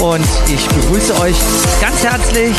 und 0.00 0.24
ich 0.52 0.66
begrüße 0.68 1.18
euch 1.20 1.36
ganz 1.80 2.04
herzlich 2.04 2.56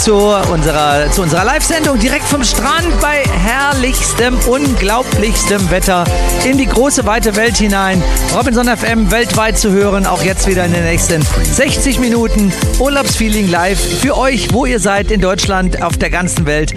zu 0.00 0.14
unserer, 0.52 1.10
zu 1.10 1.22
unserer 1.22 1.44
Live-Sendung 1.44 1.98
direkt 1.98 2.24
vom 2.24 2.44
Strand 2.44 3.00
bei 3.00 3.22
herrlichstem, 3.24 4.38
unglaublichstem 4.46 5.70
Wetter 5.70 6.04
in 6.44 6.58
die 6.58 6.66
große 6.66 7.06
weite 7.06 7.36
Welt 7.36 7.56
hinein. 7.56 8.02
Robinson 8.36 8.68
FM 8.68 9.10
weltweit 9.10 9.58
zu 9.58 9.70
hören, 9.70 10.06
auch 10.06 10.22
jetzt 10.22 10.46
wieder 10.46 10.64
in 10.64 10.72
den 10.72 10.84
nächsten 10.84 11.22
60 11.22 11.98
Minuten 11.98 12.52
Urlaubsfeeling 12.78 13.48
live 13.50 13.80
für 14.00 14.16
euch, 14.16 14.52
wo 14.52 14.66
ihr 14.66 14.80
seid 14.80 15.10
in 15.10 15.20
Deutschland, 15.20 15.82
auf 15.82 15.96
der 15.96 16.10
ganzen 16.10 16.46
Welt 16.46 16.74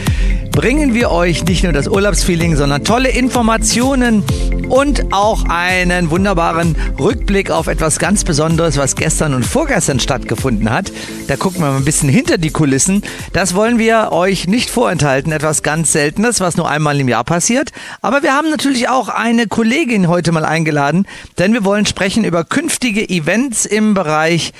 bringen 0.58 0.96
wir 0.96 1.12
euch 1.12 1.46
nicht 1.46 1.62
nur 1.62 1.72
das 1.72 1.88
Urlaubsfeeling, 1.88 2.56
sondern 2.56 2.84
tolle 2.84 3.10
Informationen 3.10 4.24
und 4.70 5.14
auch 5.14 5.46
einen 5.48 6.10
wunderbaren 6.10 6.76
Rückblick 6.98 7.52
auf 7.52 7.68
etwas 7.68 8.00
ganz 8.00 8.24
Besonderes, 8.24 8.76
was 8.76 8.96
gestern 8.96 9.36
und 9.36 9.46
vorgestern 9.46 10.00
stattgefunden 10.00 10.72
hat. 10.72 10.92
Da 11.28 11.36
gucken 11.36 11.62
wir 11.62 11.68
mal 11.68 11.78
ein 11.78 11.86
bisschen 11.86 12.10
hinter 12.10 12.40
die 12.40 12.50
Kulissen. 12.50 13.04
Das 13.34 13.54
wollen 13.54 13.78
wir 13.78 14.12
euch 14.12 14.48
nicht 14.48 14.72
vorenthalten. 14.72 15.32
Etwas 15.32 15.62
ganz 15.62 15.92
Seltenes, 15.92 16.40
was 16.40 16.58
nur 16.58 16.68
einmal 16.68 17.00
im 17.00 17.08
Jahr 17.08 17.24
passiert. 17.24 17.70
Aber 18.02 18.24
wir 18.24 18.34
haben 18.34 18.50
natürlich 18.50 18.90
auch 18.90 19.10
eine 19.10 19.46
Kollegin 19.46 20.08
heute 20.08 20.32
mal 20.32 20.44
eingeladen, 20.44 21.06
denn 21.38 21.54
wir 21.54 21.66
wollen 21.66 21.86
sprechen 21.86 22.24
über 22.24 22.44
künftige 22.44 23.08
Events 23.08 23.68
im 23.68 23.94
Bereich 23.94 24.54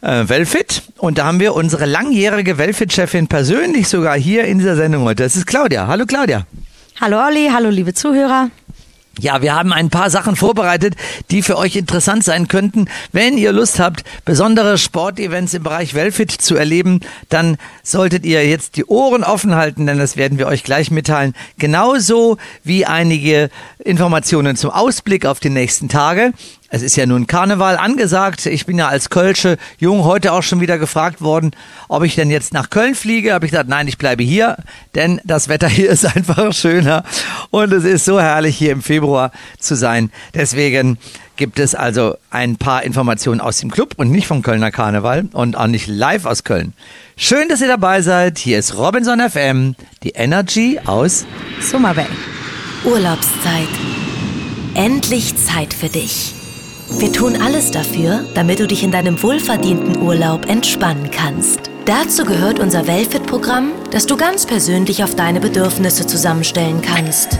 äh, 0.00 0.28
Wellfit. 0.28 0.82
Und 0.98 1.18
da 1.18 1.26
haben 1.26 1.40
wir 1.40 1.54
unsere 1.54 1.86
langjährige 1.86 2.58
Wellfit-Chefin 2.58 3.28
persönlich 3.28 3.88
sogar 3.88 4.16
hier 4.16 4.44
in 4.44 4.58
dieser 4.58 4.76
Sendung 4.76 5.04
heute. 5.04 5.22
Das 5.22 5.36
ist 5.36 5.46
Claudia. 5.46 5.86
Hallo 5.86 6.06
Claudia. 6.06 6.46
Hallo 7.00 7.22
Olli, 7.26 7.50
hallo 7.52 7.68
liebe 7.68 7.92
Zuhörer. 7.92 8.50
Ja, 9.18 9.40
wir 9.40 9.54
haben 9.54 9.72
ein 9.72 9.88
paar 9.88 10.10
Sachen 10.10 10.36
vorbereitet, 10.36 10.94
die 11.30 11.40
für 11.40 11.56
euch 11.56 11.74
interessant 11.76 12.22
sein 12.22 12.48
könnten. 12.48 12.86
Wenn 13.12 13.38
ihr 13.38 13.50
Lust 13.50 13.80
habt, 13.80 14.04
besondere 14.26 14.76
Sportevents 14.76 15.54
im 15.54 15.62
Bereich 15.62 15.94
Wellfit 15.94 16.30
zu 16.30 16.54
erleben, 16.54 17.00
dann 17.30 17.56
solltet 17.82 18.26
ihr 18.26 18.46
jetzt 18.46 18.76
die 18.76 18.84
Ohren 18.84 19.24
offen 19.24 19.54
halten, 19.54 19.86
denn 19.86 19.98
das 19.98 20.18
werden 20.18 20.36
wir 20.36 20.46
euch 20.46 20.64
gleich 20.64 20.90
mitteilen. 20.90 21.34
Genauso 21.58 22.36
wie 22.62 22.84
einige 22.84 23.48
Informationen 23.78 24.54
zum 24.54 24.70
Ausblick 24.70 25.24
auf 25.24 25.40
die 25.40 25.50
nächsten 25.50 25.88
Tage. 25.88 26.32
Es 26.76 26.82
ist 26.82 26.96
ja 26.96 27.06
nun 27.06 27.26
Karneval 27.26 27.78
angesagt. 27.78 28.44
Ich 28.44 28.66
bin 28.66 28.76
ja 28.76 28.88
als 28.88 29.08
Kölsche 29.08 29.56
Jung 29.78 30.04
heute 30.04 30.34
auch 30.34 30.42
schon 30.42 30.60
wieder 30.60 30.76
gefragt 30.76 31.22
worden, 31.22 31.52
ob 31.88 32.02
ich 32.02 32.16
denn 32.16 32.30
jetzt 32.30 32.52
nach 32.52 32.68
Köln 32.68 32.94
fliege. 32.94 33.32
Habe 33.32 33.46
ich 33.46 33.52
gesagt, 33.52 33.70
nein, 33.70 33.88
ich 33.88 33.96
bleibe 33.96 34.22
hier, 34.22 34.58
denn 34.94 35.18
das 35.24 35.48
Wetter 35.48 35.68
hier 35.70 35.88
ist 35.88 36.04
einfach 36.04 36.52
schöner 36.52 37.02
und 37.48 37.72
es 37.72 37.84
ist 37.84 38.04
so 38.04 38.20
herrlich 38.20 38.58
hier 38.58 38.72
im 38.72 38.82
Februar 38.82 39.32
zu 39.58 39.74
sein. 39.74 40.10
Deswegen 40.34 40.98
gibt 41.36 41.58
es 41.60 41.74
also 41.74 42.18
ein 42.30 42.56
paar 42.56 42.82
Informationen 42.82 43.40
aus 43.40 43.56
dem 43.56 43.70
Club 43.70 43.94
und 43.96 44.10
nicht 44.10 44.26
vom 44.26 44.42
Kölner 44.42 44.70
Karneval 44.70 45.30
und 45.32 45.56
auch 45.56 45.68
nicht 45.68 45.86
live 45.86 46.26
aus 46.26 46.44
Köln. 46.44 46.74
Schön, 47.16 47.48
dass 47.48 47.62
ihr 47.62 47.68
dabei 47.68 48.02
seid. 48.02 48.36
Hier 48.36 48.58
ist 48.58 48.76
Robinson 48.76 49.18
FM, 49.18 49.76
die 50.02 50.10
Energy 50.10 50.78
aus 50.84 51.24
Summer 51.58 51.94
Bay. 51.94 52.04
Urlaubszeit. 52.84 53.68
Endlich 54.74 55.34
Zeit 55.36 55.72
für 55.72 55.88
dich. 55.88 56.35
Wir 56.88 57.12
tun 57.12 57.36
alles 57.36 57.72
dafür, 57.72 58.24
damit 58.34 58.60
du 58.60 58.66
dich 58.66 58.82
in 58.82 58.92
deinem 58.92 59.20
wohlverdienten 59.22 60.00
Urlaub 60.00 60.48
entspannen 60.48 61.10
kannst. 61.10 61.60
Dazu 61.84 62.24
gehört 62.24 62.58
unser 62.58 62.86
Wellfit-Programm, 62.86 63.72
das 63.90 64.06
du 64.06 64.16
ganz 64.16 64.46
persönlich 64.46 65.02
auf 65.04 65.14
deine 65.14 65.40
Bedürfnisse 65.40 66.06
zusammenstellen 66.06 66.80
kannst. 66.80 67.38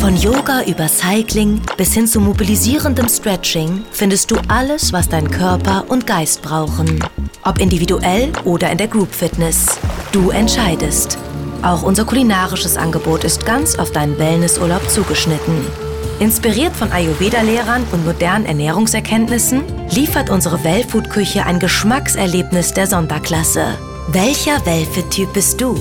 Von 0.00 0.16
Yoga 0.16 0.64
über 0.64 0.88
Cycling 0.88 1.60
bis 1.76 1.94
hin 1.94 2.06
zu 2.06 2.20
mobilisierendem 2.20 3.08
Stretching 3.08 3.84
findest 3.92 4.30
du 4.30 4.36
alles, 4.48 4.92
was 4.92 5.08
dein 5.08 5.30
Körper 5.30 5.84
und 5.88 6.06
Geist 6.06 6.42
brauchen. 6.42 7.02
Ob 7.44 7.58
individuell 7.58 8.32
oder 8.44 8.70
in 8.70 8.78
der 8.78 8.88
Group 8.88 9.14
Fitness. 9.14 9.66
Du 10.12 10.30
entscheidest. 10.30 11.16
Auch 11.62 11.82
unser 11.82 12.04
kulinarisches 12.04 12.76
Angebot 12.76 13.24
ist 13.24 13.46
ganz 13.46 13.78
auf 13.78 13.92
deinen 13.92 14.18
Wellnessurlaub 14.18 14.88
zugeschnitten. 14.90 15.89
Inspiriert 16.20 16.76
von 16.76 16.92
Ayurveda-Lehrern 16.92 17.82
und 17.92 18.04
modernen 18.04 18.44
Ernährungserkenntnissen 18.44 19.62
liefert 19.88 20.28
unsere 20.28 20.62
Wellfood-Küche 20.62 21.46
ein 21.46 21.58
Geschmackserlebnis 21.58 22.74
der 22.74 22.86
Sonderklasse. 22.86 23.78
Welcher 24.08 24.64
Wellfit-Typ 24.66 25.32
bist 25.32 25.62
du? 25.62 25.74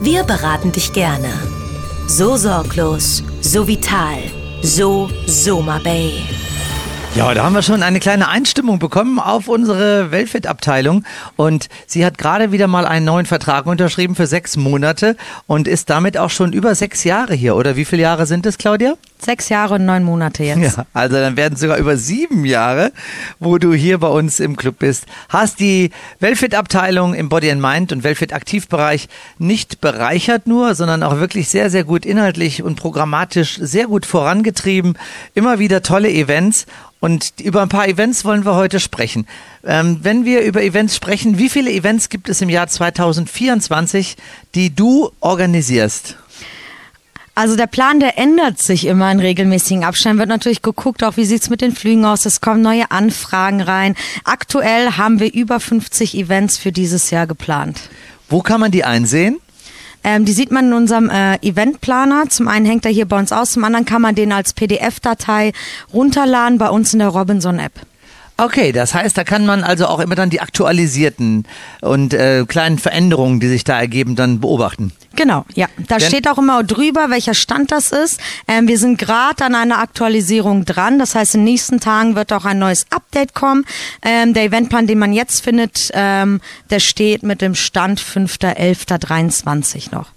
Wir 0.00 0.24
beraten 0.24 0.72
dich 0.72 0.94
gerne. 0.94 1.28
So 2.06 2.38
sorglos, 2.38 3.22
so 3.42 3.68
vital, 3.68 4.16
so 4.62 5.10
Soma 5.26 5.78
Bay. 5.84 6.14
Ja, 7.14 7.34
da 7.34 7.44
haben 7.44 7.54
wir 7.54 7.62
schon 7.62 7.82
eine 7.82 8.00
kleine 8.00 8.28
Einstimmung 8.28 8.78
bekommen 8.78 9.20
auf 9.20 9.48
unsere 9.48 10.10
Wellfit-Abteilung 10.10 11.04
und 11.36 11.68
sie 11.86 12.06
hat 12.06 12.16
gerade 12.16 12.52
wieder 12.52 12.68
mal 12.68 12.86
einen 12.86 13.04
neuen 13.04 13.26
Vertrag 13.26 13.66
unterschrieben 13.66 14.14
für 14.14 14.26
sechs 14.26 14.56
Monate 14.56 15.16
und 15.46 15.68
ist 15.68 15.90
damit 15.90 16.16
auch 16.16 16.30
schon 16.30 16.54
über 16.54 16.74
sechs 16.74 17.04
Jahre 17.04 17.34
hier. 17.34 17.54
Oder 17.54 17.76
wie 17.76 17.84
viele 17.84 18.02
Jahre 18.02 18.24
sind 18.24 18.46
es, 18.46 18.56
Claudia? 18.56 18.94
Sechs 19.24 19.48
Jahre 19.48 19.74
und 19.76 19.86
neun 19.86 20.04
Monate 20.04 20.44
jetzt. 20.44 20.76
Ja, 20.76 20.86
also 20.92 21.16
dann 21.16 21.36
werden 21.36 21.56
sogar 21.56 21.78
über 21.78 21.96
sieben 21.96 22.44
Jahre, 22.44 22.92
wo 23.38 23.56
du 23.56 23.72
hier 23.72 23.98
bei 23.98 24.08
uns 24.08 24.38
im 24.38 24.56
Club 24.56 24.80
bist. 24.80 25.06
Hast 25.30 25.60
die 25.60 25.90
Wellfit-Abteilung 26.20 27.14
im 27.14 27.30
Body 27.30 27.50
and 27.50 27.62
Mind 27.62 27.90
und 27.92 28.04
Wellfit-Aktivbereich 28.04 29.08
nicht 29.38 29.80
bereichert 29.80 30.46
nur, 30.46 30.74
sondern 30.74 31.02
auch 31.02 31.18
wirklich 31.20 31.48
sehr, 31.48 31.70
sehr 31.70 31.84
gut 31.84 32.04
inhaltlich 32.04 32.62
und 32.62 32.76
programmatisch 32.76 33.58
sehr 33.60 33.86
gut 33.86 34.04
vorangetrieben. 34.04 34.98
Immer 35.34 35.58
wieder 35.58 35.82
tolle 35.82 36.10
Events 36.10 36.66
und 37.00 37.40
über 37.40 37.60
ein 37.60 37.68
paar 37.68 37.86
Events 37.86 38.24
wollen 38.24 38.44
wir 38.44 38.54
heute 38.54 38.80
sprechen. 38.80 39.26
Ähm, 39.62 39.98
wenn 40.02 40.24
wir 40.24 40.42
über 40.42 40.62
Events 40.62 40.96
sprechen, 40.96 41.38
wie 41.38 41.48
viele 41.48 41.70
Events 41.70 42.08
gibt 42.08 42.28
es 42.28 42.40
im 42.40 42.48
Jahr 42.48 42.66
2024, 42.66 44.16
die 44.54 44.74
du 44.74 45.10
organisierst? 45.20 46.16
Also 47.36 47.56
der 47.56 47.66
Plan, 47.66 47.98
der 47.98 48.16
ändert 48.16 48.62
sich 48.62 48.86
immer 48.86 49.10
in 49.10 49.18
regelmäßigen 49.18 49.82
Abständen. 49.82 50.18
Wird 50.18 50.28
natürlich 50.28 50.62
geguckt, 50.62 51.02
auch 51.02 51.16
wie 51.16 51.24
sieht's 51.24 51.50
mit 51.50 51.62
den 51.62 51.74
Flügen 51.74 52.04
aus. 52.04 52.24
Es 52.26 52.40
kommen 52.40 52.62
neue 52.62 52.90
Anfragen 52.92 53.60
rein. 53.60 53.96
Aktuell 54.22 54.92
haben 54.92 55.18
wir 55.18 55.34
über 55.34 55.58
50 55.58 56.16
Events 56.16 56.58
für 56.58 56.70
dieses 56.70 57.10
Jahr 57.10 57.26
geplant. 57.26 57.90
Wo 58.28 58.40
kann 58.40 58.60
man 58.60 58.70
die 58.70 58.84
einsehen? 58.84 59.38
Ähm, 60.04 60.24
die 60.26 60.32
sieht 60.32 60.52
man 60.52 60.66
in 60.66 60.72
unserem 60.74 61.10
äh, 61.10 61.36
Eventplaner. 61.36 62.28
Zum 62.28 62.46
einen 62.46 62.66
hängt 62.66 62.84
er 62.84 62.92
hier 62.92 63.06
bei 63.06 63.18
uns 63.18 63.32
aus, 63.32 63.52
zum 63.52 63.64
anderen 63.64 63.86
kann 63.86 64.02
man 64.02 64.14
den 64.14 64.32
als 64.32 64.52
PDF-Datei 64.52 65.52
runterladen 65.92 66.58
bei 66.58 66.68
uns 66.68 66.92
in 66.92 67.00
der 67.00 67.08
Robinson-App. 67.08 67.72
Okay, 68.36 68.72
das 68.72 68.94
heißt, 68.94 69.16
da 69.16 69.22
kann 69.22 69.46
man 69.46 69.62
also 69.62 69.86
auch 69.86 70.00
immer 70.00 70.16
dann 70.16 70.28
die 70.28 70.40
aktualisierten 70.40 71.46
und 71.80 72.14
äh, 72.14 72.44
kleinen 72.48 72.78
Veränderungen, 72.78 73.38
die 73.38 73.46
sich 73.46 73.62
da 73.62 73.78
ergeben, 73.78 74.16
dann 74.16 74.40
beobachten. 74.40 74.92
Genau, 75.14 75.44
ja. 75.54 75.68
Da 75.86 75.98
Denn 75.98 76.08
steht 76.08 76.28
auch 76.28 76.38
immer 76.38 76.64
drüber, 76.64 77.10
welcher 77.10 77.34
Stand 77.34 77.70
das 77.70 77.92
ist. 77.92 78.18
Ähm, 78.48 78.66
wir 78.66 78.78
sind 78.78 78.98
gerade 78.98 79.44
an 79.44 79.54
einer 79.54 79.78
Aktualisierung 79.78 80.64
dran. 80.64 80.98
Das 80.98 81.14
heißt, 81.14 81.36
in 81.36 81.42
den 81.42 81.52
nächsten 81.52 81.78
Tagen 81.78 82.16
wird 82.16 82.32
auch 82.32 82.44
ein 82.44 82.58
neues 82.58 82.86
Update 82.90 83.34
kommen. 83.34 83.64
Ähm, 84.02 84.34
der 84.34 84.44
Eventplan, 84.44 84.88
den 84.88 84.98
man 84.98 85.12
jetzt 85.12 85.44
findet, 85.44 85.90
ähm, 85.94 86.40
der 86.70 86.80
steht 86.80 87.22
mit 87.22 87.40
dem 87.40 87.54
Stand 87.54 88.00
5.11.23 88.00 89.94
noch. 89.94 90.13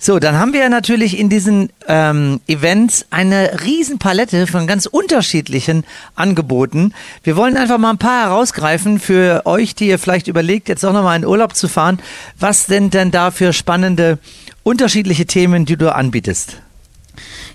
So, 0.00 0.20
dann 0.20 0.38
haben 0.38 0.52
wir 0.52 0.68
natürlich 0.68 1.18
in 1.18 1.28
diesen 1.28 1.70
ähm, 1.88 2.40
Events 2.46 3.06
eine 3.10 3.64
Riesenpalette 3.64 4.46
von 4.46 4.68
ganz 4.68 4.86
unterschiedlichen 4.86 5.84
Angeboten. 6.14 6.94
Wir 7.24 7.36
wollen 7.36 7.56
einfach 7.56 7.78
mal 7.78 7.90
ein 7.90 7.98
paar 7.98 8.26
herausgreifen 8.26 9.00
für 9.00 9.42
euch, 9.44 9.74
die 9.74 9.88
ihr 9.88 9.98
vielleicht 9.98 10.28
überlegt, 10.28 10.68
jetzt 10.68 10.84
auch 10.84 10.92
nochmal 10.92 11.18
in 11.18 11.26
Urlaub 11.26 11.56
zu 11.56 11.66
fahren. 11.66 11.98
Was 12.38 12.66
sind 12.66 12.94
denn 12.94 13.10
da 13.10 13.32
für 13.32 13.52
spannende, 13.52 14.18
unterschiedliche 14.62 15.26
Themen, 15.26 15.64
die 15.64 15.76
du 15.76 15.92
anbietest? 15.92 16.58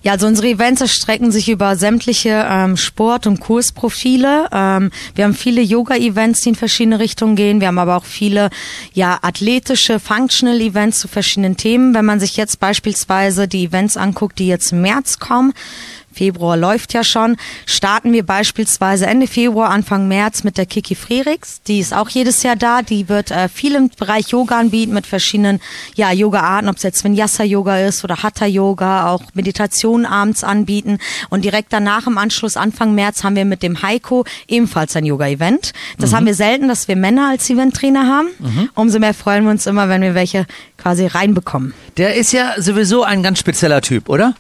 Ja, 0.04 0.12
also 0.12 0.28
unsere 0.28 0.50
Events 0.50 0.82
erstrecken 0.82 1.32
sich 1.32 1.48
über 1.48 1.78
sämtliche 1.78 2.46
ähm, 2.50 2.76
Sport- 2.76 3.26
und 3.26 3.40
Kursprofile. 3.40 4.50
Ähm, 4.52 4.92
wir 5.16 5.24
haben 5.24 5.34
viele 5.34 5.62
Yoga-Events, 5.62 6.42
die 6.42 6.50
in 6.50 6.56
verschiedene 6.56 7.00
Richtungen 7.00 7.38
gehen. 7.38 7.62
Wir 7.62 7.70
haben 7.70 7.80
aber 7.80 7.96
auch 7.96 8.04
viele 8.04 8.50
ja 8.94 9.20
athletische, 9.22 10.02
functional 10.02 10.60
Events 10.60 11.00
zu 11.00 11.08
verschiedenen 11.08 11.56
Themen. 11.56 11.94
Wenn 11.94 12.04
man 12.04 12.20
sich 12.20 12.36
jetzt 12.36 12.60
beispielsweise 12.60 13.48
die 13.48 13.64
Events 13.64 13.96
anguckt, 13.96 14.40
die 14.40 14.48
jetzt 14.48 14.74
im 14.74 14.82
März 14.82 15.20
kommen, 15.20 15.54
Februar 16.14 16.58
läuft 16.58 16.94
ja 16.94 17.04
schon, 17.04 17.38
starten 17.66 18.14
wir 18.14 18.26
beispielsweise 18.26 19.06
Ende 19.06 19.28
Februar, 19.28 19.70
Anfang 19.70 20.08
März 20.08 20.44
mit 20.44 20.58
der 20.58 20.66
Kiki 20.66 20.96
Frerix. 20.96 21.62
Die 21.64 21.80
ist 21.80 21.94
auch 21.94 22.10
jedes 22.10 22.44
Jahr 22.44 22.56
da. 22.56 22.82
Die 22.82 23.10
wird 23.10 23.32
äh, 23.32 23.50
viel 23.50 23.76
im 23.76 23.90
Bereich 23.90 24.30
Yoga 24.30 24.60
anbieten 24.60 24.94
mit 24.94 25.08
verschiedenen 25.08 25.60
ja, 25.96 26.12
Yoga-Arten, 26.12 26.70
ob 26.70 26.78
es 26.78 26.84
jetzt 26.84 27.04
Vinyasa-Yoga 27.04 27.80
ist 27.80 28.04
oder 28.04 28.24
Hatha-Yoga, 28.24 29.10
auch 29.10 29.24
Meditation 29.34 30.06
abends 30.06 30.44
anbieten. 30.44 31.00
Und 31.30 31.44
direkt 31.44 31.74
danach 31.74 32.08
im 32.08 32.18
Anschluss, 32.18 32.58
Anfang 32.58 32.96
März, 32.96 33.24
haben 33.24 33.36
wir 33.36 33.46
mit 33.46 33.64
dem 33.64 33.82
Heiko 33.82 34.26
ebenfalls 34.48 34.96
ein 34.96 35.06
Yoga-Event. 35.06 35.74
Das 35.98 36.12
mhm. 36.12 36.16
haben 36.16 36.26
wir 36.26 36.36
selten, 36.36 36.68
dass 36.68 36.88
wir 36.88 36.96
Männer 36.96 37.30
als 37.30 37.50
Event-Trainer 37.50 38.08
haben. 38.08 38.28
Mhm. 38.40 38.70
Umso 38.76 39.00
mehr 39.00 39.14
freuen 39.14 39.44
wir 39.44 39.52
uns 39.52 39.66
immer, 39.66 39.90
wenn 39.90 40.02
wir 40.02 40.16
welche 40.16 40.46
quasi 40.78 41.08
reinbekommen. 41.08 41.74
Der 41.98 42.16
ist 42.16 42.34
ja 42.34 42.56
sowieso 42.58 43.04
ein 43.04 43.24
ganz 43.24 43.40
spezieller 43.40 43.82
Typ, 43.82 44.10
oder? 44.10 44.36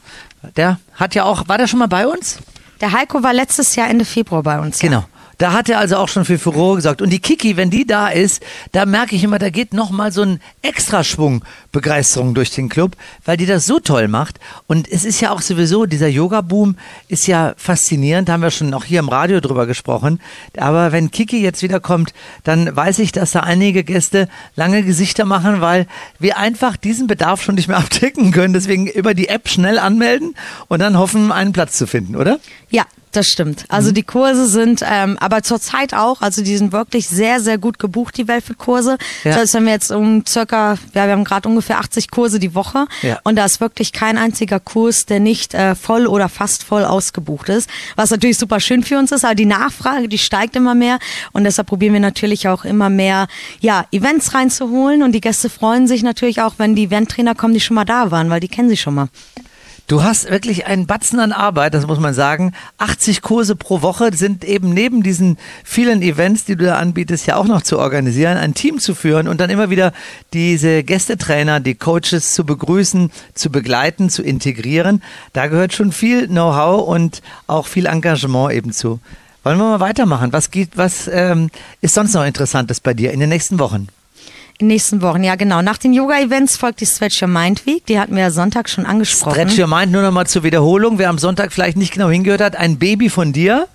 Der 0.55 0.79
hat 0.93 1.15
ja 1.15 1.23
auch, 1.23 1.47
war 1.47 1.57
der 1.57 1.67
schon 1.67 1.79
mal 1.79 1.87
bei 1.87 2.07
uns? 2.07 2.37
Der 2.81 2.91
Heiko 2.91 3.23
war 3.23 3.33
letztes 3.33 3.75
Jahr 3.75 3.89
Ende 3.89 4.05
Februar 4.05 4.43
bei 4.43 4.59
uns. 4.59 4.79
Genau. 4.79 4.99
Ja. 4.99 5.07
Da 5.37 5.51
hat 5.53 5.67
er 5.67 5.79
also 5.79 5.97
auch 5.97 6.09
schon 6.09 6.25
für 6.25 6.37
Furore 6.37 6.75
gesorgt. 6.77 7.01
Und 7.01 7.09
die 7.09 7.19
Kiki, 7.19 7.57
wenn 7.57 7.69
die 7.69 7.85
da 7.87 8.07
ist, 8.09 8.43
da 8.71 8.85
merke 8.85 9.15
ich 9.15 9.23
immer, 9.23 9.39
da 9.39 9.49
geht 9.49 9.73
nochmal 9.73 10.11
so 10.11 10.21
ein 10.21 10.39
Extraschwung 10.61 11.43
Begeisterung 11.73 12.33
durch 12.33 12.51
den 12.51 12.69
Club, 12.69 12.95
weil 13.25 13.35
die 13.35 13.45
das 13.45 13.65
so 13.65 13.79
toll 13.79 14.07
macht. 14.07 14.39
Und 14.67 14.89
es 14.89 15.03
ist 15.03 15.19
ja 15.19 15.31
auch 15.31 15.41
sowieso, 15.41 15.85
dieser 15.85 16.07
Yoga-Boom 16.07 16.77
ist 17.09 17.27
ja 17.27 17.53
faszinierend, 17.57 18.29
da 18.29 18.33
haben 18.33 18.43
wir 18.43 18.51
schon 18.51 18.73
auch 18.73 18.85
hier 18.85 18.99
im 18.99 19.09
Radio 19.09 19.41
drüber 19.41 19.65
gesprochen. 19.65 20.21
Aber 20.55 20.93
wenn 20.93 21.11
Kiki 21.11 21.41
jetzt 21.41 21.63
wiederkommt, 21.63 22.13
dann 22.43 22.73
weiß 22.73 22.99
ich, 22.99 23.11
dass 23.11 23.31
da 23.31 23.41
einige 23.41 23.83
Gäste 23.83 24.29
lange 24.55 24.83
Gesichter 24.83 25.25
machen, 25.25 25.59
weil 25.59 25.87
wir 26.19 26.37
einfach 26.37 26.77
diesen 26.77 27.07
Bedarf 27.07 27.41
schon 27.41 27.55
nicht 27.55 27.67
mehr 27.67 27.77
abdecken 27.79 28.31
können. 28.31 28.53
Deswegen 28.53 28.87
über 28.87 29.13
die 29.13 29.27
App 29.27 29.49
schnell 29.49 29.79
anmelden 29.79 30.35
und 30.67 30.79
dann 30.79 30.97
hoffen, 30.97 31.31
einen 31.31 31.53
Platz 31.53 31.77
zu 31.77 31.87
finden, 31.87 32.15
oder? 32.15 32.39
Ja, 32.69 32.85
das 33.13 33.27
stimmt. 33.27 33.65
Also 33.69 33.91
mhm. 33.91 33.93
die 33.93 34.03
Kurse 34.03 34.47
sind, 34.47 34.83
ähm, 34.83 35.17
aber 35.19 35.43
zurzeit 35.43 35.93
auch, 35.93 36.21
also 36.21 36.43
die 36.43 36.57
sind 36.57 36.71
wirklich 36.71 37.07
sehr, 37.07 37.39
sehr 37.39 37.59
gut 37.59 37.77
gebucht, 37.77 38.17
die 38.17 38.27
Welfit-Kurse. 38.27 38.97
Ja. 39.23 39.31
Das 39.31 39.37
heißt, 39.37 39.53
wenn 39.53 39.65
wir 39.65 39.71
jetzt 39.71 39.91
um 39.91 40.25
circa, 40.25 40.77
ja, 40.93 41.05
wir 41.05 41.11
haben 41.11 41.23
gerade 41.23 41.47
ungefähr 41.47 41.62
80 41.69 42.11
Kurse 42.11 42.39
die 42.39 42.55
Woche 42.55 42.87
ja. 43.01 43.19
und 43.23 43.35
da 43.35 43.45
ist 43.45 43.61
wirklich 43.61 43.93
kein 43.93 44.17
einziger 44.17 44.59
Kurs, 44.59 45.05
der 45.05 45.19
nicht 45.19 45.53
äh, 45.53 45.75
voll 45.75 46.07
oder 46.07 46.29
fast 46.29 46.63
voll 46.63 46.85
ausgebucht 46.85 47.49
ist, 47.49 47.69
was 47.95 48.11
natürlich 48.11 48.37
super 48.37 48.59
schön 48.59 48.83
für 48.83 48.97
uns 48.97 49.11
ist, 49.11 49.25
aber 49.25 49.35
die 49.35 49.45
Nachfrage, 49.45 50.07
die 50.07 50.17
steigt 50.17 50.55
immer 50.55 50.75
mehr 50.75 50.99
und 51.31 51.43
deshalb 51.43 51.67
probieren 51.67 51.93
wir 51.93 51.99
natürlich 51.99 52.47
auch 52.47 52.65
immer 52.65 52.89
mehr, 52.89 53.27
ja, 53.59 53.85
Events 53.91 54.33
reinzuholen 54.33 55.03
und 55.03 55.13
die 55.13 55.21
Gäste 55.21 55.49
freuen 55.49 55.87
sich 55.87 56.03
natürlich 56.03 56.41
auch, 56.41 56.55
wenn 56.57 56.75
die 56.75 56.83
Eventtrainer 56.83 57.35
kommen, 57.35 57.53
die 57.53 57.59
schon 57.59 57.75
mal 57.75 57.85
da 57.85 58.11
waren, 58.11 58.29
weil 58.29 58.39
die 58.39 58.47
kennen 58.47 58.69
sie 58.69 58.77
schon 58.77 58.95
mal. 58.95 59.07
Du 59.87 60.01
hast 60.01 60.29
wirklich 60.29 60.65
einen 60.65 60.87
Batzen 60.87 61.19
an 61.19 61.33
Arbeit, 61.33 61.73
das 61.73 61.87
muss 61.87 61.99
man 61.99 62.13
sagen. 62.13 62.53
80 62.77 63.21
Kurse 63.21 63.57
pro 63.57 63.81
Woche 63.81 64.15
sind 64.15 64.45
eben 64.45 64.73
neben 64.73 65.03
diesen 65.03 65.37
vielen 65.65 66.01
Events, 66.01 66.45
die 66.45 66.55
du 66.55 66.65
da 66.65 66.77
anbietest, 66.77 67.27
ja 67.27 67.35
auch 67.35 67.45
noch 67.45 67.63
zu 67.63 67.79
organisieren, 67.79 68.37
ein 68.37 68.53
Team 68.53 68.79
zu 68.79 68.95
führen 68.95 69.27
und 69.27 69.41
dann 69.41 69.49
immer 69.49 69.69
wieder 69.69 69.91
diese 70.31 70.83
Gästetrainer, 70.83 71.59
die 71.59 71.75
Coaches 71.75 72.33
zu 72.33 72.45
begrüßen, 72.45 73.11
zu 73.33 73.49
begleiten, 73.49 74.09
zu 74.09 74.23
integrieren. 74.23 75.03
Da 75.33 75.47
gehört 75.47 75.73
schon 75.73 75.91
viel 75.91 76.27
Know-how 76.27 76.87
und 76.87 77.21
auch 77.47 77.67
viel 77.67 77.85
Engagement 77.85 78.53
eben 78.53 78.71
zu. 78.71 79.01
Wollen 79.43 79.57
wir 79.57 79.65
mal 79.65 79.79
weitermachen? 79.81 80.31
Was 80.31 80.49
geht, 80.49 80.77
was 80.77 81.09
ähm, 81.09 81.49
ist 81.81 81.95
sonst 81.95 82.13
noch 82.13 82.25
Interessantes 82.25 82.79
bei 82.79 82.93
dir 82.93 83.11
in 83.11 83.19
den 83.19 83.27
nächsten 83.27 83.59
Wochen? 83.59 83.89
In 84.59 84.67
den 84.67 84.75
nächsten 84.75 85.01
Wochen, 85.01 85.23
ja 85.23 85.35
genau. 85.35 85.61
Nach 85.61 85.77
den 85.77 85.93
Yoga-Events 85.93 86.57
folgt 86.57 86.81
die 86.81 86.85
Stretch 86.85 87.21
Your 87.21 87.27
Mind 87.27 87.65
Week. 87.65 87.85
Die 87.87 87.99
hatten 87.99 88.15
wir 88.15 88.21
ja 88.21 88.31
Sonntag 88.31 88.69
schon 88.69 88.85
angesprochen. 88.85 89.33
Stretch 89.33 89.59
Your 89.59 89.67
Mind, 89.67 89.91
nur 89.91 90.03
nochmal 90.03 90.27
zur 90.27 90.43
Wiederholung. 90.43 90.99
Wer 90.99 91.09
am 91.09 91.17
Sonntag 91.17 91.51
vielleicht 91.51 91.75
nicht 91.75 91.93
genau 91.93 92.09
hingehört 92.09 92.41
hat, 92.41 92.55
ein 92.55 92.77
Baby 92.77 93.09
von 93.09 93.33
dir. 93.33 93.67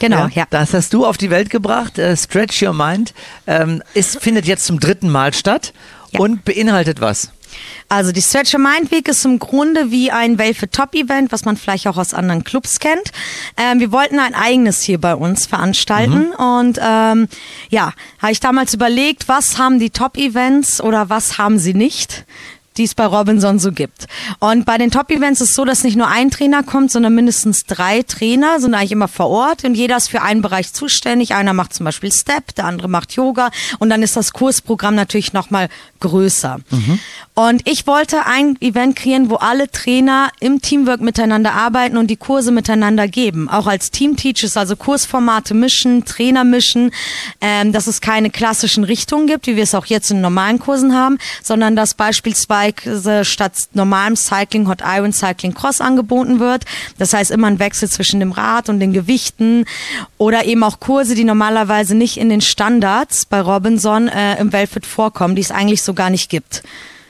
Genau, 0.00 0.26
ja. 0.26 0.30
ja. 0.34 0.46
Das 0.50 0.74
hast 0.74 0.92
du 0.92 1.06
auf 1.06 1.16
die 1.16 1.30
Welt 1.30 1.50
gebracht. 1.50 1.98
Äh, 1.98 2.16
Stretch 2.16 2.62
Your 2.62 2.72
Mind 2.72 3.14
ähm, 3.46 3.82
ist, 3.94 4.20
findet 4.20 4.46
jetzt 4.46 4.66
zum 4.66 4.80
dritten 4.80 5.08
Mal 5.08 5.32
statt 5.32 5.72
ja. 6.10 6.20
und 6.20 6.44
beinhaltet 6.44 7.00
was? 7.00 7.30
Also 7.88 8.12
die 8.12 8.22
Stretch 8.22 8.54
Your 8.54 8.60
Mind 8.60 8.90
Week 8.90 9.06
ist 9.08 9.24
im 9.24 9.38
Grunde 9.38 9.90
wie 9.90 10.10
ein 10.10 10.38
Welfe 10.38 10.70
Top 10.70 10.94
Event, 10.94 11.32
was 11.32 11.44
man 11.44 11.56
vielleicht 11.56 11.86
auch 11.86 11.96
aus 11.96 12.14
anderen 12.14 12.44
Clubs 12.44 12.80
kennt. 12.80 13.12
Ähm, 13.56 13.80
wir 13.80 13.92
wollten 13.92 14.18
ein 14.18 14.34
eigenes 14.34 14.80
hier 14.82 15.00
bei 15.00 15.14
uns 15.14 15.46
veranstalten 15.46 16.28
mhm. 16.28 16.44
und 16.44 16.78
ähm, 16.82 17.28
ja, 17.68 17.92
habe 18.18 18.32
ich 18.32 18.40
damals 18.40 18.74
überlegt, 18.74 19.28
was 19.28 19.58
haben 19.58 19.78
die 19.78 19.90
Top 19.90 20.16
Events 20.16 20.80
oder 20.80 21.10
was 21.10 21.38
haben 21.38 21.58
sie 21.58 21.74
nicht? 21.74 22.24
Die 22.76 22.84
es 22.84 22.94
bei 22.94 23.06
Robinson 23.06 23.58
so 23.58 23.72
gibt. 23.72 24.06
Und 24.40 24.64
bei 24.64 24.78
den 24.78 24.90
Top-Events 24.90 25.40
ist 25.40 25.50
es 25.50 25.54
so, 25.54 25.64
dass 25.64 25.84
nicht 25.84 25.96
nur 25.96 26.08
ein 26.08 26.30
Trainer 26.30 26.62
kommt, 26.62 26.90
sondern 26.90 27.14
mindestens 27.14 27.64
drei 27.66 28.02
Trainer 28.02 28.58
sind 28.60 28.74
eigentlich 28.74 28.92
immer 28.92 29.08
vor 29.08 29.28
Ort 29.28 29.64
und 29.64 29.74
jeder 29.74 29.96
ist 29.96 30.08
für 30.08 30.22
einen 30.22 30.42
Bereich 30.42 30.72
zuständig. 30.72 31.34
Einer 31.34 31.52
macht 31.52 31.74
zum 31.74 31.84
Beispiel 31.84 32.10
Step, 32.10 32.54
der 32.56 32.64
andere 32.64 32.88
macht 32.88 33.12
Yoga 33.12 33.50
und 33.78 33.90
dann 33.90 34.02
ist 34.02 34.16
das 34.16 34.32
Kursprogramm 34.32 34.94
natürlich 34.94 35.32
nochmal 35.32 35.68
größer. 36.00 36.58
Mhm. 36.70 36.98
Und 37.34 37.68
ich 37.68 37.86
wollte 37.86 38.26
ein 38.26 38.56
Event 38.60 38.96
kreieren, 38.96 39.30
wo 39.30 39.36
alle 39.36 39.70
Trainer 39.70 40.30
im 40.40 40.60
Teamwork 40.60 41.00
miteinander 41.00 41.52
arbeiten 41.52 41.96
und 41.96 42.08
die 42.08 42.16
Kurse 42.16 42.52
miteinander 42.52 43.08
geben. 43.08 43.48
Auch 43.48 43.66
als 43.66 43.90
Team-Teachers, 43.90 44.56
also 44.56 44.76
Kursformate 44.76 45.54
mischen, 45.54 46.04
Trainer 46.04 46.44
mischen, 46.44 46.90
ähm, 47.40 47.72
dass 47.72 47.86
es 47.86 48.00
keine 48.00 48.30
klassischen 48.30 48.84
Richtungen 48.84 49.26
gibt, 49.26 49.46
wie 49.46 49.56
wir 49.56 49.64
es 49.64 49.74
auch 49.74 49.86
jetzt 49.86 50.10
in 50.10 50.20
normalen 50.20 50.58
Kursen 50.58 50.94
haben, 50.94 51.18
sondern 51.42 51.76
dass 51.76 51.94
beispielsweise 51.94 52.63
beispielsweise 52.72 53.24
statt 53.24 53.52
normalem 53.72 54.16
Cycling 54.16 54.68
Hot 54.68 54.82
Iron 54.84 55.12
Cycling 55.12 55.54
Cross 55.54 55.80
angeboten 55.80 56.40
wird. 56.40 56.64
Das 56.98 57.12
heißt 57.12 57.30
immer 57.30 57.46
ein 57.46 57.58
Wechsel 57.58 57.88
zwischen 57.88 58.20
dem 58.20 58.32
Rad 58.32 58.68
und 58.68 58.80
den 58.80 58.92
Gewichten 58.92 59.64
oder 60.18 60.44
eben 60.44 60.62
auch 60.62 60.80
Kurse, 60.80 61.14
die 61.14 61.24
normalerweise 61.24 61.94
nicht 61.94 62.16
in 62.16 62.28
den 62.28 62.40
Standards 62.40 63.26
bei 63.26 63.40
Robinson 63.40 64.08
äh, 64.08 64.38
im 64.40 64.52
Velvet 64.52 64.86
vorkommen, 64.86 65.34
die 65.34 65.42
es 65.42 65.50
eigentlich 65.50 65.82
so 65.82 65.94
gar 65.94 66.10
nicht 66.10 66.30
gibt. 66.30 66.62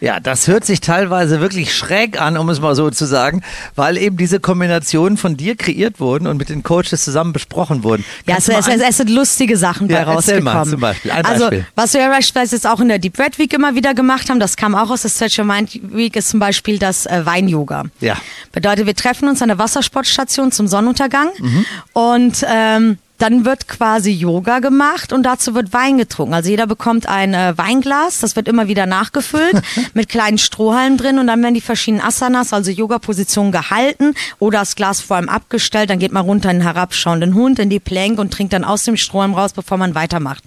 Ja, 0.05 0.21
das 0.21 0.49
hört 0.49 0.67
sich 0.67 0.83
teilweise 0.83 1.41
wirklich 1.41 1.75
schräg 1.75 2.21
an, 2.21 2.37
um 2.37 2.51
es 2.51 2.61
mal 2.61 2.75
so 2.75 2.91
zu 2.91 3.07
sagen, 3.07 3.43
weil 3.75 3.97
eben 3.97 4.19
diese 4.19 4.39
Kombinationen 4.39 5.17
von 5.17 5.39
dir 5.39 5.57
kreiert 5.57 5.99
wurden 5.99 6.27
und 6.27 6.37
mit 6.37 6.51
den 6.51 6.63
Coaches 6.63 7.05
zusammen 7.05 7.33
besprochen 7.33 7.83
wurden. 7.85 8.05
Kannst 8.27 8.49
ja, 8.49 8.59
es, 8.59 8.69
es, 8.69 8.83
es, 8.83 8.97
sind 8.99 9.09
lustige 9.09 9.57
Sachen 9.57 9.89
ja, 9.89 10.05
bei 10.05 10.13
rausgekommen. 10.13 10.45
Mal 10.45 10.67
zum 10.67 10.81
Beispiel. 10.81 11.11
Ein 11.11 11.25
also, 11.25 11.45
Beispiel. 11.45 11.67
was 11.75 11.95
wir 11.95 12.07
beispielsweise 12.09 12.57
jetzt 12.57 12.67
auch 12.67 12.81
in 12.81 12.89
der 12.89 12.99
Deep 12.99 13.19
Red 13.19 13.39
Week 13.39 13.51
immer 13.55 13.77
wieder 13.77 13.95
gemacht 13.95 14.29
haben, 14.29 14.41
das 14.41 14.57
kam 14.57 14.75
auch 14.75 14.91
aus 14.91 15.01
der 15.03 15.09
Stretch 15.09 15.39
Your 15.39 15.47
Mind 15.47 15.81
Week, 15.83 16.15
ist 16.17 16.29
zum 16.29 16.39
Beispiel 16.39 16.79
das 16.79 17.07
äh, 17.07 17.25
Wein-Yoga. 17.25 17.85
Ja. 18.01 18.19
Bedeutet, 18.53 18.85
wir 18.85 18.95
treffen 18.95 19.27
uns 19.27 19.41
an 19.41 19.49
der 19.49 19.57
Wassersportstation 19.57 20.53
zum 20.53 20.69
Sonnenuntergang 20.69 21.29
mhm. 21.39 21.67
und 21.95 22.45
ähm, 22.47 22.99
dann 23.25 23.47
wird 23.47 23.69
quasi 23.69 24.11
Yoga 24.11 24.59
gemacht 24.59 25.11
und 25.11 25.23
dazu 25.23 25.55
wird 25.55 25.73
Wein 25.73 25.97
getrunken. 25.97 26.35
Also 26.35 26.51
jeder 26.51 26.67
bekommt 26.67 27.09
ein 27.09 27.33
äh, 27.33 27.57
Weinglas, 27.57 28.19
das 28.19 28.37
wird 28.37 28.49
immer 28.49 28.69
wieder 28.69 28.85
nachgefüllt 28.85 29.63
mit 29.95 30.11
kleinen 30.11 30.37
Strohhalmen 30.37 30.99
drin 30.99 31.19
und 31.19 31.29
dann 31.29 31.43
werden 31.43 31.55
die 31.55 31.63
verschiedenen 31.63 32.05
Asanas, 32.05 32.53
also 32.53 32.71
Yoga-Positionen 32.71 33.51
gehalten 33.51 34.15
oder 34.41 34.59
das 34.59 34.77
Glas 34.77 35.01
vor 35.01 35.17
allem 35.17 35.31
abgestellt. 35.31 35.89
Dann 35.89 35.99
geht 35.99 36.13
man 36.13 36.27
runter 36.27 36.51
in 36.51 36.59
den 36.59 36.65
herabschauenden 36.65 37.33
Hund, 37.33 37.59
in 37.59 37.71
die 37.71 37.81
Plank 37.81 38.19
und 38.19 38.31
trinkt 38.31 38.53
dann 38.53 38.63
aus 38.63 38.83
dem 38.83 38.99
Strohhalm 38.99 39.33
raus, 39.33 39.55
bevor 39.55 39.79
man 39.79 39.95
weitermacht. 39.95 40.45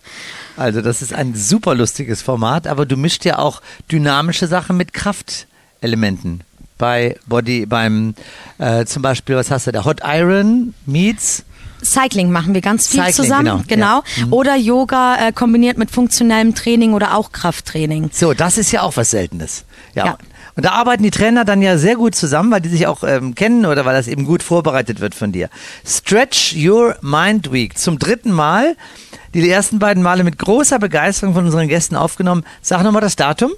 Also 0.55 0.81
das 0.81 1.01
ist 1.01 1.13
ein 1.13 1.34
super 1.34 1.74
lustiges 1.74 2.22
Format, 2.22 2.67
aber 2.67 2.86
du 2.86 2.96
mischt 2.96 3.25
ja 3.25 3.39
auch 3.39 3.63
dynamische 3.91 4.46
Sachen 4.46 4.77
mit 4.77 4.93
Kraftelementen 4.93 6.41
bei 6.77 7.17
Body, 7.25 7.65
beim 7.65 8.13
äh, 8.60 8.86
zum 8.86 9.01
Beispiel, 9.01 9.36
was 9.36 9.50
hast 9.50 9.65
du 9.65 9.72
da? 9.72 9.84
Hot 9.84 10.01
Iron 10.05 10.75
meets 10.86 11.43
Cycling 11.84 12.31
machen 12.31 12.53
wir 12.53 12.62
ganz 12.62 12.88
viel 12.88 13.01
Cycling, 13.01 13.15
zusammen, 13.15 13.63
genau. 13.67 14.01
genau. 14.03 14.03
Ja. 14.15 14.25
Mhm. 14.25 14.34
Oder 14.34 14.55
Yoga 14.55 15.27
äh, 15.27 15.31
kombiniert 15.31 15.77
mit 15.77 15.91
funktionellem 15.91 16.55
Training 16.55 16.93
oder 16.93 17.15
auch 17.15 17.31
Krafttraining. 17.31 18.10
So, 18.12 18.34
das 18.34 18.57
ist 18.57 18.72
ja 18.72 18.81
auch 18.81 18.98
was 18.98 19.12
Seltenes. 19.12 19.65
ja. 19.93 20.05
ja. 20.05 20.17
Und 20.57 20.65
da 20.65 20.72
arbeiten 20.72 21.03
die 21.03 21.12
Trainer 21.12 21.46
dann 21.46 21.62
ja 21.62 21.77
sehr 21.77 21.96
gut 21.96 22.15
zusammen, 22.15 22.50
weil 22.50 22.62
die 22.62 22.69
sich 22.69 22.88
auch 22.88 23.03
ähm, 23.03 23.36
kennen 23.36 23.67
oder 23.67 23.86
weil 23.86 23.93
das 23.93 24.07
eben 24.07 24.25
gut 24.25 24.41
vorbereitet 24.41 25.00
wird 25.00 25.13
von 25.13 25.31
dir. 25.31 25.50
Stretch 25.86 26.55
Your 26.57 26.98
Mind 27.01 27.51
Week 27.51 27.77
zum 27.77 28.00
dritten 28.00 28.31
Mal. 28.31 28.75
Die 29.36 29.48
ersten 29.48 29.77
beiden 29.77 30.01
Male 30.01 30.24
mit 30.24 30.39
großer 30.39 30.79
Begeisterung 30.79 31.36
von 31.36 31.46
unseren 31.46 31.67
Gästen 31.67 31.96
aufgenommen. 31.96 32.43
Sag 32.63 32.81
nochmal 32.81 33.03
das 33.03 33.15
Datum. 33.15 33.51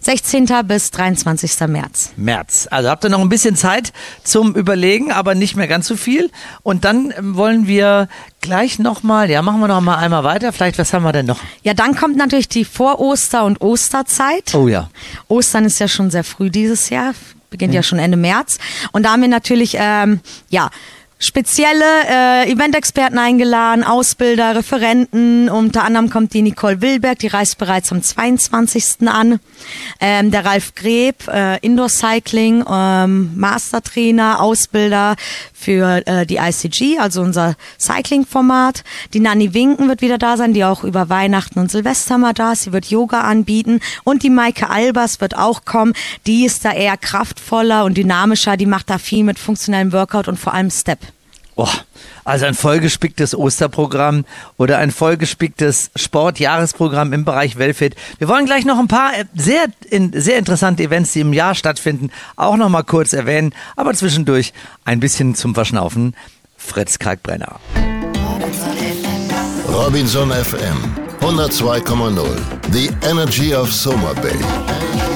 16. 0.00 0.48
bis 0.66 0.90
23. 0.90 1.68
März. 1.68 2.12
März. 2.16 2.68
Also 2.70 2.90
habt 2.90 3.04
ihr 3.04 3.10
noch 3.10 3.20
ein 3.20 3.28
bisschen 3.28 3.56
Zeit 3.56 3.92
zum 4.22 4.54
Überlegen, 4.54 5.12
aber 5.12 5.34
nicht 5.34 5.56
mehr 5.56 5.68
ganz 5.68 5.86
so 5.86 5.96
viel. 5.96 6.30
Und 6.62 6.84
dann 6.84 7.12
ähm, 7.16 7.36
wollen 7.36 7.66
wir 7.66 8.08
gleich 8.40 8.78
nochmal, 8.78 9.30
ja, 9.30 9.42
machen 9.42 9.60
wir 9.60 9.68
noch 9.68 9.80
mal 9.80 9.96
einmal 9.96 10.24
weiter. 10.24 10.52
Vielleicht, 10.52 10.78
was 10.78 10.92
haben 10.92 11.04
wir 11.04 11.12
denn 11.12 11.26
noch? 11.26 11.40
Ja, 11.62 11.74
dann 11.74 11.94
kommt 11.94 12.16
natürlich 12.16 12.48
die 12.48 12.64
Vor-Oster- 12.64 13.44
und 13.44 13.60
Osterzeit. 13.60 14.54
Oh 14.54 14.68
ja. 14.68 14.90
Ostern 15.28 15.64
ist 15.64 15.78
ja 15.78 15.88
schon 15.88 16.10
sehr 16.10 16.24
früh 16.24 16.50
dieses 16.50 16.90
Jahr, 16.90 17.14
beginnt 17.50 17.72
ja, 17.72 17.78
ja 17.78 17.82
schon 17.82 17.98
Ende 17.98 18.16
März. 18.16 18.58
Und 18.92 19.04
da 19.04 19.12
haben 19.12 19.22
wir 19.22 19.28
natürlich, 19.28 19.76
ähm, 19.78 20.20
ja, 20.50 20.70
spezielle 21.24 21.84
äh, 22.08 22.52
Eventexperten 22.52 23.18
eingeladen, 23.18 23.82
Ausbilder, 23.82 24.54
Referenten. 24.54 25.48
Unter 25.48 25.84
anderem 25.84 26.10
kommt 26.10 26.34
die 26.34 26.42
Nicole 26.42 26.80
Wilberg, 26.82 27.18
die 27.18 27.28
reist 27.28 27.58
bereits 27.58 27.90
am 27.92 28.02
22. 28.02 29.08
an. 29.08 29.40
Ähm, 30.00 30.30
der 30.30 30.44
Ralf 30.44 30.74
Greb, 30.74 31.26
äh, 31.28 31.58
Indoor 31.60 31.88
Cycling, 31.88 32.64
ähm, 32.70 33.32
Mastertrainer, 33.36 34.40
Ausbilder 34.40 35.16
für 35.52 36.06
äh, 36.06 36.26
die 36.26 36.36
ICG, 36.36 36.98
also 36.98 37.22
unser 37.22 37.56
Cycling-Format. 37.80 38.84
Die 39.14 39.20
Nanny 39.20 39.54
Winken 39.54 39.88
wird 39.88 40.02
wieder 40.02 40.18
da 40.18 40.36
sein, 40.36 40.52
die 40.52 40.64
auch 40.64 40.84
über 40.84 41.08
Weihnachten 41.08 41.58
und 41.58 41.70
Silvester 41.70 42.18
mal 42.18 42.34
da 42.34 42.52
ist. 42.52 42.64
Sie 42.64 42.72
wird 42.72 42.86
Yoga 42.86 43.22
anbieten. 43.22 43.80
Und 44.04 44.22
die 44.22 44.30
Maike 44.30 44.68
Albers 44.68 45.20
wird 45.20 45.36
auch 45.36 45.64
kommen. 45.64 45.94
Die 46.26 46.44
ist 46.44 46.64
da 46.64 46.72
eher 46.72 46.96
kraftvoller 46.96 47.84
und 47.84 47.96
dynamischer. 47.96 48.56
Die 48.56 48.66
macht 48.66 48.90
da 48.90 48.98
viel 48.98 49.24
mit 49.24 49.38
funktionellem 49.38 49.92
Workout 49.92 50.28
und 50.28 50.38
vor 50.38 50.52
allem 50.52 50.70
Step. 50.70 50.98
Oh, 51.56 51.68
also 52.24 52.46
ein 52.46 52.54
vollgespicktes 52.54 53.36
Osterprogramm 53.36 54.24
oder 54.56 54.78
ein 54.78 54.90
vollgespicktes 54.90 55.90
Sportjahresprogramm 55.94 57.12
im 57.12 57.24
Bereich 57.24 57.58
Wellfit. 57.58 57.94
Wir 58.18 58.28
wollen 58.28 58.46
gleich 58.46 58.64
noch 58.64 58.78
ein 58.78 58.88
paar 58.88 59.16
äh, 59.16 59.24
sehr, 59.34 59.66
sehr 60.12 60.38
interessante 60.38 60.82
Events, 60.82 61.12
die 61.12 61.20
im 61.20 61.32
Jahr 61.32 61.54
stattfinden, 61.54 62.10
auch 62.36 62.56
noch 62.56 62.68
mal 62.68 62.82
kurz 62.82 63.12
erwähnen. 63.12 63.54
Aber 63.76 63.94
zwischendurch 63.94 64.52
ein 64.84 65.00
bisschen 65.00 65.34
zum 65.34 65.54
Verschnaufen. 65.54 66.16
Fritz 66.56 66.98
Kalkbrenner. 66.98 67.60
Robinson 69.68 70.30
FM 70.30 70.94
102,0. 71.20 72.26
The 72.72 72.90
Energy 73.08 73.54
of 73.54 73.72
Soma 73.72 74.12
Bay. 74.14 75.13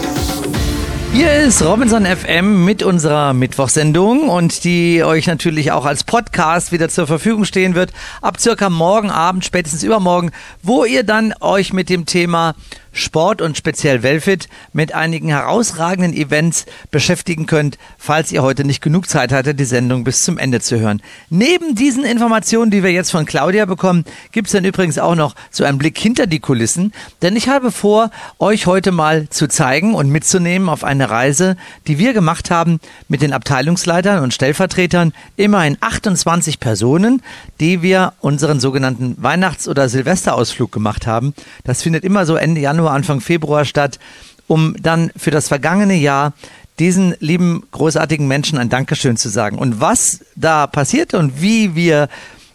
Hier 1.19 1.33
ist 1.33 1.65
Robinson 1.65 2.07
FM 2.07 2.65
mit 2.65 2.85
unserer 2.85 3.35
Mittwochsendung 3.35 4.29
und 4.29 4.63
die 4.63 5.03
euch 5.03 5.27
natürlich 5.27 5.73
auch 5.73 5.85
als 5.85 6.05
Podcast 6.05 6.71
wieder 6.71 6.89
zur 6.89 7.09
Verfügung 7.09 7.45
stehen 7.45 7.75
wird, 7.75 7.93
ab 8.23 8.39
circa 8.39 8.71
morgen 8.71 9.11
Abend, 9.11 9.45
spätestens 9.45 9.83
übermorgen, 9.83 10.31
wo 10.63 10.85
ihr 10.85 11.03
dann 11.03 11.35
euch 11.41 11.73
mit 11.73 11.89
dem 11.89 12.07
Thema 12.07 12.55
Sport 12.93 13.43
und 13.43 13.57
speziell 13.57 14.03
Wellfit 14.03 14.49
mit 14.73 14.95
einigen 14.95 15.29
herausragenden 15.29 16.15
Events 16.15 16.67
beschäftigen 16.91 17.47
könnt, 17.47 17.79
falls 17.97 18.33
ihr 18.33 18.43
heute 18.43 18.65
nicht 18.65 18.83
genug 18.83 19.09
Zeit 19.09 19.33
hattet, 19.33 19.61
die 19.61 19.65
Sendung 19.65 20.05
bis 20.05 20.23
zum 20.23 20.39
Ende 20.39 20.61
zu 20.61 20.79
hören. 20.81 21.01
Neben 21.31 21.75
diesen 21.75 22.05
Informationen, 22.05 22.71
die 22.71 22.83
wir 22.83 22.93
jetzt 22.93 23.11
von 23.11 23.27
Claudia 23.27 23.65
bekommen, 23.67 24.05
gibt 24.33 24.49
es 24.49 24.53
dann 24.53 24.65
übrigens 24.65 24.99
auch 24.99 25.15
noch 25.15 25.35
so 25.51 25.65
einen 25.65 25.79
Blick 25.79 25.99
hinter 25.99 26.27
die 26.27 26.41
Kulissen, 26.41 26.93
denn 27.23 27.37
ich 27.37 27.49
habe 27.49 27.71
vor, 27.71 28.11
euch 28.39 28.67
heute 28.67 28.91
mal 28.91 29.29
zu 29.29 29.49
zeigen 29.49 29.95
und 29.95 30.11
mitzunehmen 30.11 30.69
auf 30.69 30.83
eine 30.83 31.11
Reise, 31.11 31.57
die 31.87 31.99
wir 31.99 32.13
gemacht 32.13 32.51
haben 32.51 32.81
mit 33.09 33.23
den 33.23 33.33
Abteilungsleitern 33.33 34.23
und 34.23 34.35
Stellvertretern, 34.35 35.13
immerhin 35.37 35.77
28 35.81 36.59
Personen, 36.59 37.23
die 37.61 37.83
wir 37.83 38.15
unseren 38.21 38.61
sogenannten 38.61 39.17
Weihnachts- 39.23 39.69
oder 39.69 39.89
Silvesterausflug 39.89 40.73
gemacht 40.73 41.07
haben. 41.07 41.35
Das 41.65 41.83
findet 41.83 42.05
immer 42.05 42.27
so 42.27 42.35
Ende 42.35 42.61
Januar 42.61 42.78
Januar, 42.79 42.95
Anfang 42.95 43.21
Februar 43.21 43.65
statt, 43.65 43.99
um 44.47 44.77
dann 44.81 45.11
für 45.17 45.33
das 45.33 45.49
vergangene 45.49 45.97
Jahr 45.97 46.33
diesen 46.79 47.17
lieben, 47.19 47.65
großartigen 47.73 48.29
Menschen 48.29 48.57
ein 48.57 48.69
Dankeschön 48.69 49.17
zu 49.17 49.29
sagen. 49.29 49.59
Und 49.59 49.81
was 49.81 50.21
da 50.37 50.69
passiert 50.69 51.13
und 51.13 51.43
wie 51.43 51.75
wir 51.75 52.09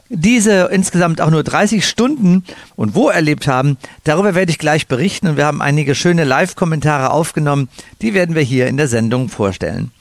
diese 0.08 0.70
insgesamt 0.72 1.20
auch 1.20 1.30
nur 1.30 1.44
30 1.44 1.86
Stunden 1.86 2.46
und 2.78 2.96
wo 2.96 3.10
erlebt 3.10 3.48
haben, 3.48 3.78
darüber 4.06 4.34
werde 4.34 4.52
ich 4.52 4.60
gleich 4.60 4.88
berichten 4.88 5.28
und 5.28 5.36
wir 5.38 5.46
haben 5.46 5.62
einige 5.62 5.94
schöne 5.94 6.24
Live-Kommentare 6.24 7.12
aufgenommen, 7.12 7.68
die 8.02 8.14
werden 8.14 8.34
wir 8.34 8.44
hier 8.44 8.68
in 8.68 8.78
der 8.78 8.88
Sendung 8.88 9.28
vorstellen. 9.28 9.92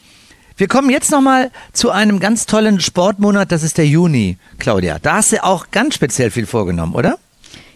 Wir 0.56 0.68
kommen 0.68 0.90
jetzt 0.90 1.10
nochmal 1.10 1.50
zu 1.72 1.90
einem 1.90 2.20
ganz 2.20 2.46
tollen 2.46 2.80
Sportmonat, 2.80 3.50
das 3.50 3.64
ist 3.64 3.78
der 3.78 3.88
Juni, 3.88 4.36
Claudia. 4.60 5.00
Da 5.00 5.14
hast 5.14 5.32
du 5.32 5.42
auch 5.42 5.72
ganz 5.72 5.96
speziell 5.96 6.30
viel 6.30 6.46
vorgenommen, 6.46 6.94
oder? 6.94 7.18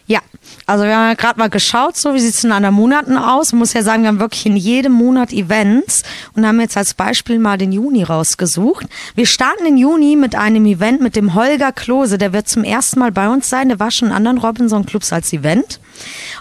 Ja, 0.08 0.20
also 0.66 0.84
wir 0.84 0.96
haben 0.96 1.08
ja 1.08 1.14
gerade 1.14 1.38
mal 1.38 1.50
geschaut, 1.50 1.96
so 1.96 2.14
wie 2.14 2.20
sieht 2.20 2.34
es 2.34 2.44
in 2.44 2.52
anderen 2.52 2.74
Monaten 2.76 3.16
aus. 3.16 3.52
Man 3.52 3.58
muss 3.60 3.72
ja 3.72 3.82
sagen, 3.82 4.02
wir 4.02 4.08
haben 4.08 4.20
wirklich 4.20 4.46
in 4.46 4.56
jedem 4.56 4.92
Monat 4.92 5.32
Events 5.32 6.02
und 6.34 6.46
haben 6.46 6.60
jetzt 6.60 6.76
als 6.76 6.94
Beispiel 6.94 7.40
mal 7.40 7.58
den 7.58 7.72
Juni 7.72 8.04
rausgesucht. 8.04 8.86
Wir 9.16 9.26
starten 9.26 9.66
im 9.66 9.76
Juni 9.76 10.14
mit 10.14 10.36
einem 10.36 10.64
Event 10.66 11.00
mit 11.00 11.16
dem 11.16 11.34
Holger 11.34 11.72
Klose. 11.72 12.18
Der 12.18 12.32
wird 12.32 12.48
zum 12.48 12.62
ersten 12.62 13.00
Mal 13.00 13.10
bei 13.10 13.28
uns 13.28 13.48
sein. 13.48 13.68
Der 13.68 13.80
war 13.80 13.90
schon 13.90 14.08
in 14.08 14.14
anderen 14.14 14.38
Robinson-Clubs 14.38 15.12
als 15.12 15.32
Event. 15.32 15.80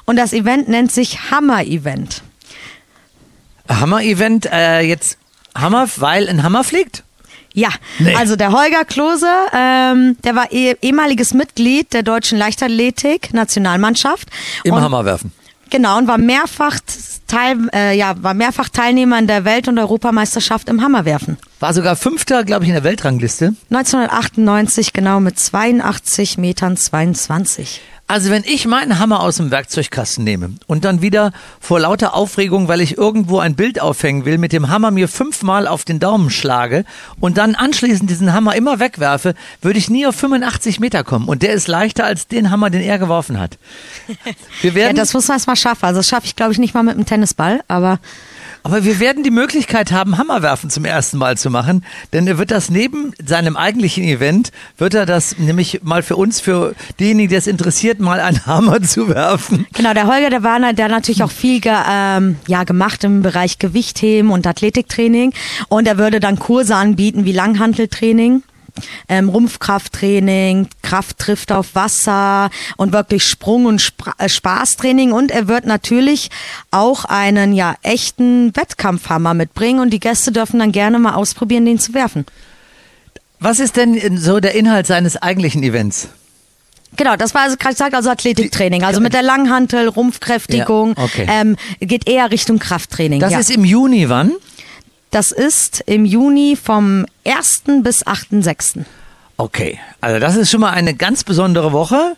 Und 0.05 0.17
das 0.17 0.33
Event 0.33 0.67
nennt 0.67 0.91
sich 0.91 1.31
Hammer-Event. 1.31 2.21
Hammer-Event, 3.67 4.47
äh, 4.51 4.81
jetzt 4.81 5.17
Hammer, 5.55 5.87
weil 5.97 6.29
ein 6.29 6.43
Hammer 6.43 6.63
fliegt? 6.63 7.04
Ja, 7.55 7.69
nee. 7.99 8.13
also 8.15 8.35
der 8.35 8.51
Holger 8.51 8.83
Klose, 8.83 9.29
ähm, 9.53 10.17
der 10.25 10.35
war 10.35 10.51
eh, 10.51 10.75
ehemaliges 10.81 11.33
Mitglied 11.33 11.93
der 11.93 12.03
deutschen 12.03 12.37
Leichtathletik-Nationalmannschaft. 12.37 14.27
Im 14.65 14.73
und, 14.73 14.81
Hammerwerfen. 14.81 15.31
Genau, 15.69 15.97
und 15.97 16.07
war 16.07 16.17
mehrfach, 16.17 16.77
Teil, 17.27 17.57
äh, 17.73 17.97
ja, 17.97 18.15
war 18.21 18.33
mehrfach 18.33 18.69
Teilnehmer 18.69 19.19
in 19.19 19.27
der 19.27 19.45
Welt- 19.45 19.67
und 19.67 19.79
Europameisterschaft 19.79 20.69
im 20.69 20.81
Hammerwerfen. 20.81 21.37
War 21.59 21.73
sogar 21.73 21.95
Fünfter, 21.95 22.43
glaube 22.43 22.63
ich, 22.63 22.69
in 22.69 22.75
der 22.75 22.83
Weltrangliste. 22.83 23.55
1998, 23.69 24.93
genau, 24.93 25.19
mit 25.19 25.39
82 25.39 26.37
Metern 26.37 26.77
22. 26.77 27.81
Also 28.07 28.29
wenn 28.29 28.43
ich 28.43 28.67
meinen 28.67 28.99
Hammer 28.99 29.21
aus 29.21 29.37
dem 29.37 29.49
Werkzeugkasten 29.49 30.23
nehme 30.23 30.53
und 30.67 30.85
dann 30.85 31.01
wieder 31.01 31.31
vor 31.59 31.79
lauter 31.79 32.13
Aufregung, 32.13 32.67
weil 32.67 32.79
ich 32.79 32.99
irgendwo 32.99 33.39
ein 33.39 33.55
Bild 33.55 33.81
aufhängen 33.81 34.25
will, 34.25 34.37
mit 34.37 34.53
dem 34.53 34.69
Hammer 34.69 34.91
mir 34.91 35.07
fünfmal 35.07 35.67
auf 35.67 35.85
den 35.85 35.99
Daumen 35.99 36.29
schlage 36.29 36.85
und 37.19 37.39
dann 37.39 37.55
anschließend 37.55 38.07
diesen 38.07 38.31
Hammer 38.31 38.55
immer 38.55 38.79
wegwerfe, 38.79 39.33
würde 39.63 39.79
ich 39.79 39.89
nie 39.89 40.05
auf 40.05 40.15
85 40.15 40.79
Meter 40.79 41.03
kommen. 41.03 41.27
Und 41.27 41.41
der 41.41 41.53
ist 41.53 41.67
leichter 41.67 42.05
als 42.05 42.27
den 42.27 42.51
Hammer, 42.51 42.69
den 42.69 42.83
er 42.83 42.99
geworfen 42.99 43.39
hat. 43.39 43.57
Wir 44.61 44.75
werden 44.75 44.95
ja, 44.95 45.01
das 45.01 45.15
muss 45.15 45.27
man 45.27 45.37
erst 45.37 45.47
mal 45.47 45.55
schaffen. 45.55 45.85
Also 45.85 46.01
das 46.01 46.07
schaffe 46.07 46.27
ich, 46.27 46.35
glaube 46.35 46.51
ich, 46.51 46.59
nicht 46.59 46.75
mal 46.75 46.83
mit 46.83 46.93
einem 46.93 47.07
Tennisball, 47.15 47.61
aber 47.67 47.99
aber 48.63 48.83
wir 48.83 48.99
werden 48.99 49.21
die 49.21 49.29
Möglichkeit 49.29 49.91
haben, 49.91 50.17
Hammerwerfen 50.17 50.71
zum 50.71 50.85
ersten 50.85 51.19
Mal 51.19 51.37
zu 51.37 51.51
machen, 51.51 51.85
denn 52.13 52.25
er 52.25 52.39
wird 52.39 52.49
das 52.49 52.71
neben 52.71 53.13
seinem 53.23 53.57
eigentlichen 53.57 54.03
Event, 54.03 54.51
wird 54.79 54.95
er 54.95 55.05
das 55.05 55.37
nämlich 55.37 55.81
mal 55.83 56.01
für 56.01 56.15
uns, 56.15 56.41
für 56.41 56.73
diejenigen, 56.99 57.29
die 57.29 57.35
es 57.35 57.45
interessiert, 57.45 57.99
mal 57.99 58.19
einen 58.19 58.43
Hammer 58.47 58.81
zu 58.81 59.07
werfen. 59.07 59.67
Genau, 59.73 59.93
der 59.93 60.07
Holger, 60.07 60.31
der 60.31 60.41
war 60.41 60.59
der 60.73 60.87
natürlich 60.87 61.21
auch 61.21 61.31
viel 61.31 61.61
ge, 61.61 61.73
ähm, 61.87 62.37
ja, 62.47 62.63
gemacht 62.63 63.03
im 63.03 63.21
Bereich 63.21 63.59
Gewichtheben 63.59 64.31
und 64.31 64.47
Athletiktraining 64.47 65.31
und 65.69 65.87
er 65.87 65.99
würde 65.99 66.19
dann 66.19 66.39
Kurse 66.39 66.75
anbieten 66.75 67.23
wie 67.23 67.33
Langhanteltraining 67.33 68.41
ähm, 69.07 69.29
Rumpfkrafttraining, 69.29 70.67
Kraft 70.81 71.19
trifft 71.19 71.51
auf 71.51 71.75
Wasser 71.75 72.49
und 72.77 72.93
wirklich 72.93 73.23
Sprung- 73.23 73.65
und 73.65 73.77
Sp 73.81 74.11
äh, 74.17 74.29
Spaßtraining. 74.29 75.11
Und 75.11 75.31
er 75.31 75.47
wird 75.47 75.65
natürlich 75.65 76.29
auch 76.71 77.05
einen 77.05 77.53
ja 77.53 77.75
echten 77.81 78.55
Wettkampfhammer 78.55 79.33
mitbringen 79.33 79.79
und 79.79 79.91
die 79.91 79.99
Gäste 79.99 80.31
dürfen 80.31 80.59
dann 80.59 80.71
gerne 80.71 80.99
mal 80.99 81.15
ausprobieren, 81.15 81.65
den 81.65 81.79
zu 81.79 81.93
werfen. 81.93 82.25
Was 83.39 83.59
ist 83.59 83.75
denn 83.77 84.17
so 84.17 84.39
der 84.39 84.55
Inhalt 84.55 84.87
seines 84.87 85.17
eigentlichen 85.17 85.61
Events? 85.63 86.09
Genau, 86.97 87.15
das 87.15 87.33
war 87.33 87.41
also 87.41 87.57
gerade 87.57 87.73
gesagt, 87.73 87.93
also 87.93 88.09
Athletiktraining, 88.09 88.83
also 88.83 89.01
mit 89.01 89.13
der 89.13 89.21
Langhantel, 89.21 89.87
Rumpfkräftigung, 89.89 90.95
ja, 90.97 91.03
okay. 91.03 91.27
ähm, 91.29 91.57
geht 91.79 92.07
eher 92.07 92.31
Richtung 92.31 92.59
Krafttraining. 92.59 93.19
Das 93.19 93.33
ja. 93.33 93.39
ist 93.39 93.51
im 93.51 93.65
Juni 93.65 94.07
wann? 94.09 94.31
Das 95.15 95.31
ist 95.31 95.81
im 95.85 96.03
Juni 96.03 96.57
vom 96.61 97.05
1. 97.25 97.83
bis 97.83 98.05
8.6. 98.05 98.83
Okay, 99.37 99.79
also 100.01 100.19
das 100.19 100.35
ist 100.35 100.51
schon 100.51 100.59
mal 100.59 100.71
eine 100.71 100.93
ganz 100.93 101.23
besondere 101.23 101.71
Woche. 101.71 102.17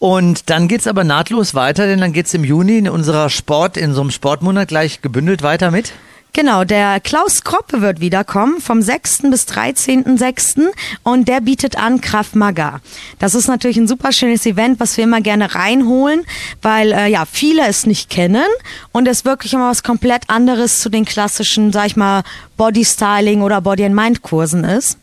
Und 0.00 0.50
dann 0.50 0.66
geht 0.66 0.80
es 0.80 0.88
aber 0.88 1.04
nahtlos 1.04 1.54
weiter, 1.54 1.86
denn 1.86 2.00
dann 2.00 2.12
geht 2.12 2.26
es 2.26 2.34
im 2.34 2.42
Juni 2.42 2.78
in 2.78 2.88
unserer 2.88 3.30
Sport, 3.30 3.76
in 3.76 3.94
so 3.94 4.00
einem 4.00 4.10
Sportmonat 4.10 4.66
gleich 4.66 5.02
gebündelt 5.02 5.44
weiter 5.44 5.70
mit. 5.70 5.92
Genau, 6.36 6.64
der 6.64 7.00
Klaus 7.00 7.44
Kroppe 7.44 7.80
wird 7.80 8.00
wiederkommen 8.00 8.60
vom 8.60 8.82
6. 8.82 9.30
bis 9.30 9.46
13.6. 9.46 10.66
und 11.02 11.28
der 11.28 11.40
bietet 11.40 11.78
an 11.78 12.02
Kraft 12.02 12.36
Maga. 12.36 12.82
Das 13.18 13.34
ist 13.34 13.48
natürlich 13.48 13.78
ein 13.78 13.88
super 13.88 14.12
schönes 14.12 14.44
Event, 14.44 14.78
was 14.78 14.98
wir 14.98 15.04
immer 15.04 15.22
gerne 15.22 15.54
reinholen, 15.54 16.26
weil 16.60 16.92
äh, 16.92 17.08
ja 17.08 17.24
viele 17.24 17.66
es 17.66 17.86
nicht 17.86 18.10
kennen 18.10 18.44
und 18.92 19.08
es 19.08 19.24
wirklich 19.24 19.54
immer 19.54 19.70
was 19.70 19.82
komplett 19.82 20.28
anderes 20.28 20.80
zu 20.80 20.90
den 20.90 21.06
klassischen, 21.06 21.72
sag 21.72 21.86
ich 21.86 21.96
mal, 21.96 22.22
Body 22.58 22.84
Styling 22.84 23.40
oder 23.40 23.62
Body 23.62 23.86
and 23.86 23.94
Mind 23.94 24.20
Kursen 24.20 24.64
ist. 24.64 24.98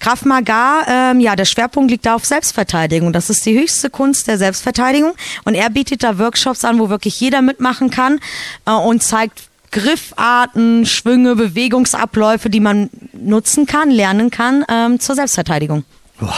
Kraft 0.00 0.26
Maga, 0.26 0.82
ähm, 0.86 1.20
ja, 1.20 1.34
der 1.34 1.46
Schwerpunkt 1.46 1.92
liegt 1.92 2.04
da 2.04 2.14
auf 2.14 2.26
Selbstverteidigung. 2.26 3.14
Das 3.14 3.30
ist 3.30 3.46
die 3.46 3.58
höchste 3.58 3.88
Kunst 3.88 4.28
der 4.28 4.36
Selbstverteidigung 4.36 5.14
und 5.46 5.54
er 5.54 5.70
bietet 5.70 6.02
da 6.02 6.18
Workshops 6.18 6.62
an, 6.62 6.78
wo 6.78 6.90
wirklich 6.90 7.18
jeder 7.20 7.40
mitmachen 7.40 7.88
kann 7.88 8.20
äh, 8.66 8.72
und 8.72 9.02
zeigt 9.02 9.44
Griffarten, 9.74 10.86
Schwünge, 10.86 11.34
Bewegungsabläufe, 11.34 12.48
die 12.48 12.60
man 12.60 12.90
nutzen 13.12 13.66
kann, 13.66 13.90
lernen 13.90 14.30
kann 14.30 14.64
ähm, 14.70 15.00
zur 15.00 15.16
Selbstverteidigung. 15.16 15.84
Boah. 16.18 16.34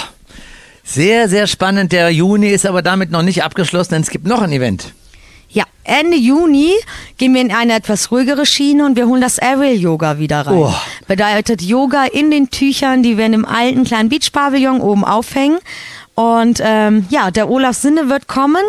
Sehr, 0.83 1.29
sehr 1.29 1.47
spannend. 1.47 1.93
Der 1.93 2.11
Juni 2.11 2.49
ist 2.49 2.65
aber 2.65 2.81
damit 2.81 3.11
noch 3.11 3.23
nicht 3.23 3.45
abgeschlossen, 3.45 3.95
denn 3.95 4.03
es 4.03 4.09
gibt 4.09 4.27
noch 4.27 4.41
ein 4.41 4.53
Event. 4.53 4.95
Ja, 5.51 5.65
Ende 5.85 6.17
Juni 6.17 6.73
gehen 7.19 7.35
wir 7.35 7.43
in 7.43 7.53
eine 7.53 7.75
etwas 7.75 8.11
ruhigere 8.11 8.47
Schiene 8.47 8.87
und 8.87 8.97
wir 8.97 9.07
holen 9.07 9.21
das 9.21 9.39
Aerial 9.39 9.75
Yoga 9.75 10.19
wieder 10.19 10.47
rein. 10.47 10.55
Oh. 10.55 10.75
Bedeutet 11.07 11.61
Yoga 11.61 12.05
in 12.05 12.31
den 12.31 12.49
Tüchern, 12.49 13.03
die 13.03 13.19
wir 13.19 13.27
in 13.27 13.33
dem 13.33 13.45
alten 13.45 13.85
kleinen 13.85 14.09
Beachpavillon 14.09 14.81
oben 14.81 15.05
aufhängen. 15.05 15.59
Und 16.15 16.63
ähm, 16.65 17.05
ja, 17.11 17.31
der 17.31 17.51
Olaf 17.51 17.77
Sinne 17.77 18.09
wird 18.09 18.29
kommen, 18.29 18.65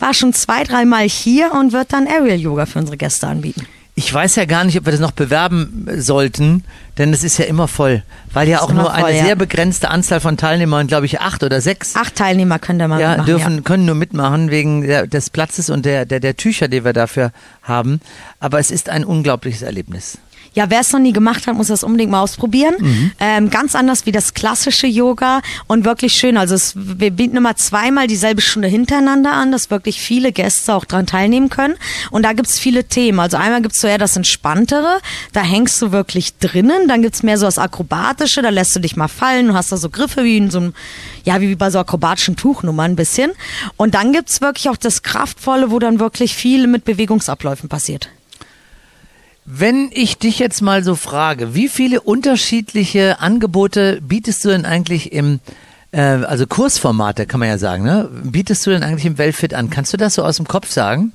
war 0.00 0.12
schon 0.12 0.32
zwei, 0.32 0.64
dreimal 0.64 1.08
hier 1.08 1.52
und 1.52 1.72
wird 1.72 1.92
dann 1.92 2.08
Aerial 2.08 2.40
Yoga 2.40 2.66
für 2.66 2.80
unsere 2.80 2.96
Gäste 2.96 3.28
anbieten 3.28 3.68
ich 4.02 4.12
weiß 4.12 4.34
ja 4.36 4.46
gar 4.46 4.64
nicht, 4.64 4.76
ob 4.78 4.84
wir 4.84 4.90
das 4.90 5.00
noch 5.00 5.12
bewerben 5.12 5.86
sollten, 5.96 6.64
Denn 6.98 7.12
es 7.12 7.24
ist 7.24 7.38
ja 7.38 7.46
immer 7.46 7.68
voll, 7.68 8.02
weil 8.32 8.48
ja 8.48 8.60
auch 8.60 8.72
nur 8.72 8.90
voll, 8.90 9.04
eine 9.04 9.16
ja. 9.16 9.24
sehr 9.24 9.36
begrenzte 9.36 9.88
Anzahl 9.88 10.20
von 10.20 10.36
Teilnehmern, 10.36 10.88
glaube 10.88 11.06
ich, 11.06 11.20
acht 11.20 11.42
oder 11.42 11.60
sechs, 11.60 11.96
Acht 11.96 12.16
Teilnehmer 12.16 12.58
können 12.58 12.78
da 12.78 12.88
mal 12.88 13.00
ja, 13.00 13.10
mitmachen. 13.10 13.26
dürfen, 13.26 13.64
können 13.64 13.86
nur 13.86 13.94
mitmachen 13.94 14.50
wegen 14.50 14.82
der, 14.82 15.06
des 15.06 15.30
Platzes 15.30 15.70
und 15.70 15.86
der, 15.86 16.04
der, 16.04 16.20
der 16.20 16.36
Tücher, 16.36 16.68
die 16.68 16.84
wir 16.84 16.92
dafür 16.92 17.32
haben. 17.62 18.00
Aber 18.40 18.58
es 18.58 18.70
ist 18.70 18.90
ein 18.90 19.04
unglaubliches 19.04 19.62
Erlebnis. 19.62 20.18
Ja, 20.54 20.68
wer 20.68 20.80
es 20.80 20.92
noch 20.92 21.00
nie 21.00 21.12
gemacht 21.12 21.46
hat, 21.46 21.56
muss 21.56 21.68
das 21.68 21.82
unbedingt 21.82 22.10
mal 22.10 22.20
ausprobieren. 22.20 22.74
Ähm, 23.18 23.50
ganz 23.50 23.74
anders 23.74 24.06
wie 24.06 24.12
das 24.12 24.34
klassische 24.34 24.86
Yoga 24.86 25.40
und 25.66 25.84
wirklich 25.84 26.12
schön. 26.12 26.36
Also 26.36 26.54
es, 26.54 26.74
wir 26.76 27.10
bieten 27.10 27.36
immer 27.36 27.56
zweimal 27.56 28.06
dieselbe 28.06 28.42
Stunde 28.42 28.68
hintereinander 28.68 29.32
an, 29.32 29.50
dass 29.50 29.70
wirklich 29.70 30.00
viele 30.00 30.32
Gäste 30.32 30.74
auch 30.74 30.84
dran 30.84 31.06
teilnehmen 31.06 31.48
können. 31.48 31.74
Und 32.10 32.24
da 32.24 32.32
gibt's 32.32 32.58
viele 32.58 32.84
Themen. 32.84 33.18
Also 33.20 33.36
einmal 33.36 33.62
gibt's 33.62 33.80
so 33.80 33.86
eher 33.86 33.98
das 33.98 34.16
Entspanntere, 34.16 35.00
da 35.32 35.42
hängst 35.42 35.80
du 35.80 35.92
wirklich 35.92 36.36
drinnen. 36.38 36.88
Dann 36.88 37.02
gibt's 37.02 37.22
mehr 37.22 37.38
so 37.38 37.46
das 37.46 37.58
Akrobatische, 37.58 38.42
da 38.42 38.50
lässt 38.50 38.76
du 38.76 38.80
dich 38.80 38.96
mal 38.96 39.08
fallen, 39.08 39.48
du 39.48 39.54
hast 39.54 39.72
da 39.72 39.76
so 39.76 39.88
Griffe 39.88 40.24
wie 40.24 40.36
in 40.36 40.50
so 40.50 40.58
einem, 40.58 40.74
ja, 41.24 41.40
wie 41.40 41.54
bei 41.54 41.70
so 41.70 41.78
akrobatischen 41.78 42.36
Tuchnummern 42.36 42.92
ein 42.92 42.96
bisschen. 42.96 43.32
Und 43.76 43.94
dann 43.94 44.12
gibt's 44.12 44.40
wirklich 44.40 44.68
auch 44.68 44.76
das 44.76 45.02
Kraftvolle, 45.02 45.70
wo 45.70 45.78
dann 45.78 45.98
wirklich 45.98 46.34
viel 46.34 46.66
mit 46.66 46.84
Bewegungsabläufen 46.84 47.68
passiert. 47.68 48.08
Wenn 49.44 49.90
ich 49.92 50.18
dich 50.18 50.38
jetzt 50.38 50.62
mal 50.62 50.84
so 50.84 50.94
frage, 50.94 51.54
wie 51.54 51.68
viele 51.68 52.00
unterschiedliche 52.00 53.18
Angebote 53.20 54.00
bietest 54.00 54.44
du 54.44 54.50
denn 54.50 54.64
eigentlich 54.64 55.12
im, 55.12 55.40
äh, 55.90 56.00
also 56.00 56.46
Kursformate 56.46 57.26
kann 57.26 57.40
man 57.40 57.48
ja 57.48 57.58
sagen, 57.58 57.82
ne? 57.82 58.08
Bietest 58.24 58.64
du 58.66 58.70
denn 58.70 58.84
eigentlich 58.84 59.06
im 59.06 59.18
Wellfit 59.18 59.52
an? 59.52 59.68
Kannst 59.68 59.92
du 59.92 59.96
das 59.96 60.14
so 60.14 60.24
aus 60.24 60.36
dem 60.36 60.46
Kopf 60.46 60.70
sagen? 60.70 61.12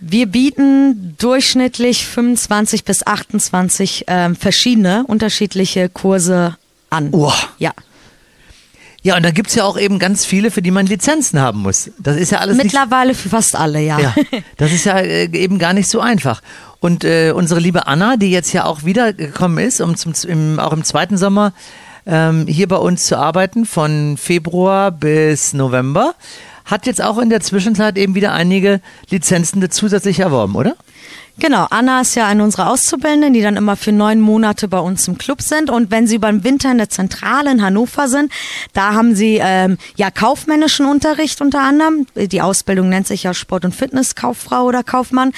Wir 0.00 0.26
bieten 0.26 1.16
durchschnittlich 1.18 2.06
25 2.06 2.84
bis 2.84 3.06
28 3.06 4.04
ähm, 4.06 4.36
verschiedene 4.36 5.04
unterschiedliche 5.06 5.88
Kurse 5.88 6.56
an. 6.90 7.12
Uah. 7.12 7.34
Ja. 7.58 7.72
Ja, 9.08 9.16
und 9.16 9.22
da 9.22 9.30
gibt's 9.30 9.54
ja 9.54 9.64
auch 9.64 9.78
eben 9.78 9.98
ganz 9.98 10.26
viele, 10.26 10.50
für 10.50 10.60
die 10.60 10.70
man 10.70 10.84
Lizenzen 10.84 11.40
haben 11.40 11.60
muss. 11.60 11.90
Das 11.98 12.18
ist 12.18 12.30
ja 12.30 12.40
alles 12.40 12.58
nicht 12.58 12.64
Mittlerweile 12.64 13.14
für 13.14 13.30
fast 13.30 13.56
alle, 13.56 13.80
ja. 13.80 13.98
Ja, 13.98 14.14
das 14.58 14.70
ist 14.70 14.84
ja 14.84 14.98
äh, 14.98 15.24
eben 15.32 15.58
gar 15.58 15.72
nicht 15.72 15.88
so 15.88 16.00
einfach. 16.00 16.42
Und 16.80 17.04
äh, 17.04 17.32
unsere 17.34 17.58
liebe 17.58 17.86
Anna, 17.86 18.18
die 18.18 18.30
jetzt 18.30 18.52
ja 18.52 18.66
auch 18.66 18.84
wiedergekommen 18.84 19.64
ist, 19.64 19.80
um 19.80 19.96
zum, 19.96 20.12
im, 20.26 20.60
auch 20.60 20.74
im 20.74 20.84
zweiten 20.84 21.16
Sommer 21.16 21.54
ähm, 22.04 22.46
hier 22.46 22.68
bei 22.68 22.76
uns 22.76 23.06
zu 23.06 23.16
arbeiten, 23.16 23.64
von 23.64 24.18
Februar 24.18 24.90
bis 24.90 25.54
November, 25.54 26.14
hat 26.66 26.84
jetzt 26.84 27.00
auch 27.02 27.16
in 27.16 27.30
der 27.30 27.40
Zwischenzeit 27.40 27.96
eben 27.96 28.14
wieder 28.14 28.34
einige 28.34 28.82
Lizenzen 29.08 29.70
zusätzlich 29.70 30.20
erworben, 30.20 30.54
oder? 30.54 30.76
Genau, 31.40 31.66
Anna 31.70 32.00
ist 32.00 32.16
ja 32.16 32.26
eine 32.26 32.42
unserer 32.42 32.70
Auszubildenden, 32.70 33.32
die 33.32 33.42
dann 33.42 33.56
immer 33.56 33.76
für 33.76 33.92
neun 33.92 34.20
Monate 34.20 34.66
bei 34.66 34.80
uns 34.80 35.06
im 35.06 35.18
Club 35.18 35.40
sind. 35.40 35.70
Und 35.70 35.90
wenn 35.90 36.06
sie 36.06 36.16
über 36.16 36.30
den 36.30 36.42
Winter 36.42 36.70
in 36.72 36.78
der 36.78 36.88
Zentrale 36.88 37.52
in 37.52 37.62
Hannover 37.62 38.08
sind, 38.08 38.32
da 38.72 38.94
haben 38.94 39.14
sie 39.14 39.38
ähm, 39.40 39.78
ja 39.96 40.10
kaufmännischen 40.10 40.86
Unterricht 40.86 41.40
unter 41.40 41.60
anderem. 41.60 42.06
Die 42.16 42.42
Ausbildung 42.42 42.88
nennt 42.88 43.06
sich 43.06 43.22
ja 43.22 43.34
Sport- 43.34 43.64
und 43.64 43.74
Fitnesskauffrau 43.74 44.64
oder 44.64 44.82
Kaufmann. 44.82 45.32